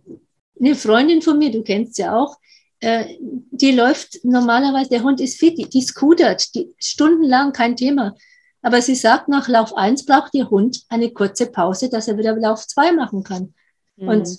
eine 0.60 0.76
Freundin 0.76 1.22
von 1.22 1.38
mir, 1.38 1.52
du 1.52 1.64
kennst 1.64 1.98
ja 1.98 2.18
auch, 2.18 2.38
die 2.82 3.72
läuft 3.72 4.24
normalerweise, 4.24 4.90
der 4.90 5.04
Hund 5.04 5.20
ist 5.20 5.40
fit, 5.40 5.58
die, 5.58 5.68
die 5.68 5.82
scootert, 5.82 6.56
die 6.56 6.74
stundenlang 6.78 7.52
kein 7.52 7.76
Thema. 7.76 8.16
Aber 8.62 8.82
sie 8.82 8.96
sagt, 8.96 9.28
nach 9.28 9.48
Lauf 9.48 9.76
1 9.76 10.06
braucht 10.06 10.34
ihr 10.34 10.50
Hund 10.50 10.84
eine 10.90 11.12
kurze 11.12 11.48
Pause, 11.48 11.90
dass 11.90 12.08
er 12.08 12.18
wieder 12.18 12.36
Lauf 12.36 12.66
2 12.68 12.92
machen 12.94 13.24
kann. 13.24 13.54
Mhm. 13.98 14.08
Und 14.08 14.30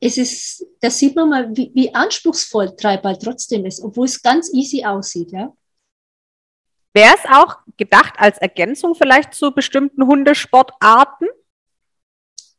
es 0.00 0.18
ist, 0.18 0.66
das 0.80 0.98
sieht 0.98 1.14
man 1.14 1.28
mal, 1.28 1.56
wie, 1.56 1.70
wie 1.74 1.94
anspruchsvoll 1.94 2.74
Treibball 2.76 3.18
trotzdem 3.18 3.64
ist, 3.66 3.80
obwohl 3.82 4.06
es 4.06 4.20
ganz 4.20 4.52
easy 4.52 4.84
aussieht, 4.84 5.30
ja. 5.32 5.52
Wäre 6.94 7.14
es 7.14 7.24
auch 7.30 7.56
gedacht 7.76 8.14
als 8.18 8.36
Ergänzung 8.38 8.94
vielleicht 8.94 9.32
zu 9.32 9.52
bestimmten 9.52 10.06
Hundesportarten? 10.06 11.28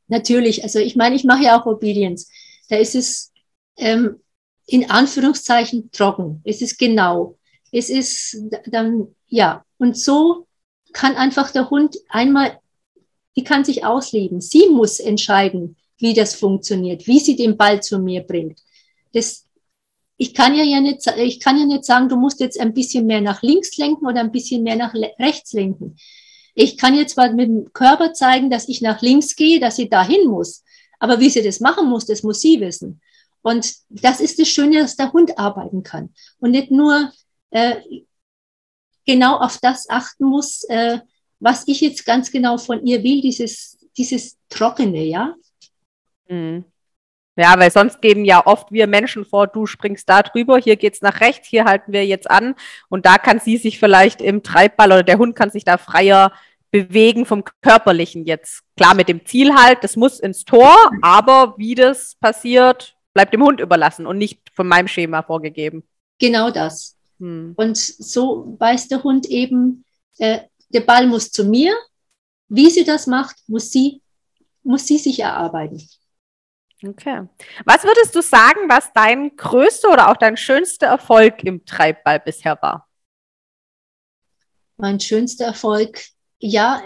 Natürlich. 0.07 0.63
Also 0.63 0.79
ich 0.79 0.95
meine, 0.95 1.15
ich 1.15 1.23
mache 1.23 1.43
ja 1.43 1.59
auch 1.59 1.65
Obedience. 1.65 2.29
Da 2.69 2.77
ist 2.77 2.95
es 2.95 3.31
ähm, 3.77 4.22
in 4.65 4.89
Anführungszeichen 4.89 5.91
trocken. 5.91 6.41
Es 6.43 6.61
ist 6.61 6.77
genau. 6.77 7.37
Es 7.71 7.89
ist 7.89 8.37
dann, 8.67 9.07
ja. 9.27 9.65
Und 9.77 9.97
so 9.97 10.47
kann 10.93 11.15
einfach 11.15 11.51
der 11.51 11.69
Hund 11.69 11.97
einmal, 12.09 12.59
die 13.35 13.43
kann 13.43 13.65
sich 13.65 13.83
ausleben. 13.83 14.41
Sie 14.41 14.69
muss 14.69 14.99
entscheiden, 14.99 15.75
wie 15.97 16.13
das 16.13 16.35
funktioniert, 16.35 17.07
wie 17.07 17.19
sie 17.19 17.35
den 17.35 17.57
Ball 17.57 17.81
zu 17.81 17.99
mir 17.99 18.21
bringt. 18.21 18.59
Das, 19.13 19.45
ich 20.17 20.33
kann 20.33 20.55
ja, 20.55 20.63
ja 20.63 20.79
nicht, 20.81 21.05
ich 21.17 21.39
kann 21.39 21.57
ja 21.57 21.65
nicht 21.65 21.85
sagen, 21.85 22.09
du 22.09 22.15
musst 22.15 22.39
jetzt 22.39 22.59
ein 22.59 22.73
bisschen 22.73 23.05
mehr 23.05 23.21
nach 23.21 23.41
links 23.41 23.77
lenken 23.77 24.05
oder 24.05 24.19
ein 24.19 24.31
bisschen 24.31 24.63
mehr 24.63 24.75
nach 24.75 24.93
rechts 25.19 25.53
lenken. 25.53 25.97
Ich 26.55 26.77
kann 26.77 26.95
jetzt 26.95 27.15
zwar 27.15 27.33
mit 27.33 27.47
dem 27.47 27.73
Körper 27.73 28.13
zeigen, 28.13 28.49
dass 28.51 28.69
ich 28.69 28.81
nach 28.81 29.01
links 29.01 29.35
gehe, 29.35 29.59
dass 29.59 29.77
sie 29.77 29.89
dahin 29.89 30.27
muss. 30.27 30.63
Aber 30.99 31.19
wie 31.19 31.29
sie 31.29 31.41
das 31.41 31.59
machen 31.59 31.89
muss, 31.89 32.05
das 32.05 32.21
muss 32.21 32.41
sie 32.41 32.59
wissen. 32.61 33.01
Und 33.43 33.71
das 33.89 34.19
ist 34.19 34.39
das 34.39 34.47
Schöne, 34.47 34.79
dass 34.79 34.95
der 34.95 35.13
Hund 35.13 35.37
arbeiten 35.37 35.83
kann 35.83 36.13
und 36.39 36.51
nicht 36.51 36.71
nur 36.71 37.11
äh, 37.51 37.75
genau 39.05 39.37
auf 39.37 39.59
das 39.61 39.89
achten 39.89 40.25
muss, 40.25 40.63
äh, 40.69 40.99
was 41.39 41.67
ich 41.67 41.81
jetzt 41.81 42.05
ganz 42.05 42.31
genau 42.31 42.57
von 42.57 42.85
ihr 42.85 43.03
will, 43.03 43.21
dieses, 43.21 43.77
dieses 43.97 44.37
Trockene, 44.49 45.03
ja. 45.03 45.35
Mhm. 46.27 46.63
Ja, 47.35 47.57
weil 47.57 47.71
sonst 47.71 48.01
geben 48.01 48.25
ja 48.25 48.45
oft 48.45 48.71
wir 48.71 48.85
Menschen 48.85 49.25
vor, 49.25 49.47
du 49.47 49.65
springst 49.65 50.07
da 50.07 50.21
drüber, 50.21 50.59
hier 50.59 50.75
geht's 50.75 51.01
nach 51.01 51.19
rechts, 51.19 51.47
hier 51.47 51.65
halten 51.65 51.91
wir 51.91 52.05
jetzt 52.05 52.29
an 52.29 52.55
und 52.89 53.07
da 53.07 53.17
kann 53.17 53.39
sie 53.39 53.57
sich 53.57 53.79
vielleicht 53.79 54.21
im 54.21 54.43
Treibball 54.43 54.91
oder 54.91 55.03
der 55.03 55.17
Hund 55.17 55.35
kann 55.35 55.49
sich 55.49 55.65
da 55.65 55.77
freier 55.77 56.31
bewegen 56.69 57.25
vom 57.25 57.43
körperlichen 57.61 58.25
jetzt. 58.25 58.61
Klar 58.77 58.93
mit 58.93 59.09
dem 59.09 59.25
Ziel 59.25 59.55
halt, 59.55 59.83
das 59.83 59.95
muss 59.95 60.19
ins 60.19 60.45
Tor, 60.45 60.75
aber 61.01 61.55
wie 61.57 61.73
das 61.75 62.15
passiert, 62.15 62.95
bleibt 63.13 63.33
dem 63.33 63.43
Hund 63.43 63.59
überlassen 63.59 64.05
und 64.05 64.17
nicht 64.17 64.41
von 64.53 64.67
meinem 64.67 64.87
Schema 64.87 65.21
vorgegeben. 65.21 65.83
Genau 66.19 66.49
das. 66.51 66.97
Hm. 67.19 67.53
Und 67.55 67.77
so 67.77 68.55
weiß 68.59 68.87
der 68.87 69.03
Hund 69.03 69.25
eben, 69.27 69.85
äh, 70.17 70.41
der 70.69 70.81
Ball 70.81 71.07
muss 71.07 71.31
zu 71.31 71.45
mir. 71.45 71.73
Wie 72.49 72.69
sie 72.69 72.83
das 72.83 73.07
macht, 73.07 73.37
muss 73.47 73.71
sie, 73.71 74.01
muss 74.63 74.85
sie 74.85 74.97
sich 74.97 75.19
erarbeiten. 75.19 75.87
Okay. 76.85 77.27
Was 77.65 77.83
würdest 77.83 78.13
du 78.13 78.21
sagen, 78.21 78.67
was 78.67 78.91
dein 78.93 79.35
größter 79.35 79.91
oder 79.91 80.11
auch 80.11 80.17
dein 80.17 80.35
schönster 80.35 80.87
Erfolg 80.87 81.43
im 81.43 81.65
Treibball 81.65 82.19
bisher 82.19 82.61
war? 82.61 82.89
Mein 84.75 84.99
schönster 84.99 85.45
Erfolg, 85.45 86.03
ja, 86.39 86.83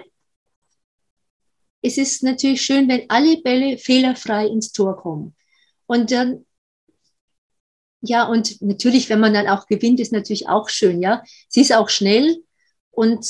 es 1.82 1.98
ist 1.98 2.22
natürlich 2.22 2.62
schön, 2.62 2.88
wenn 2.88 3.10
alle 3.10 3.38
Bälle 3.42 3.78
fehlerfrei 3.78 4.46
ins 4.48 4.72
Tor 4.72 4.98
kommen. 4.98 5.36
Und 5.88 6.12
dann, 6.12 6.46
ja, 8.02 8.26
und 8.28 8.62
natürlich, 8.62 9.10
wenn 9.10 9.20
man 9.20 9.34
dann 9.34 9.48
auch 9.48 9.66
gewinnt, 9.68 10.00
ist 10.00 10.12
natürlich 10.12 10.48
auch 10.48 10.70
schön, 10.70 11.02
ja. 11.02 11.24
Sie 11.50 11.62
ist 11.62 11.74
auch 11.74 11.90
schnell 11.90 12.44
und 12.92 13.26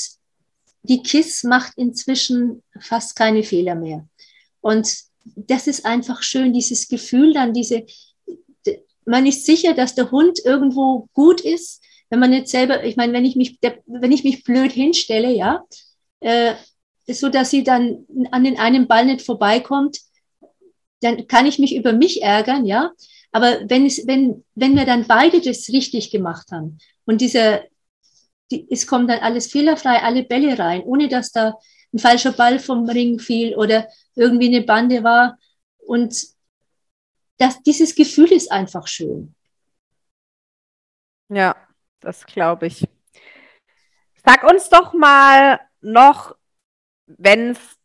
die 0.82 1.02
KISS 1.02 1.44
macht 1.44 1.72
inzwischen 1.76 2.62
fast 2.80 3.16
keine 3.16 3.42
Fehler 3.42 3.74
mehr. 3.74 4.06
Und 4.60 4.94
das 5.36 5.66
ist 5.66 5.84
einfach 5.84 6.22
schön, 6.22 6.52
dieses 6.52 6.88
Gefühl 6.88 7.32
dann, 7.32 7.52
diese, 7.52 7.86
man 9.04 9.26
ist 9.26 9.46
sicher, 9.46 9.74
dass 9.74 9.94
der 9.94 10.10
Hund 10.10 10.38
irgendwo 10.44 11.08
gut 11.12 11.40
ist, 11.40 11.82
wenn 12.10 12.20
man 12.20 12.32
jetzt 12.32 12.50
selber, 12.50 12.84
ich 12.84 12.96
meine, 12.96 13.12
wenn 13.12 13.24
ich 13.24 13.36
mich, 13.36 13.58
wenn 13.86 14.12
ich 14.12 14.24
mich 14.24 14.44
blöd 14.44 14.72
hinstelle, 14.72 15.32
ja, 15.32 15.64
äh, 16.20 16.54
so 17.06 17.28
dass 17.28 17.50
sie 17.50 17.64
dann 17.64 18.06
an 18.30 18.44
den 18.44 18.58
einen 18.58 18.86
Ball 18.86 19.06
nicht 19.06 19.22
vorbeikommt, 19.22 19.98
dann 21.00 21.26
kann 21.26 21.46
ich 21.46 21.58
mich 21.58 21.74
über 21.76 21.92
mich 21.92 22.22
ärgern, 22.22 22.64
ja. 22.66 22.92
Aber 23.30 23.68
wenn 23.68 23.86
es, 23.86 24.06
wenn, 24.06 24.44
wenn 24.54 24.76
wir 24.76 24.86
dann 24.86 25.06
beide 25.06 25.40
das 25.40 25.68
richtig 25.68 26.10
gemacht 26.10 26.50
haben 26.50 26.78
und 27.04 27.20
dieser, 27.20 27.64
die, 28.50 28.66
es 28.70 28.86
kommt 28.86 29.10
dann 29.10 29.20
alles 29.20 29.48
fehlerfrei, 29.48 30.02
alle 30.02 30.24
Bälle 30.24 30.58
rein, 30.58 30.82
ohne 30.82 31.08
dass 31.08 31.32
da 31.32 31.58
ein 31.92 31.98
falscher 31.98 32.32
Ball 32.32 32.58
vom 32.58 32.88
Ring 32.88 33.18
fiel 33.18 33.54
oder 33.54 33.88
irgendwie 34.14 34.48
eine 34.48 34.62
Bande 34.62 35.04
war. 35.04 35.38
Und 35.78 36.26
das, 37.38 37.62
dieses 37.62 37.94
Gefühl 37.94 38.32
ist 38.32 38.50
einfach 38.50 38.86
schön. 38.86 39.34
Ja, 41.28 41.56
das 42.00 42.26
glaube 42.26 42.66
ich. 42.66 42.86
Sag 44.24 44.42
uns 44.44 44.68
doch 44.68 44.92
mal 44.92 45.60
noch, 45.80 46.36
wenn 47.06 47.50
es 47.50 47.77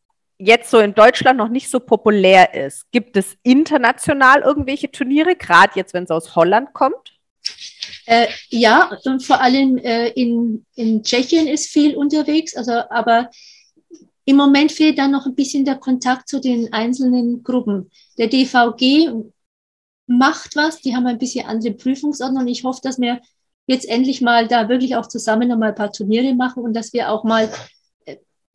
jetzt 0.46 0.70
so 0.70 0.80
in 0.80 0.94
Deutschland 0.94 1.38
noch 1.38 1.50
nicht 1.50 1.70
so 1.70 1.80
populär 1.80 2.54
ist, 2.54 2.92
gibt 2.92 3.18
es 3.18 3.38
international 3.44 4.42
irgendwelche 4.42 4.92
Turniere, 4.92 5.36
gerade 5.36 5.74
jetzt, 5.76 5.94
wenn 5.94 6.04
es 6.04 6.12
aus 6.12 6.36
Holland 6.36 6.74
kommt? 6.74 7.14
Äh, 8.06 8.28
ja, 8.50 8.98
und 9.06 9.24
vor 9.24 9.42
allem 9.42 9.78
äh, 9.78 10.10
in, 10.10 10.66
in 10.76 11.04
Tschechien 11.04 11.48
ist 11.48 11.68
viel 11.68 11.96
unterwegs, 11.96 12.56
also 12.56 12.72
aber 12.90 13.30
im 14.26 14.38
Moment 14.38 14.72
fehlt 14.72 14.98
dann 14.98 15.12
noch 15.12 15.26
ein 15.26 15.36
bisschen 15.36 15.66
der 15.66 15.76
Kontakt 15.76 16.30
zu 16.30 16.40
den 16.40 16.72
einzelnen 16.72 17.44
Gruppen. 17.44 17.92
Der 18.18 18.28
DVG 18.28 19.12
macht 20.08 20.56
was, 20.56 20.80
die 20.80 20.96
haben 20.96 21.08
ein 21.08 21.18
bisschen 21.18 21.46
andere 21.46 21.74
Prüfungsordnung. 21.74 22.48
Ich 22.48 22.64
hoffe, 22.64 22.80
dass 22.84 23.00
wir 23.00 23.20
jetzt 23.68 23.88
endlich 23.88 24.22
mal 24.22 24.48
da 24.48 24.70
wirklich 24.70 24.96
auch 24.96 25.08
zusammen 25.08 25.48
nochmal 25.48 25.70
ein 25.70 25.76
paar 25.76 25.92
Turniere 25.92 26.34
machen 26.34 26.64
und 26.64 26.74
dass 26.74 26.94
wir 26.94 27.10
auch 27.10 27.24
mal, 27.24 27.50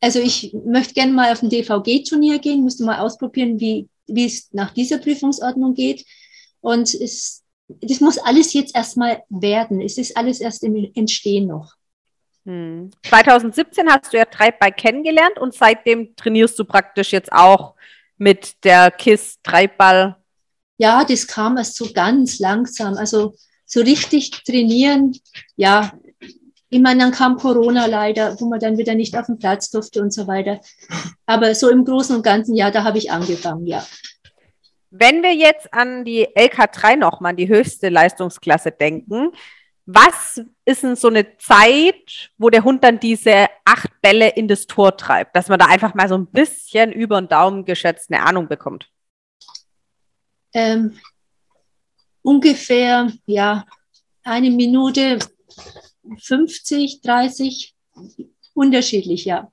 also 0.00 0.20
ich 0.20 0.54
möchte 0.64 0.94
gerne 0.94 1.12
mal 1.12 1.32
auf 1.32 1.42
ein 1.42 1.50
DVG-Turnier 1.50 2.38
gehen, 2.38 2.64
müsste 2.64 2.84
mal 2.84 3.00
ausprobieren, 3.00 3.58
wie, 3.60 3.88
wie 4.06 4.26
es 4.26 4.52
nach 4.52 4.72
dieser 4.72 4.98
Prüfungsordnung 4.98 5.74
geht. 5.74 6.04
Und 6.60 6.94
es, 6.94 7.44
das 7.68 8.00
muss 8.00 8.18
alles 8.18 8.52
jetzt 8.52 8.74
erstmal 8.74 9.22
werden. 9.28 9.80
Es 9.80 9.98
ist 9.98 10.16
alles 10.16 10.40
erst 10.40 10.62
im 10.62 10.90
Entstehen 10.94 11.48
noch. 11.48 11.74
Hm. 12.44 12.90
2017 13.06 13.90
hast 13.90 14.12
du 14.12 14.18
ja 14.18 14.24
Treibball 14.24 14.72
kennengelernt 14.72 15.38
und 15.38 15.54
seitdem 15.54 16.14
trainierst 16.16 16.58
du 16.58 16.64
praktisch 16.64 17.12
jetzt 17.12 17.32
auch 17.32 17.74
mit 18.16 18.64
der 18.64 18.90
KISS 18.90 19.38
Treibball. 19.42 20.16
Ja, 20.78 21.04
das 21.04 21.26
kam 21.26 21.56
erst 21.56 21.76
so 21.76 21.92
ganz 21.92 22.38
langsam. 22.38 22.94
Also 22.94 23.34
so 23.66 23.80
richtig 23.80 24.30
trainieren, 24.44 25.14
ja, 25.56 25.92
ich 26.70 26.80
meine, 26.80 27.00
dann 27.00 27.12
kam 27.12 27.36
Corona 27.36 27.86
leider, 27.86 28.38
wo 28.40 28.46
man 28.46 28.60
dann 28.60 28.76
wieder 28.76 28.94
nicht 28.94 29.16
auf 29.16 29.26
den 29.26 29.38
Platz 29.38 29.70
durfte 29.70 30.02
und 30.02 30.12
so 30.12 30.26
weiter. 30.26 30.60
Aber 31.24 31.54
so 31.54 31.70
im 31.70 31.84
Großen 31.84 32.14
und 32.14 32.22
Ganzen, 32.22 32.54
ja, 32.54 32.70
da 32.70 32.84
habe 32.84 32.98
ich 32.98 33.10
angefangen, 33.10 33.66
ja. 33.66 33.86
Wenn 34.90 35.22
wir 35.22 35.34
jetzt 35.34 35.72
an 35.72 36.04
die 36.04 36.26
LK3 36.26 36.96
nochmal, 36.96 37.34
die 37.34 37.48
höchste 37.48 37.88
Leistungsklasse 37.88 38.72
denken, 38.72 39.32
was 39.90 40.42
ist 40.66 40.82
denn 40.82 40.96
so 40.96 41.08
eine 41.08 41.38
Zeit, 41.38 42.30
wo 42.36 42.50
der 42.50 42.64
Hund 42.64 42.84
dann 42.84 43.00
diese 43.00 43.46
acht 43.64 43.88
Bälle 44.02 44.28
in 44.28 44.46
das 44.46 44.66
Tor 44.66 44.96
treibt, 44.96 45.34
dass 45.34 45.48
man 45.48 45.58
da 45.58 45.66
einfach 45.66 45.94
mal 45.94 46.08
so 46.08 46.16
ein 46.16 46.26
bisschen 46.26 46.92
über 46.92 47.18
den 47.18 47.28
Daumen 47.28 47.64
geschätzt 47.64 48.12
eine 48.12 48.24
Ahnung 48.26 48.48
bekommt? 48.48 48.90
Ähm, 50.52 50.98
ungefähr, 52.20 53.10
ja, 53.24 53.64
eine 54.22 54.50
Minute 54.50 55.18
50, 56.16 57.00
30, 57.02 57.74
unterschiedlich, 58.54 59.24
ja. 59.24 59.50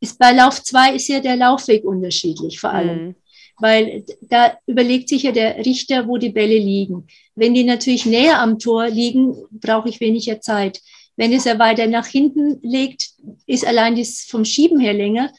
Ist 0.00 0.18
bei 0.18 0.32
Lauf 0.32 0.62
2 0.62 0.94
ist 0.94 1.08
ja 1.08 1.20
der 1.20 1.36
Laufweg 1.36 1.84
unterschiedlich, 1.84 2.60
vor 2.60 2.70
allem. 2.70 3.06
Mhm. 3.08 3.14
Weil 3.60 4.04
da 4.22 4.56
überlegt 4.66 5.08
sich 5.08 5.24
ja 5.24 5.32
der 5.32 5.64
Richter, 5.64 6.06
wo 6.06 6.16
die 6.16 6.30
Bälle 6.30 6.58
liegen. 6.58 7.08
Wenn 7.34 7.54
die 7.54 7.64
natürlich 7.64 8.06
näher 8.06 8.40
am 8.40 8.58
Tor 8.58 8.88
liegen, 8.88 9.34
brauche 9.50 9.88
ich 9.88 10.00
weniger 10.00 10.40
Zeit. 10.40 10.80
Wenn 11.16 11.32
es 11.32 11.44
ja 11.44 11.58
weiter 11.58 11.88
nach 11.88 12.06
hinten 12.06 12.60
legt, 12.62 13.10
ist 13.46 13.66
allein 13.66 13.96
das 13.96 14.20
vom 14.20 14.44
Schieben 14.44 14.78
her 14.78 14.94
länger. 14.94 15.32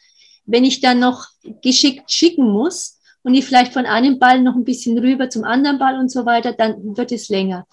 Wenn 0.45 0.65
ich 0.65 0.81
dann 0.81 0.99
noch 0.99 1.27
geschickt 1.61 2.11
schicken 2.11 2.51
muss 2.51 2.99
und 3.23 3.33
ich 3.33 3.45
vielleicht 3.45 3.71
von 3.71 3.85
einem 3.85 4.19
Ball 4.19 4.41
noch 4.41 4.55
ein 4.55 4.65
bisschen 4.65 4.97
rüber 4.97 5.29
zum 5.29 5.45
anderen 5.45 5.79
Ball 5.79 5.97
und 5.97 6.11
so 6.11 6.25
weiter, 6.25 6.51
dann 6.51 6.97
wird 6.97 7.13
es 7.13 7.29
länger. 7.29 7.65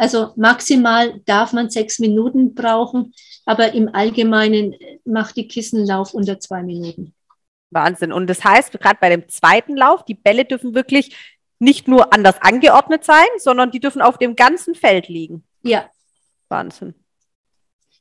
Also 0.00 0.32
maximal 0.36 1.20
darf 1.26 1.52
man 1.52 1.68
sechs 1.68 1.98
Minuten 1.98 2.54
brauchen, 2.54 3.12
aber 3.44 3.74
im 3.74 3.94
Allgemeinen 3.94 4.74
macht 5.04 5.36
die 5.36 5.46
Kissenlauf 5.46 6.14
unter 6.14 6.40
zwei 6.40 6.62
Minuten. 6.62 7.12
Wahnsinn. 7.68 8.10
Und 8.10 8.26
das 8.26 8.42
heißt, 8.42 8.72
gerade 8.80 8.96
bei 8.98 9.10
dem 9.10 9.28
zweiten 9.28 9.76
Lauf, 9.76 10.06
die 10.06 10.14
Bälle 10.14 10.46
dürfen 10.46 10.74
wirklich 10.74 11.14
nicht 11.58 11.86
nur 11.86 12.14
anders 12.14 12.36
angeordnet 12.40 13.04
sein, 13.04 13.26
sondern 13.36 13.72
die 13.72 13.78
dürfen 13.78 14.00
auf 14.00 14.16
dem 14.16 14.36
ganzen 14.36 14.74
Feld 14.74 15.08
liegen. 15.08 15.44
Ja. 15.64 15.90
Wahnsinn. 16.48 16.94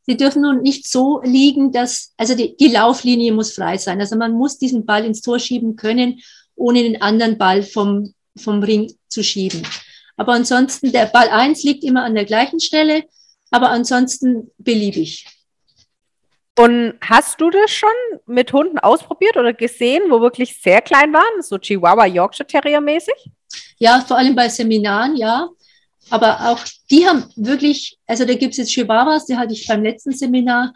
Sie 0.05 0.15
dürfen 0.15 0.43
nun 0.43 0.61
nicht 0.61 0.87
so 0.87 1.19
liegen, 1.21 1.73
dass, 1.73 2.13
also 2.15 2.33
die, 2.33 2.55
die 2.55 2.69
Lauflinie 2.69 3.33
muss 3.33 3.51
frei 3.51 3.77
sein. 3.77 3.99
Also 3.99 4.15
man 4.15 4.31
muss 4.31 4.57
diesen 4.57 4.85
Ball 4.85 5.03
ins 5.03 5.19
Tor 5.19 5.37
schieben 5.37 5.75
können, 5.75 6.21
ohne 6.55 6.81
den 6.81 7.01
anderen 7.01 7.37
Ball 7.37 7.61
vom, 7.61 8.13
vom 8.37 8.63
Ring 8.63 8.89
zu 9.09 9.21
schieben. 9.21 9.63
Aber 10.19 10.33
ansonsten, 10.33 10.91
der 10.91 11.05
Ball 11.05 11.29
1 11.29 11.63
liegt 11.63 11.81
immer 11.85 12.03
an 12.03 12.13
der 12.13 12.25
gleichen 12.25 12.59
Stelle, 12.59 13.05
aber 13.51 13.69
ansonsten 13.69 14.51
beliebig. 14.57 15.25
Und 16.57 16.95
hast 16.99 17.39
du 17.39 17.49
das 17.49 17.71
schon 17.71 17.89
mit 18.25 18.51
Hunden 18.51 18.79
ausprobiert 18.79 19.37
oder 19.37 19.53
gesehen, 19.53 20.03
wo 20.09 20.19
wirklich 20.19 20.61
sehr 20.61 20.81
klein 20.81 21.13
waren, 21.13 21.41
so 21.41 21.57
Chihuahua 21.57 22.05
Yorkshire 22.05 22.45
Terrier 22.45 22.81
mäßig? 22.81 23.15
Ja, 23.77 24.01
vor 24.01 24.17
allem 24.17 24.35
bei 24.35 24.49
Seminaren, 24.49 25.15
ja. 25.15 25.47
Aber 26.09 26.49
auch 26.49 26.59
die 26.91 27.07
haben 27.07 27.23
wirklich, 27.37 27.97
also 28.05 28.25
da 28.25 28.33
gibt 28.33 28.51
es 28.51 28.57
jetzt 28.57 28.73
Chihuahuas, 28.73 29.25
die 29.25 29.37
hatte 29.37 29.53
ich 29.53 29.65
beim 29.67 29.83
letzten 29.83 30.11
Seminar, 30.11 30.73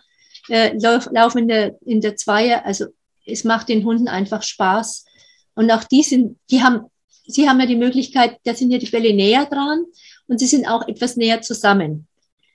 äh, 0.47 0.71
lauf, 0.77 1.09
laufen 1.11 1.39
in 1.39 1.47
der, 1.49 1.75
in 1.81 1.99
der 1.99 2.15
Zweier. 2.15 2.65
Also 2.65 2.85
es 3.25 3.43
macht 3.43 3.67
den 3.67 3.83
Hunden 3.83 4.07
einfach 4.07 4.41
Spaß. 4.41 5.03
Und 5.55 5.69
auch 5.69 5.83
die 5.83 6.03
sind, 6.03 6.39
die 6.49 6.63
haben 6.63 6.85
Sie 7.25 7.47
haben 7.47 7.59
ja 7.59 7.65
die 7.65 7.75
Möglichkeit, 7.75 8.37
da 8.43 8.53
sind 8.53 8.71
ja 8.71 8.77
die 8.77 8.89
Bälle 8.89 9.13
näher 9.13 9.45
dran 9.45 9.85
und 10.27 10.39
sie 10.39 10.47
sind 10.47 10.67
auch 10.67 10.87
etwas 10.87 11.15
näher 11.15 11.41
zusammen. 11.41 12.07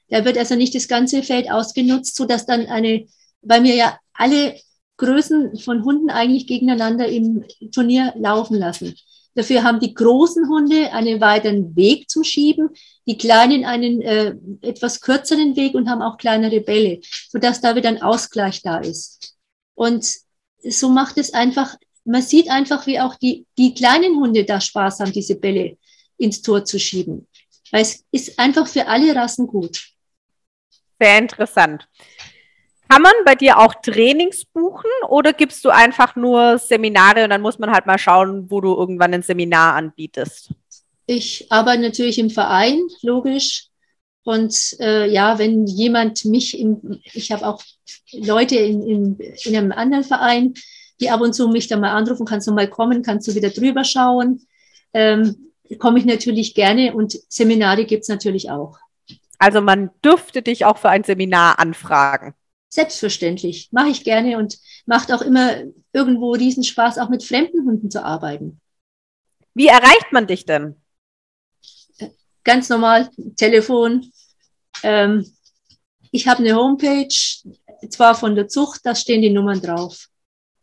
Da 0.08 0.24
wird 0.24 0.38
also 0.38 0.54
nicht 0.54 0.74
das 0.74 0.88
ganze 0.88 1.22
Feld 1.22 1.50
ausgenutzt, 1.50 2.16
so 2.16 2.24
dass 2.24 2.46
dann 2.46 2.66
eine, 2.66 3.06
weil 3.42 3.64
wir 3.64 3.74
ja 3.74 3.98
alle 4.14 4.56
Größen 4.96 5.58
von 5.58 5.84
Hunden 5.84 6.10
eigentlich 6.10 6.46
gegeneinander 6.46 7.08
im 7.08 7.44
Turnier 7.72 8.12
laufen 8.16 8.58
lassen. 8.58 8.94
Dafür 9.34 9.62
haben 9.62 9.78
die 9.78 9.94
großen 9.94 10.48
Hunde 10.48 10.92
einen 10.92 11.20
weiteren 11.20 11.76
Weg 11.76 12.10
zum 12.10 12.24
Schieben, 12.24 12.70
die 13.06 13.16
kleinen 13.16 13.64
einen 13.64 14.02
äh, 14.02 14.34
etwas 14.62 15.00
kürzeren 15.00 15.54
Weg 15.54 15.74
und 15.74 15.88
haben 15.88 16.02
auch 16.02 16.16
kleinere 16.16 16.60
Bälle, 16.60 17.00
sodass 17.30 17.60
da 17.60 17.76
wieder 17.76 17.88
ein 17.88 18.02
Ausgleich 18.02 18.62
da 18.62 18.78
ist. 18.78 19.36
Und 19.74 20.12
so 20.68 20.88
macht 20.88 21.18
es 21.18 21.34
einfach 21.34 21.76
man 22.08 22.22
sieht 22.22 22.50
einfach, 22.50 22.86
wie 22.86 22.98
auch 22.98 23.14
die, 23.16 23.46
die 23.56 23.74
kleinen 23.74 24.16
Hunde 24.16 24.44
da 24.44 24.60
Spaß 24.60 25.00
haben, 25.00 25.12
diese 25.12 25.36
Bälle 25.36 25.76
ins 26.16 26.42
Tor 26.42 26.64
zu 26.64 26.78
schieben. 26.78 27.28
Weil 27.70 27.82
es 27.82 28.04
ist 28.10 28.38
einfach 28.38 28.66
für 28.66 28.86
alle 28.86 29.14
Rassen 29.14 29.46
gut. 29.46 29.88
Sehr 30.98 31.18
interessant. 31.18 31.86
Kann 32.88 33.02
man 33.02 33.12
bei 33.26 33.34
dir 33.34 33.58
auch 33.58 33.74
Trainings 33.82 34.46
buchen 34.46 34.90
oder 35.08 35.34
gibst 35.34 35.62
du 35.64 35.68
einfach 35.68 36.16
nur 36.16 36.58
Seminare 36.58 37.24
und 37.24 37.30
dann 37.30 37.42
muss 37.42 37.58
man 37.58 37.70
halt 37.70 37.84
mal 37.84 37.98
schauen, 37.98 38.50
wo 38.50 38.62
du 38.62 38.74
irgendwann 38.74 39.12
ein 39.12 39.22
Seminar 39.22 39.74
anbietest? 39.74 40.50
Ich 41.06 41.46
arbeite 41.50 41.82
natürlich 41.82 42.18
im 42.18 42.30
Verein, 42.30 42.80
logisch. 43.02 43.66
Und 44.24 44.76
äh, 44.80 45.06
ja, 45.10 45.38
wenn 45.38 45.66
jemand 45.66 46.24
mich, 46.24 46.58
im, 46.58 47.00
ich 47.12 47.30
habe 47.30 47.46
auch 47.46 47.62
Leute 48.12 48.56
in, 48.56 48.82
in, 48.82 49.18
in 49.44 49.56
einem 49.56 49.72
anderen 49.72 50.04
Verein, 50.04 50.54
die 51.00 51.10
ab 51.10 51.20
und 51.20 51.34
zu 51.34 51.48
mich 51.48 51.68
dann 51.68 51.80
mal 51.80 51.92
anrufen, 51.92 52.26
kannst 52.26 52.46
du 52.46 52.52
mal 52.52 52.68
kommen, 52.68 53.02
kannst 53.02 53.28
du 53.28 53.34
wieder 53.34 53.50
drüber 53.50 53.84
schauen. 53.84 54.46
Ähm, 54.92 55.52
komme 55.78 55.98
ich 55.98 56.04
natürlich 56.04 56.54
gerne 56.54 56.94
und 56.94 57.18
Seminare 57.28 57.84
gibt's 57.84 58.08
natürlich 58.08 58.50
auch. 58.50 58.78
Also 59.38 59.60
man 59.60 59.90
dürfte 60.04 60.42
dich 60.42 60.64
auch 60.64 60.78
für 60.78 60.88
ein 60.88 61.04
Seminar 61.04 61.58
anfragen. 61.58 62.34
Selbstverständlich, 62.70 63.68
mache 63.70 63.88
ich 63.88 64.04
gerne 64.04 64.36
und 64.36 64.58
macht 64.84 65.12
auch 65.12 65.22
immer 65.22 65.62
irgendwo 65.92 66.32
Riesenspaß, 66.32 66.98
auch 66.98 67.08
mit 67.08 67.22
fremden 67.22 67.64
Hunden 67.64 67.90
zu 67.90 68.04
arbeiten. 68.04 68.60
Wie 69.54 69.68
erreicht 69.68 70.12
man 70.12 70.26
dich 70.26 70.44
denn? 70.44 70.76
Ganz 72.44 72.68
normal, 72.68 73.10
Telefon. 73.36 74.10
Ähm, 74.82 75.26
ich 76.10 76.28
habe 76.28 76.40
eine 76.40 76.54
Homepage, 76.54 77.08
zwar 77.90 78.14
von 78.14 78.34
der 78.34 78.48
Zucht, 78.48 78.80
da 78.84 78.94
stehen 78.94 79.22
die 79.22 79.30
Nummern 79.30 79.60
drauf. 79.60 80.08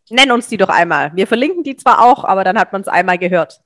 Nenn 0.09 0.31
uns 0.31 0.47
die 0.47 0.57
doch 0.57 0.69
einmal. 0.69 1.11
Wir 1.15 1.27
verlinken 1.27 1.63
die 1.63 1.75
zwar 1.75 2.03
auch, 2.03 2.23
aber 2.23 2.43
dann 2.43 2.59
hat 2.59 2.71
man 2.71 2.81
es 2.81 2.87
einmal 2.87 3.17
gehört. 3.17 3.61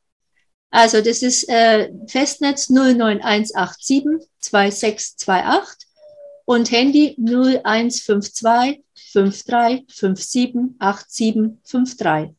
Also 0.72 1.02
das 1.02 1.22
ist 1.22 1.50
äh, 1.50 1.90
Festnetz 2.08 2.70
09187 2.70 4.04
2628 4.40 5.88
und 6.46 6.72
Handy 6.72 7.16
0152 7.18 8.84
53 9.14 9.86
57 9.88 10.76
8753. 10.80 12.36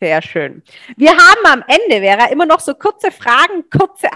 Sehr 0.00 0.22
schön. 0.22 0.62
Wir 0.96 1.10
haben 1.10 1.46
am 1.46 1.64
Ende, 1.66 2.00
Vera, 2.00 2.26
immer 2.26 2.46
noch 2.46 2.60
so 2.60 2.74
kurze 2.74 3.10
Fragen, 3.10 3.68
kurze, 3.68 4.08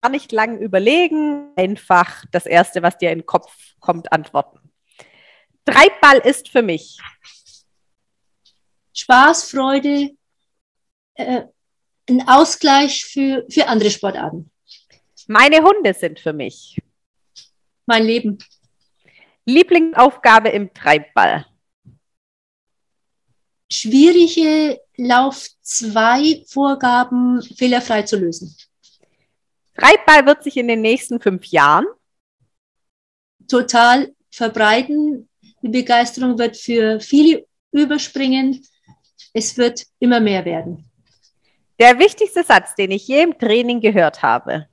gar 0.00 0.10
nicht 0.10 0.32
lang 0.32 0.58
überlegen, 0.58 1.52
einfach 1.54 2.24
das 2.32 2.46
Erste, 2.46 2.82
was 2.82 2.98
dir 2.98 3.12
in 3.12 3.20
den 3.20 3.26
Kopf 3.26 3.52
kommt, 3.78 4.10
antworten. 4.12 4.58
Treibball 5.64 6.18
ist 6.18 6.48
für 6.48 6.62
mich 6.62 6.98
Spaß, 8.94 9.50
Freude, 9.50 10.10
äh, 11.14 11.42
ein 12.08 12.28
Ausgleich 12.28 13.04
für, 13.04 13.46
für 13.48 13.66
andere 13.66 13.90
Sportarten. 13.90 14.50
Meine 15.28 15.62
Hunde 15.62 15.94
sind 15.94 16.20
für 16.20 16.32
mich. 16.32 16.78
Mein 17.86 18.04
Leben. 18.04 18.38
Lieblingsaufgabe 19.44 20.50
im 20.50 20.72
Treibball. 20.72 21.46
Schwierige 23.70 24.80
Lauf 24.96 25.48
2 25.62 26.44
Vorgaben 26.46 27.40
fehlerfrei 27.42 28.02
zu 28.02 28.16
lösen. 28.16 28.54
Treibball 29.74 30.26
wird 30.26 30.44
sich 30.44 30.56
in 30.56 30.68
den 30.68 30.82
nächsten 30.82 31.20
fünf 31.20 31.46
Jahren 31.46 31.86
total 33.48 34.14
verbreiten. 34.30 35.28
Die 35.62 35.68
Begeisterung 35.68 36.38
wird 36.38 36.56
für 36.56 37.00
viele 37.00 37.46
überspringen 37.70 38.66
es 39.32 39.56
wird 39.56 39.86
immer 39.98 40.20
mehr 40.20 40.44
werden. 40.44 40.90
Der 41.78 41.98
wichtigste 41.98 42.44
Satz, 42.44 42.74
den 42.74 42.90
ich 42.90 43.08
je 43.08 43.22
im 43.22 43.38
Training 43.38 43.80
gehört 43.80 44.22
habe. 44.22 44.68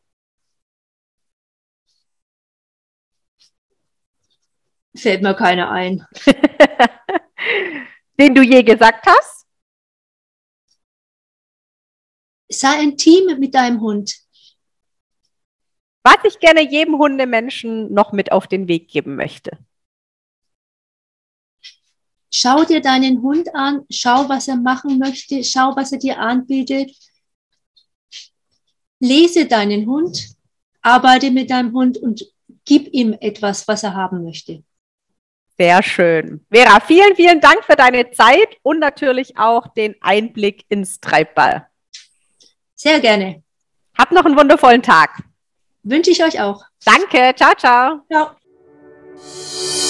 Fällt 4.95 5.21
mir 5.21 5.33
keiner 5.33 5.71
ein. 5.71 6.05
den 8.19 8.35
du 8.35 8.41
je 8.41 8.63
gesagt 8.63 9.05
hast? 9.07 9.47
Sei 12.51 12.79
ein 12.79 12.97
Team 12.97 13.39
mit 13.39 13.53
deinem 13.55 13.79
Hund. 13.79 14.13
Was 16.03 16.17
ich 16.23 16.39
gerne 16.39 16.61
jedem 16.69 16.97
Hundemenschen 16.97 17.93
noch 17.93 18.11
mit 18.11 18.31
auf 18.31 18.47
den 18.47 18.67
Weg 18.67 18.89
geben 18.89 19.15
möchte. 19.15 19.57
Schau 22.31 22.63
dir 22.63 22.81
deinen 22.81 23.21
Hund 23.21 23.53
an, 23.55 23.85
schau, 23.89 24.29
was 24.29 24.47
er 24.47 24.55
machen 24.55 24.99
möchte, 24.99 25.43
schau, 25.43 25.75
was 25.75 25.91
er 25.91 25.99
dir 25.99 26.19
anbietet. 26.19 26.91
Lese 28.99 29.47
deinen 29.47 29.87
Hund, 29.87 30.35
arbeite 30.81 31.31
mit 31.31 31.49
deinem 31.49 31.73
Hund 31.73 31.97
und 31.97 32.25
gib 32.65 32.93
ihm 32.93 33.17
etwas, 33.19 33.67
was 33.67 33.83
er 33.83 33.95
haben 33.95 34.23
möchte. 34.23 34.63
Sehr 35.57 35.83
schön. 35.83 36.45
Vera, 36.49 36.79
vielen, 36.79 37.15
vielen 37.15 37.41
Dank 37.41 37.65
für 37.65 37.75
deine 37.75 38.11
Zeit 38.11 38.57
und 38.61 38.79
natürlich 38.79 39.37
auch 39.37 39.67
den 39.73 39.95
Einblick 39.99 40.63
ins 40.69 41.01
Treibball. 41.01 41.67
Sehr 42.75 42.99
gerne. 43.01 43.43
Habt 43.97 44.13
noch 44.13 44.23
einen 44.23 44.37
wundervollen 44.37 44.81
Tag. 44.81 45.21
Wünsche 45.83 46.11
ich 46.11 46.23
euch 46.23 46.39
auch. 46.39 46.63
Danke. 46.85 47.33
Ciao, 47.35 47.53
ciao. 47.55 48.01
Ciao. 48.09 49.88